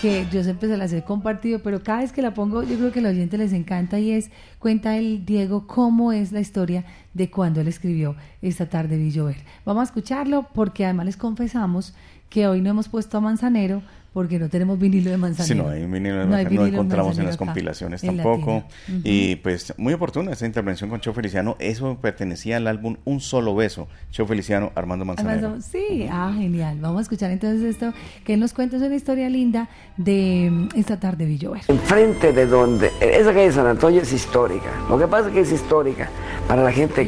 que 0.00 0.26
yo 0.32 0.42
siempre 0.42 0.68
se 0.68 0.78
las 0.78 0.92
he 0.92 1.02
compartido, 1.02 1.58
pero 1.58 1.82
cada 1.82 2.00
vez 2.00 2.12
que 2.12 2.22
la 2.22 2.32
pongo 2.32 2.62
yo 2.62 2.78
creo 2.78 2.92
que 2.92 3.00
a 3.00 3.02
los 3.02 3.12
oyentes 3.12 3.38
les 3.38 3.52
encanta 3.52 3.98
y 3.98 4.12
es, 4.12 4.30
cuenta 4.58 4.96
el 4.96 5.26
Diego 5.26 5.66
cómo 5.66 6.12
es 6.12 6.32
la 6.32 6.40
historia 6.40 6.84
de 7.12 7.30
cuando 7.30 7.60
él 7.60 7.68
escribió 7.68 8.16
Esta 8.40 8.66
tarde 8.66 8.96
vi 8.96 9.10
llover. 9.10 9.36
Vamos 9.66 9.82
a 9.82 9.84
escucharlo 9.84 10.46
porque 10.54 10.84
además 10.84 11.06
les 11.06 11.16
confesamos 11.18 11.94
que 12.30 12.46
hoy 12.46 12.62
no 12.62 12.70
hemos 12.70 12.88
puesto 12.88 13.18
a 13.18 13.20
Manzanero 13.20 13.82
porque 14.12 14.38
no 14.38 14.48
tenemos 14.48 14.78
vinilo 14.78 15.10
de 15.10 15.16
Sí, 15.16 15.20
Manzanero. 15.20 15.64
no 15.64 15.70
hay 15.70 15.86
vinilo 15.86 16.18
de 16.18 16.26
No 16.26 16.34
hay 16.34 16.44
Manzanero, 16.44 16.62
no 16.62 16.68
encontramos 16.68 17.18
en 17.18 17.26
las 17.26 17.36
acá, 17.36 17.44
compilaciones 17.46 18.00
tampoco. 18.02 18.64
Y 19.04 19.36
pues 19.36 19.72
muy 19.76 19.92
oportuna 19.92 20.32
esta 20.32 20.46
intervención 20.46 20.90
con 20.90 21.00
Cheo 21.00 21.12
Feliciano. 21.12 21.56
Eso 21.60 21.96
pertenecía 22.00 22.56
al 22.56 22.66
álbum 22.66 22.96
Un 23.04 23.20
Solo 23.20 23.54
Beso. 23.54 23.88
Cheo 24.10 24.26
Feliciano, 24.26 24.72
Armando 24.74 25.04
Manzanero. 25.04 25.60
Sí, 25.60 26.06
ah, 26.10 26.32
genial. 26.36 26.78
Vamos 26.80 26.98
a 26.98 27.02
escuchar 27.02 27.30
entonces 27.30 27.62
esto, 27.62 27.92
que 28.24 28.34
él 28.34 28.40
nos 28.40 28.52
cuenta 28.52 28.76
es 28.76 28.82
una 28.82 28.96
historia 28.96 29.28
linda 29.28 29.68
de 29.96 30.48
mm, 30.50 30.68
esta 30.76 30.98
tarde 30.98 31.24
vi 31.24 31.38
llover. 31.38 31.62
Enfrente 31.68 32.32
de 32.32 32.46
donde, 32.46 32.90
esa 33.00 33.32
calle 33.32 33.46
de 33.46 33.52
San 33.52 33.66
Antonio 33.66 34.02
es 34.02 34.12
histórica. 34.12 34.70
Lo 34.88 34.98
que 34.98 35.06
pasa 35.06 35.28
es 35.28 35.34
que 35.34 35.40
es 35.40 35.52
histórica 35.52 36.08
para 36.48 36.64
la 36.64 36.72
gente 36.72 37.06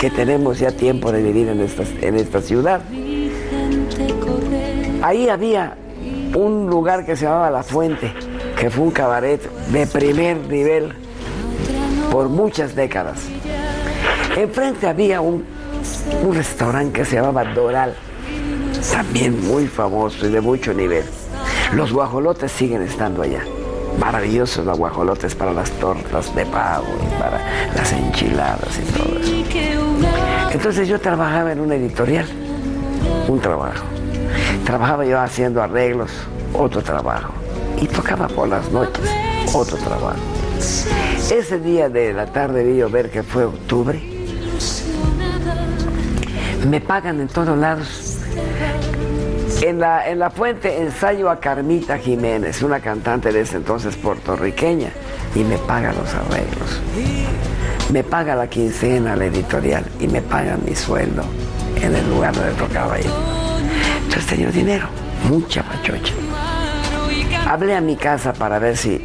que 0.00 0.10
tenemos 0.10 0.60
ya 0.60 0.70
tiempo 0.70 1.10
de 1.10 1.22
vivir 1.22 1.48
en 1.48 1.60
esta, 1.60 1.82
en 2.00 2.14
esta 2.16 2.40
ciudad. 2.40 2.82
Ahí 5.02 5.28
había 5.28 5.76
un 6.34 6.66
lugar 6.68 7.04
que 7.04 7.16
se 7.16 7.24
llamaba 7.24 7.50
La 7.50 7.62
Fuente, 7.62 8.12
que 8.58 8.70
fue 8.70 8.84
un 8.84 8.90
cabaret 8.90 9.40
de 9.68 9.86
primer 9.86 10.36
nivel 10.36 10.92
por 12.10 12.28
muchas 12.28 12.74
décadas. 12.74 13.20
Enfrente 14.36 14.86
había 14.86 15.20
un, 15.20 15.44
un 16.22 16.34
restaurante 16.34 17.00
que 17.00 17.04
se 17.04 17.16
llamaba 17.16 17.44
Doral, 17.44 17.94
también 18.92 19.46
muy 19.46 19.66
famoso 19.66 20.26
y 20.26 20.30
de 20.30 20.40
mucho 20.40 20.72
nivel. 20.72 21.04
Los 21.74 21.92
guajolotes 21.92 22.52
siguen 22.52 22.82
estando 22.82 23.22
allá. 23.22 23.42
Maravillosos 23.98 24.64
los 24.66 24.78
guajolotes 24.78 25.34
para 25.34 25.52
las 25.52 25.70
tortas 25.72 26.34
de 26.34 26.44
pavo 26.46 26.86
y 27.02 27.20
para 27.20 27.40
las 27.74 27.92
enchiladas 27.92 28.78
y 28.78 28.92
todo 28.92 29.18
eso. 29.18 29.32
Entonces 30.52 30.86
yo 30.86 31.00
trabajaba 31.00 31.52
en 31.52 31.60
una 31.60 31.74
editorial, 31.76 32.26
un 33.26 33.40
trabajo. 33.40 33.84
Trabajaba 34.64 35.04
yo 35.04 35.20
haciendo 35.20 35.62
arreglos, 35.62 36.10
otro 36.52 36.82
trabajo. 36.82 37.32
Y 37.80 37.86
tocaba 37.86 38.26
por 38.28 38.48
las 38.48 38.70
noches, 38.70 39.08
otro 39.54 39.76
trabajo. 39.78 40.16
Ese 41.30 41.58
día 41.60 41.88
de 41.88 42.12
la 42.12 42.26
tarde 42.26 42.64
vi 42.64 42.80
ver 42.82 43.10
que 43.10 43.22
fue 43.22 43.44
octubre. 43.44 44.02
Me 46.68 46.80
pagan 46.80 47.20
en 47.20 47.28
todos 47.28 47.56
lados. 47.58 48.18
En 49.62 49.80
la, 49.80 50.08
en 50.08 50.18
la 50.18 50.30
fuente 50.30 50.82
ensayo 50.82 51.30
a 51.30 51.40
Carmita 51.40 51.96
Jiménez, 51.98 52.62
una 52.62 52.80
cantante 52.80 53.32
de 53.32 53.40
ese 53.40 53.56
entonces 53.56 53.96
puertorriqueña, 53.96 54.90
y 55.34 55.44
me 55.44 55.56
paga 55.58 55.92
los 55.92 56.12
arreglos. 56.14 56.80
Me 57.92 58.02
paga 58.02 58.34
la 58.34 58.48
quincena 58.48 59.16
la 59.16 59.26
editorial 59.26 59.84
y 60.00 60.08
me 60.08 60.20
paga 60.20 60.56
mi 60.56 60.74
sueldo 60.74 61.22
en 61.80 61.94
el 61.94 62.08
lugar 62.10 62.34
donde 62.34 62.52
tocaba 62.52 62.98
yo. 64.16 64.20
Entonces 64.20 64.26
tenía 64.26 64.50
dinero, 64.50 64.88
mucha 65.28 65.62
pachocha. 65.62 66.14
Hablé 67.48 67.76
a 67.76 67.80
mi 67.80 67.96
casa 67.96 68.32
para 68.32 68.58
ver 68.58 68.76
si 68.76 69.04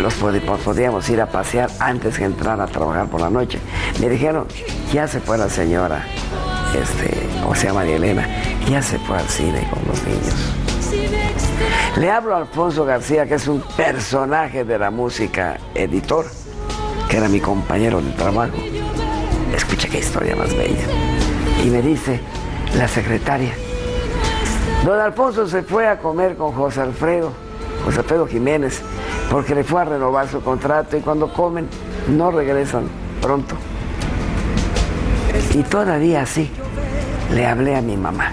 los 0.00 0.14
podíamos 0.14 1.08
ir 1.10 1.20
a 1.20 1.26
pasear 1.26 1.70
antes 1.80 2.18
que 2.18 2.24
entrar 2.24 2.60
a 2.60 2.66
trabajar 2.66 3.06
por 3.08 3.20
la 3.20 3.30
noche. 3.30 3.58
Me 4.00 4.08
dijeron, 4.08 4.46
ya 4.92 5.06
se 5.06 5.20
fue 5.20 5.38
la 5.38 5.48
señora, 5.48 6.04
este, 6.74 7.28
o 7.46 7.54
sea, 7.54 7.72
María 7.72 7.96
Elena, 7.96 8.26
ya 8.68 8.82
se 8.82 8.98
fue 8.98 9.18
al 9.18 9.28
cine 9.28 9.68
con 9.70 9.80
los 9.86 10.02
niños. 10.04 10.54
Le 11.96 12.10
hablo 12.10 12.34
a 12.34 12.38
Alfonso 12.38 12.84
García, 12.84 13.26
que 13.26 13.34
es 13.34 13.48
un 13.48 13.60
personaje 13.76 14.64
de 14.64 14.78
la 14.78 14.90
música, 14.90 15.58
editor, 15.74 16.26
que 17.08 17.16
era 17.16 17.28
mi 17.28 17.40
compañero 17.40 18.00
de 18.00 18.12
trabajo. 18.12 18.56
Escucha 19.54 19.88
qué 19.88 19.98
historia 19.98 20.36
más 20.36 20.54
bella. 20.56 20.84
Y 21.64 21.70
me 21.70 21.82
dice, 21.82 22.20
la 22.76 22.86
secretaria, 22.86 23.52
don 24.84 25.00
Alfonso 25.00 25.46
se 25.46 25.62
fue 25.62 25.86
a 25.86 25.98
comer 25.98 26.36
con 26.36 26.52
José 26.52 26.80
Alfredo, 26.80 27.32
José 27.84 28.00
Alfredo 28.00 28.26
Jiménez, 28.26 28.80
porque 29.30 29.54
le 29.54 29.64
fue 29.64 29.82
a 29.82 29.84
renovar 29.84 30.28
su 30.28 30.40
contrato 30.40 30.96
y 30.96 31.00
cuando 31.00 31.32
comen 31.32 31.68
no 32.08 32.30
regresan 32.30 32.84
pronto. 33.20 33.54
Y 35.54 35.62
todavía 35.62 36.22
así 36.22 36.50
le 37.34 37.46
hablé 37.46 37.76
a 37.76 37.82
mi 37.82 37.96
mamá. 37.96 38.32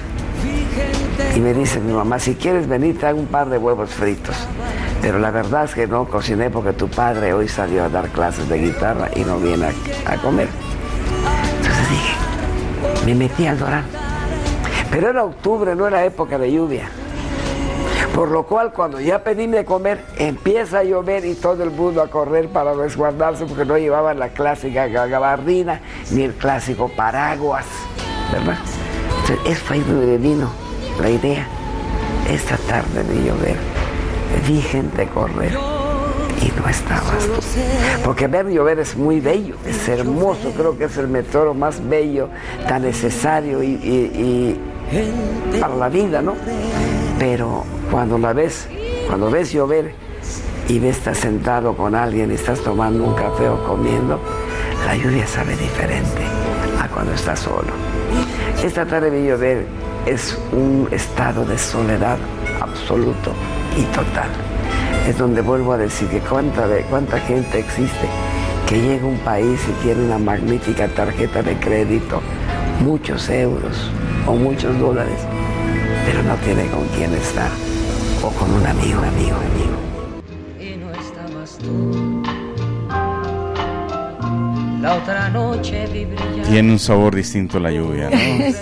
Y 1.36 1.40
me 1.40 1.54
dice 1.54 1.80
mi 1.80 1.94
mamá, 1.94 2.20
si 2.20 2.36
quieres 2.36 2.68
venir, 2.68 3.00
te 3.00 3.08
hago 3.08 3.20
un 3.20 3.28
par 3.28 3.50
de 3.50 3.58
huevos 3.58 3.90
fritos. 3.90 4.36
Pero 5.02 5.20
la 5.20 5.32
verdad 5.32 5.66
es 5.66 5.74
que 5.74 5.88
no 5.88 6.06
cociné 6.06 6.50
porque 6.50 6.74
tu 6.74 6.88
padre 6.88 7.34
hoy 7.34 7.48
salió 7.48 7.84
a 7.84 7.90
dar 7.90 8.10
clases 8.10 8.48
de 8.48 8.58
guitarra 8.58 9.10
y 9.16 9.22
no 9.22 9.38
viene 9.38 9.66
a, 9.66 10.14
a 10.14 10.18
comer. 10.18 10.48
Entonces 11.58 11.90
dije, 11.90 13.06
me 13.06 13.16
metí 13.16 13.46
al 13.48 13.60
Dorán. 13.60 14.05
Pero 14.92 15.10
era 15.10 15.24
octubre, 15.24 15.76
no 15.76 15.88
era 15.88 16.06
época 16.06 16.38
de 16.38 16.52
lluvia. 16.52 16.90
Por 18.16 18.32
lo 18.32 18.44
cual, 18.44 18.72
cuando 18.72 19.02
ya 19.02 19.24
pedí 19.24 19.46
de 19.48 19.66
comer, 19.66 20.06
empieza 20.18 20.80
a 20.80 20.84
llover 20.84 21.26
y 21.26 21.36
todo 21.36 21.64
el 21.64 21.72
mundo 21.72 22.02
a 22.02 22.08
correr 22.08 22.48
para 22.48 22.74
resguardarse 22.74 23.46
porque 23.46 23.66
no 23.66 23.78
llevaban 23.78 24.20
la 24.20 24.30
clásica 24.30 24.88
gabardina 24.88 25.82
ni 26.12 26.24
el 26.24 26.34
clásico 26.34 26.88
paraguas, 26.88 27.66
¿verdad? 28.32 28.58
Entonces, 29.20 29.58
eso 29.58 29.74
ahí 29.74 29.82
donde 29.82 30.18
vino 30.18 30.50
la 31.02 31.10
idea. 31.10 31.46
Esta 32.30 32.56
tarde 32.58 33.04
de 33.04 33.16
llover, 33.16 33.58
vi 34.48 34.62
gente 34.62 35.08
correr 35.08 35.52
y 36.42 36.52
no 36.60 36.68
estabas 36.68 37.30
Porque 38.04 38.28
ver 38.28 38.48
llover 38.48 38.80
es 38.80 38.96
muy 38.96 39.20
bello, 39.20 39.58
es 39.66 39.90
hermoso, 39.90 40.52
creo 40.56 40.78
que 40.78 40.86
es 40.86 40.98
el 40.98 41.08
meteoro 41.10 41.54
más 41.54 41.86
bello, 41.88 42.30
tan 42.68 42.84
necesario 42.84 43.62
y 43.62 44.58
para 45.60 45.76
la 45.76 45.90
vida, 45.90 46.22
¿no? 46.22 46.36
Pero 47.20 47.64
cuando 47.92 48.18
la 48.18 48.34
ves, 48.34 48.68
cuando 49.08 49.30
ves 49.30 49.52
llover 49.52 49.94
y 50.68 50.80
ves 50.80 50.98
estás 50.98 51.20
sentado 51.20 51.76
con 51.76 51.96
alguien 51.96 52.32
y 52.32 52.36
estás 52.36 52.60
tomando 52.62 53.04
un 53.04 53.14
café 53.14 53.50
o 53.50 53.64
comiendo, 53.66 54.20
la 54.86 54.96
lluvia 54.96 55.28
sabe 55.28 55.56
diferente 55.56 56.22
a 56.82 56.88
cuando 56.88 57.14
estás 57.14 57.40
solo. 57.40 57.72
Esta 58.64 58.86
tarde 58.86 59.12
de 59.12 59.28
llover 59.28 59.66
es 60.06 60.38
un 60.52 60.88
estado 60.92 61.46
de 61.46 61.58
soledad 61.58 62.18
absoluto 62.62 63.34
y 63.78 63.84
total. 63.96 64.30
Es 65.08 65.18
donde 65.18 65.42
vuelvo 65.42 65.74
a 65.74 65.78
decir 65.78 66.08
que 66.08 66.20
cuánta, 66.20 66.68
cuánta 66.90 67.20
gente 67.20 67.60
existe 67.60 68.08
que 68.68 68.82
llega 68.82 69.04
a 69.04 69.08
un 69.08 69.20
país 69.20 69.60
y 69.70 69.84
tiene 69.84 70.06
una 70.06 70.18
magnífica 70.18 70.88
tarjeta 70.88 71.44
de 71.44 71.56
crédito, 71.58 72.22
muchos 72.84 73.30
euros 73.30 73.92
o 74.28 74.34
muchos 74.34 74.78
dólares, 74.80 75.20
pero 76.06 76.24
no 76.24 76.36
tiene 76.38 76.68
con 76.68 76.88
quién 76.90 77.14
estar 77.14 77.50
o 78.24 78.30
con 78.30 78.52
un 78.52 78.66
amigo, 78.66 79.00
amigo, 79.00 79.36
amigo. 79.36 79.95
La 84.86 84.98
otra 84.98 85.30
noche 85.30 85.88
Tiene 86.48 86.72
un 86.72 86.78
sabor 86.78 87.16
distinto 87.16 87.60
la 87.60 87.72
lluvia, 87.72 88.08
¿no? 88.08 88.18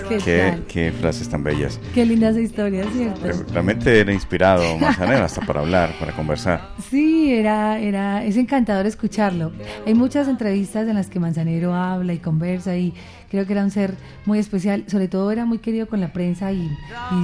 ¿Qué, 0.24 0.58
qué, 0.70 0.94
frases 0.94 1.28
tan 1.28 1.44
bellas. 1.44 1.82
Qué 1.94 2.06
lindas 2.06 2.38
historias, 2.38 2.88
¿cierto? 2.94 3.44
Realmente 3.52 4.00
era 4.00 4.14
inspirado 4.14 4.78
Manzanero 4.78 5.26
hasta 5.26 5.42
para 5.42 5.60
hablar, 5.60 5.94
para 6.00 6.14
conversar. 6.14 6.70
Sí, 6.90 7.34
era, 7.34 7.78
era, 7.78 8.24
es 8.24 8.38
encantador 8.38 8.86
escucharlo. 8.86 9.52
Hay 9.86 9.96
muchas 9.96 10.30
entrevistas 10.30 10.88
en 10.88 10.96
las 10.96 11.10
que 11.10 11.20
Manzanero 11.20 11.76
habla 11.76 12.14
y 12.14 12.20
conversa 12.20 12.78
y 12.78 12.94
creo 13.34 13.48
que 13.48 13.54
era 13.54 13.64
un 13.64 13.72
ser 13.72 13.96
muy 14.28 14.38
especial, 14.38 14.84
sobre 14.86 15.08
todo 15.08 15.32
era 15.32 15.44
muy 15.44 15.58
querido 15.58 15.88
con 15.88 16.00
la 16.00 16.14
prensa 16.14 16.52
y, 16.52 16.70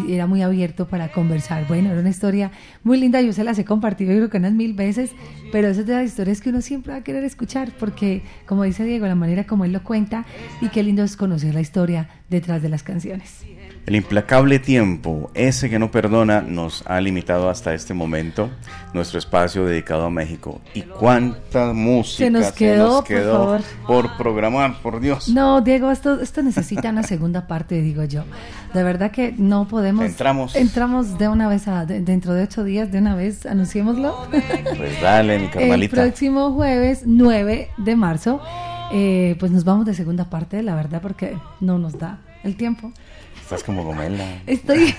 era 0.10 0.26
muy 0.26 0.42
abierto 0.42 0.88
para 0.88 1.12
conversar. 1.12 1.68
Bueno, 1.68 1.92
era 1.92 2.00
una 2.00 2.10
historia 2.10 2.52
muy 2.84 3.00
linda, 3.00 3.22
yo 3.22 3.32
se 3.32 3.44
las 3.44 3.60
he 3.60 3.64
compartido 3.64 4.12
yo 4.12 4.18
creo 4.18 4.30
que 4.32 4.38
unas 4.38 4.54
mil 4.54 4.74
veces, 4.74 5.12
pero 5.52 5.68
esas 5.68 5.86
de 5.86 5.94
las 5.94 6.06
historias 6.06 6.42
que 6.42 6.50
uno 6.50 6.62
siempre 6.62 6.94
va 6.94 7.00
a 7.00 7.04
querer 7.04 7.24
escuchar, 7.24 7.72
porque 7.80 8.24
como 8.48 8.64
dice 8.64 8.84
Diego, 8.90 9.08
la 9.08 9.16
manera 9.16 9.46
como 9.46 9.66
él 9.66 9.72
lo 9.72 9.84
cuenta 9.84 10.26
y 10.62 10.70
qué 10.70 10.84
lindo 10.84 11.04
es 11.04 11.16
conocer 11.16 11.54
la 11.54 11.62
historia 11.62 12.10
detrás 12.30 12.62
de 12.62 12.70
las 12.70 12.84
canciones. 12.84 13.44
El 13.86 13.96
implacable 13.96 14.60
tiempo, 14.60 15.32
ese 15.34 15.68
que 15.68 15.80
no 15.80 15.90
perdona, 15.90 16.42
nos 16.42 16.84
ha 16.86 17.02
limitado 17.02 17.50
hasta 17.50 17.74
este 17.74 17.96
momento 17.96 18.52
nuestro 18.94 19.18
espacio 19.18 19.66
dedicado 19.66 20.06
a 20.06 20.10
México. 20.12 20.62
¿Y 20.76 20.84
cuánta 20.84 21.74
música 21.74 22.26
se 22.26 22.30
nos 22.30 22.52
quedó, 22.52 23.04
por, 23.88 24.16
programar, 24.16 24.80
por 24.82 25.00
Dios? 25.00 25.30
No, 25.30 25.62
Diego, 25.62 25.90
esto, 25.90 26.22
esto 26.22 26.44
necesita 26.44 26.90
una 26.90 27.02
segunda 27.02 27.48
parte, 27.48 27.82
digo 27.82 28.04
yo. 28.04 28.26
De 28.76 28.84
verdad 28.84 29.10
que 29.10 29.34
no 29.38 29.68
podemos... 29.68 30.06
Entramos. 30.06 30.56
Entramos 30.56 31.18
de 31.18 31.28
una 31.28 31.48
vez, 31.48 31.68
a, 31.68 31.88
dentro 31.88 32.36
de 32.36 32.44
ocho 32.44 32.64
días, 32.64 32.92
de 32.92 33.00
una 33.00 33.16
vez, 33.16 33.48
anunciémoslo. 33.48 34.28
Pues 34.30 35.02
dale, 35.02 35.40
mi 35.40 35.48
carnalita. 35.48 35.96
El 35.96 36.10
próximo 36.10 36.54
jueves 36.54 37.04
9 37.06 37.70
de 37.78 37.96
marzo, 37.96 38.40
eh, 38.92 39.36
pues 39.40 39.52
nos 39.52 39.64
vamos 39.64 39.86
de 39.86 39.94
segunda 39.94 40.30
parte, 40.30 40.62
la 40.64 40.76
verdad, 40.76 41.02
porque 41.02 41.38
no 41.60 41.78
nos 41.78 41.98
da 41.98 42.20
el 42.44 42.56
tiempo. 42.56 42.92
Estás 43.42 43.64
como 43.64 43.84
Gomela. 43.84 44.42
Estoy. 44.46 44.94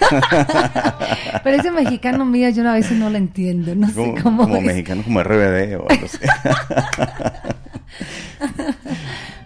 Pero 1.45 1.57
ese 1.57 1.71
mexicano 1.71 2.25
mío, 2.25 2.49
yo 2.51 2.69
a 2.69 2.75
veces 2.75 2.99
no 2.99 3.09
lo 3.09 3.17
entiendo. 3.17 3.77
No 3.77 3.89
sé 3.89 4.15
cómo. 4.23 4.43
Como 4.43 4.61
mexicano, 4.61 5.05
como 5.05 5.23
RBD 5.23 5.77
o 5.79 5.87
algo 5.89 6.07
así. 6.07 6.19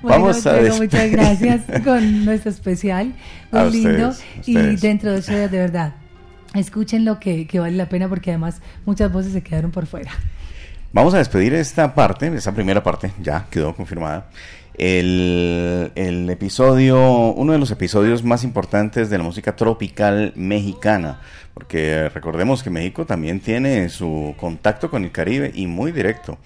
Vamos 0.03 0.47
a 0.47 0.61
muchas 0.79 1.11
gracias 1.11 1.63
con 1.85 2.25
nuestro 2.25 2.51
especial. 2.51 3.15
Muy 3.51 3.71
lindo. 3.71 4.13
y 4.47 4.55
dentro 4.77 5.13
de 5.13 5.19
eso, 5.19 5.33
de 5.33 5.49
verdad, 5.49 5.95
escuchen 6.55 7.05
lo 7.05 7.19
que, 7.21 7.47
que 7.47 7.61
vale 7.61 7.77
la 7.77 7.89
pena 7.89 8.09
porque 8.09 8.31
además 8.31 8.61
muchas 8.85 9.13
voces 9.13 9.33
se 9.33 9.43
quedaron 9.43 9.71
por 9.71 9.87
fuera. 9.87 10.13
Vamos 10.95 11.13
a 11.13 11.19
despedir 11.19 11.55
esta 11.55 11.93
parte, 11.93 12.29
esta 12.29 12.53
primera 12.53 12.81
parte, 12.81 13.11
ya 13.21 13.49
quedó 13.51 13.75
confirmada 13.75 14.31
el, 14.75 15.91
el, 15.97 16.31
episodio, 16.31 17.33
uno 17.33 17.53
de 17.53 17.59
los 17.59 17.73
episodios 17.73 18.23
más 18.23 18.45
importantes 18.45 19.11
de 19.11 19.19
la 19.19 19.25
música 19.25 19.57
tropical 19.57 20.33
mexicana, 20.37 21.21
porque 21.53 22.09
recordemos 22.11 22.63
que 22.63 22.71
México 22.71 23.07
también 23.07 23.41
tiene 23.41 23.89
su 23.89 24.37
contacto 24.39 24.89
con 24.89 25.03
el 25.03 25.11
Caribe 25.11 25.51
y 25.53 25.67
muy 25.67 25.91
directo, 25.91 26.39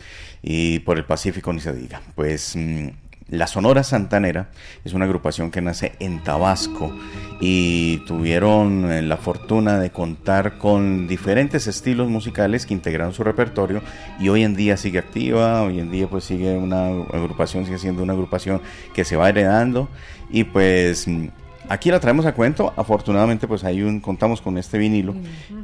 y 0.42 0.78
por 0.78 0.96
el 0.96 1.04
Pacífico 1.04 1.52
ni 1.52 1.60
se 1.60 1.74
diga. 1.74 2.00
Pues 2.14 2.56
mm, 2.56 2.88
la 3.28 3.46
Sonora 3.46 3.82
Santanera 3.82 4.48
es 4.84 4.94
una 4.94 5.04
agrupación 5.04 5.50
que 5.50 5.60
nace 5.60 5.92
en 6.00 6.22
Tabasco 6.22 6.92
y 7.40 7.98
tuvieron 8.06 8.90
eh, 8.90 9.02
la 9.02 9.16
fortuna 9.18 9.78
de 9.78 9.90
contar 9.90 10.58
con 10.58 11.06
diferentes 11.06 11.66
estilos 11.66 12.08
musicales 12.08 12.64
que 12.64 12.74
integraron 12.74 13.12
su 13.12 13.22
repertorio 13.22 13.82
y 14.18 14.28
hoy 14.30 14.44
en 14.44 14.56
día 14.56 14.76
sigue 14.76 14.98
activa, 14.98 15.62
hoy 15.62 15.78
en 15.78 15.90
día 15.90 16.08
pues 16.08 16.24
sigue 16.24 16.56
una 16.56 16.86
agrupación, 16.86 17.66
sigue 17.66 17.78
siendo 17.78 18.02
una 18.02 18.14
agrupación 18.14 18.62
que 18.94 19.04
se 19.04 19.16
va 19.16 19.28
heredando 19.28 19.88
y 20.30 20.44
pues 20.44 21.06
mm, 21.06 21.26
aquí 21.68 21.90
la 21.90 22.00
traemos 22.00 22.24
a 22.24 22.32
cuento, 22.32 22.72
afortunadamente 22.76 23.46
pues 23.46 23.62
un, 23.62 24.00
contamos 24.00 24.40
con 24.40 24.56
este 24.56 24.78
vinilo, 24.78 25.14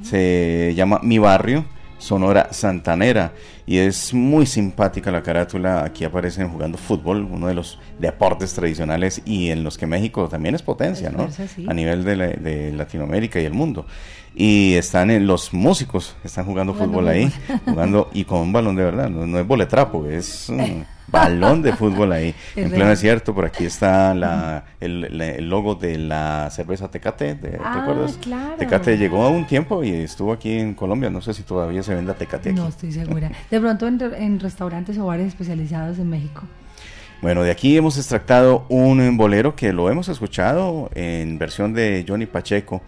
se 0.03 0.75
llama 0.77 1.01
Mi 1.03 1.19
Barrio 1.19 1.65
Sonora 1.99 2.49
Santanera. 2.53 3.33
Y 3.67 3.79
es 3.79 4.13
muy 4.13 4.47
simpática 4.47 5.11
la 5.11 5.23
carátula. 5.23 5.85
Aquí 5.85 6.05
aparecen 6.05 6.49
jugando 6.49 6.79
fútbol, 6.79 7.27
uno 7.31 7.47
de 7.47 7.55
los 7.55 7.79
deportes 7.99 8.53
tradicionales 8.55 9.23
y 9.25 9.51
en 9.51 9.65
los 9.65 9.79
que 9.79 9.87
México 9.87 10.29
también 10.29 10.55
es 10.55 10.63
potencia, 10.63 11.11
¿no? 11.11 11.29
A 11.69 11.75
nivel 11.75 12.05
de, 12.05 12.73
Latinoamérica 12.73 13.41
y 13.41 13.45
el 13.45 13.55
mundo. 13.55 13.87
Y 14.35 14.75
están 14.75 15.11
en, 15.11 15.27
los 15.27 15.53
músicos, 15.55 16.17
están 16.25 16.45
jugando, 16.45 16.75
fútbol 16.75 17.09
ahí, 17.09 17.33
jugando 17.65 18.11
y 18.13 18.25
con 18.25 18.41
un 18.41 18.53
balón 18.53 18.75
de 18.75 18.85
verdad, 18.85 19.09
no, 19.09 19.39
es 19.39 19.47
boletrapo, 19.47 20.07
es 20.07 20.53
balón 21.15 21.63
de 21.63 21.73
fútbol 21.73 22.13
ahí. 22.13 22.35
en 22.57 22.71
pleno 22.71 22.91
desierto, 22.91 23.35
por 23.35 23.45
aquí 23.45 23.65
está 23.65 24.15
la, 24.15 24.65
el, 24.81 25.49
logo 25.49 25.75
de 25.75 25.99
la 25.99 26.51
cerveza 26.51 26.91
Tecate, 26.91 27.35
¿te 27.37 27.59
ah, 27.63 27.81
recuerdas? 27.81 28.19
Tecate 28.59 28.99
llegó 28.99 29.25
a 29.25 29.29
un 29.29 29.47
tiempo 29.47 29.83
y 29.83 29.91
estuvo 29.91 30.33
aquí 30.33 30.59
en 30.59 30.75
Colombia, 30.75 31.11
no 31.11 31.21
sé 31.21 31.33
si 31.35 31.43
todavía 31.43 31.83
se 31.83 31.95
vende 31.95 32.13
Tecate 32.15 32.51
aquí. 32.51 32.59
No 32.59 32.69
estoy 32.69 32.93
segura. 32.93 33.31
De 33.51 33.61
pronto 33.61 33.87
en, 33.87 34.41
restaurantes 34.41 34.99
o 34.99 35.07
bares 35.07 35.29
especializados 35.29 35.99
en 35.99 36.11
México. 36.11 36.43
Bueno, 37.23 37.43
de 37.43 37.51
aquí 37.51 37.77
hemos 37.77 37.97
extractado 37.97 38.67
un 38.69 39.17
bolero 39.17 39.57
que 39.57 39.73
lo 39.73 39.91
hemos 39.91 40.09
escuchado 40.09 40.91
en 40.95 41.39
versión 41.39 41.73
de 41.73 42.05
Johnny 42.07 42.27
Pacheco 42.27 42.83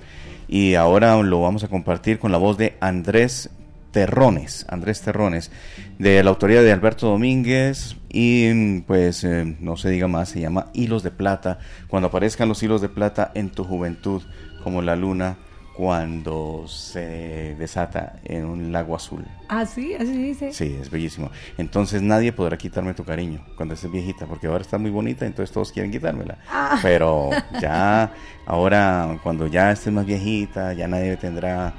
y 0.49 0.75
ahora 0.75 1.17
lo 1.23 1.41
vamos 1.41 1.65
a 1.65 1.69
compartir 1.69 2.19
con 2.19 2.33
la 2.33 2.39
voz 2.39 2.59
de 2.59 2.77
Andrés 2.81 3.51
Terrones, 3.91 4.67
Andrés 4.69 5.01
Terrones, 5.01 5.51
de 5.99 6.23
la 6.23 6.31
autoría 6.31 6.63
de 6.63 6.71
Alberto 6.71 7.09
Domínguez 7.09 7.97
y 8.19 8.81
pues 8.81 9.25
eh, 9.25 9.59
no 9.61 9.77
se 9.77 9.91
diga 9.91 10.09
más, 10.09 10.31
se 10.31 10.41
llama 10.41 10.69
Hilos 10.73 11.03
de 11.03 11.11
Plata, 11.11 11.59
cuando 11.87 12.09
aparezcan 12.09 12.49
los 12.49 12.63
hilos 12.63 12.81
de 12.81 12.89
plata 12.89 13.31
en 13.35 13.51
tu 13.51 13.63
juventud 13.63 14.23
como 14.65 14.81
la 14.81 14.97
luna 14.97 15.37
cuando 15.77 16.65
se 16.67 17.55
desata 17.59 18.19
en 18.25 18.47
un 18.47 18.73
lago 18.73 18.97
azul. 18.97 19.27
Ah, 19.51 19.67
sí, 19.67 19.93
así 19.93 20.17
dice. 20.17 20.51
Sí, 20.55 20.79
es 20.81 20.91
bellísimo. 20.91 21.31
Entonces 21.59 22.01
nadie 22.01 22.33
podrá 22.33 22.57
quitarme 22.57 22.95
tu 22.95 23.05
cariño 23.05 23.45
cuando 23.55 23.75
estés 23.75 23.93
viejita, 23.93 24.25
porque 24.25 24.47
ahora 24.47 24.63
está 24.63 24.79
muy 24.79 24.91
bonita, 24.91 25.27
entonces 25.27 25.53
todos 25.53 25.71
quieren 25.71 25.93
quitármela. 25.93 26.39
Ah. 26.51 26.79
Pero 26.81 27.29
ya, 27.61 28.15
ahora 28.47 29.19
cuando 29.23 29.47
ya 29.47 29.73
estés 29.73 29.93
más 29.93 30.07
viejita, 30.07 30.73
ya 30.73 30.89
nadie 30.89 31.19
tendrá 31.19 31.75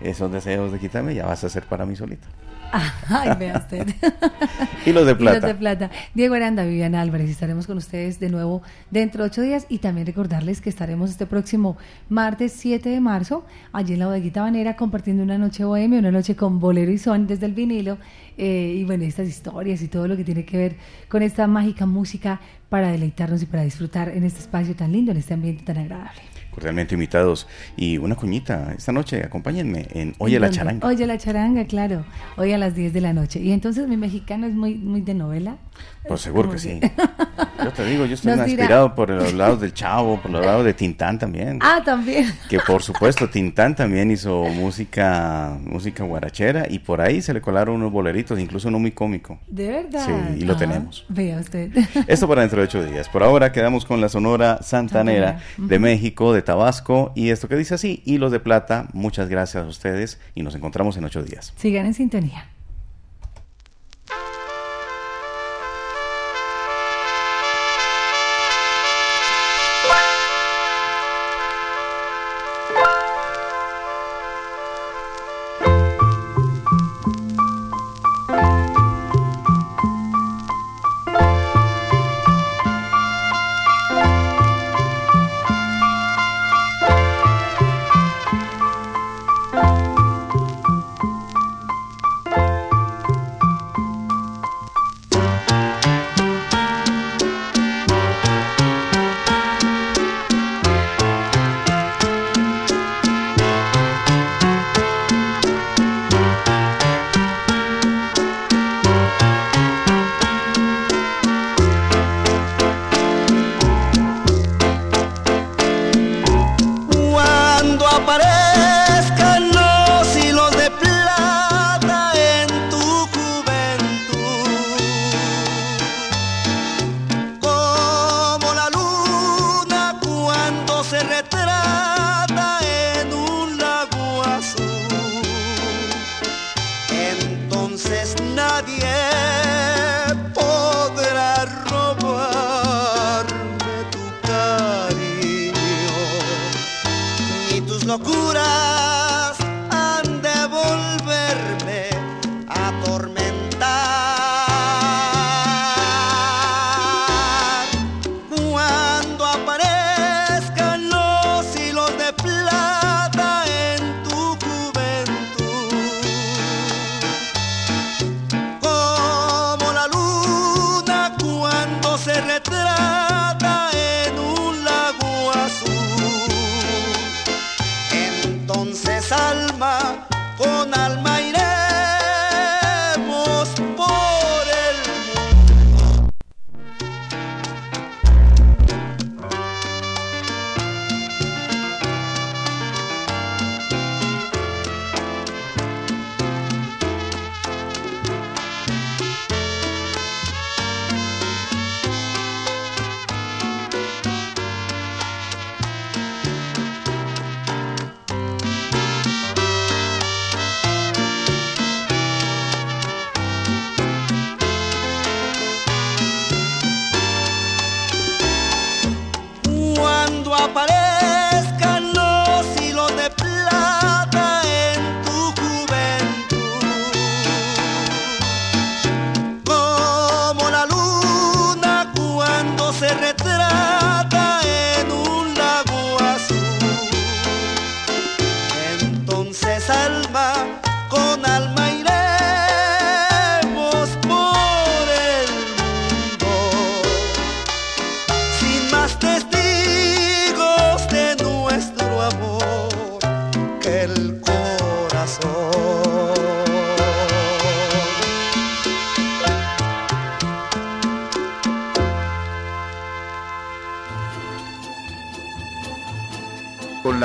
esos 0.00 0.30
deseos 0.30 0.70
de 0.70 0.78
quitarme, 0.78 1.16
ya 1.16 1.26
vas 1.26 1.42
a 1.42 1.48
ser 1.48 1.64
para 1.64 1.84
mí 1.84 1.96
solita. 1.96 2.28
Ay, 3.08 3.30
vea 3.38 3.58
usted. 3.58 3.86
De 4.84 5.14
plata. 5.14 5.46
de 5.46 5.54
plata. 5.54 5.90
Diego 6.14 6.34
Aranda, 6.34 6.64
Viviana 6.64 7.00
Álvarez, 7.00 7.30
estaremos 7.30 7.66
con 7.66 7.78
ustedes 7.78 8.18
de 8.18 8.28
nuevo 8.28 8.62
dentro 8.90 9.22
de 9.22 9.30
ocho 9.30 9.42
días 9.42 9.66
y 9.68 9.78
también 9.78 10.06
recordarles 10.06 10.60
que 10.60 10.68
estaremos 10.68 11.10
este 11.10 11.26
próximo 11.26 11.76
martes 12.08 12.52
7 12.52 12.88
de 12.88 13.00
marzo 13.00 13.44
allí 13.72 13.94
en 13.94 14.00
la 14.00 14.06
bodeguita 14.06 14.42
Banera 14.42 14.76
compartiendo 14.76 15.22
una 15.22 15.38
noche 15.38 15.64
bohemia, 15.64 15.98
una 15.98 16.10
noche 16.10 16.34
con 16.34 16.60
bolero 16.60 16.90
y 16.90 16.98
son 16.98 17.26
desde 17.26 17.46
el 17.46 17.52
vinilo 17.52 17.98
eh, 18.36 18.74
y 18.78 18.84
bueno, 18.84 19.04
estas 19.04 19.28
historias 19.28 19.82
y 19.82 19.88
todo 19.88 20.08
lo 20.08 20.16
que 20.16 20.24
tiene 20.24 20.44
que 20.44 20.56
ver 20.56 20.76
con 21.08 21.22
esta 21.22 21.46
mágica 21.46 21.86
música 21.86 22.40
para 22.68 22.90
deleitarnos 22.90 23.42
y 23.42 23.46
para 23.46 23.62
disfrutar 23.62 24.08
en 24.08 24.24
este 24.24 24.40
espacio 24.40 24.74
tan 24.74 24.92
lindo, 24.92 25.12
en 25.12 25.18
este 25.18 25.34
ambiente 25.34 25.64
tan 25.64 25.78
agradable 25.78 26.29
cordialmente 26.50 26.94
invitados. 26.94 27.46
Y 27.76 27.98
una 27.98 28.16
cuñita, 28.16 28.74
esta 28.76 28.92
noche 28.92 29.22
acompáñenme 29.24 29.86
en 29.92 30.14
Oye 30.18 30.38
la 30.40 30.50
Charanga. 30.50 30.86
Oye 30.86 31.06
la 31.06 31.18
Charanga, 31.18 31.64
claro, 31.66 32.04
hoy 32.36 32.52
a 32.52 32.58
las 32.58 32.74
10 32.74 32.92
de 32.92 33.00
la 33.00 33.12
noche. 33.12 33.40
Y 33.40 33.52
entonces 33.52 33.88
mi 33.88 33.96
mexicano 33.96 34.46
es 34.46 34.54
muy, 34.54 34.74
muy 34.74 35.00
de 35.00 35.14
novela. 35.14 35.56
Pues 36.10 36.22
seguro 36.22 36.50
que 36.50 36.58
sí. 36.58 36.80
Yo 37.62 37.72
te 37.72 37.84
digo, 37.84 38.04
yo 38.04 38.14
estoy 38.14 38.32
inspirado 38.32 38.96
por 38.96 39.10
los 39.10 39.32
lados 39.32 39.60
del 39.60 39.72
Chavo, 39.72 40.20
por 40.20 40.32
los 40.32 40.44
lados 40.44 40.64
de 40.64 40.74
Tintán 40.74 41.20
también. 41.20 41.60
Ah, 41.62 41.82
también. 41.84 42.34
Que 42.48 42.58
por 42.58 42.82
supuesto 42.82 43.30
Tintán 43.30 43.76
también 43.76 44.10
hizo 44.10 44.42
música, 44.42 45.56
música 45.62 46.02
guarachera 46.02 46.66
y 46.68 46.80
por 46.80 47.00
ahí 47.00 47.22
se 47.22 47.32
le 47.32 47.40
colaron 47.40 47.76
unos 47.76 47.92
boleritos, 47.92 48.40
incluso 48.40 48.66
uno 48.66 48.80
muy 48.80 48.90
cómico. 48.90 49.38
De 49.46 49.68
verdad. 49.68 50.04
Sí, 50.04 50.40
y 50.40 50.44
lo 50.46 50.56
tenemos. 50.56 51.04
Vea 51.08 51.38
usted. 51.38 51.70
Esto 52.08 52.26
para 52.26 52.40
dentro 52.40 52.58
de 52.58 52.64
ocho 52.64 52.84
días. 52.84 53.08
Por 53.08 53.22
ahora 53.22 53.52
quedamos 53.52 53.84
con 53.84 54.00
la 54.00 54.08
Sonora 54.08 54.62
Santanera 54.62 55.38
de 55.58 55.78
México, 55.78 56.32
de 56.32 56.42
Tabasco 56.42 57.12
y 57.14 57.30
esto 57.30 57.46
que 57.46 57.54
dice 57.54 57.74
así, 57.74 58.02
hilos 58.04 58.32
de 58.32 58.40
plata. 58.40 58.88
Muchas 58.94 59.28
gracias 59.28 59.62
a 59.62 59.68
ustedes 59.68 60.18
y 60.34 60.42
nos 60.42 60.56
encontramos 60.56 60.96
en 60.96 61.04
ocho 61.04 61.22
días. 61.22 61.52
Sigan 61.56 61.86
en 61.86 61.94
sintonía. 61.94 62.48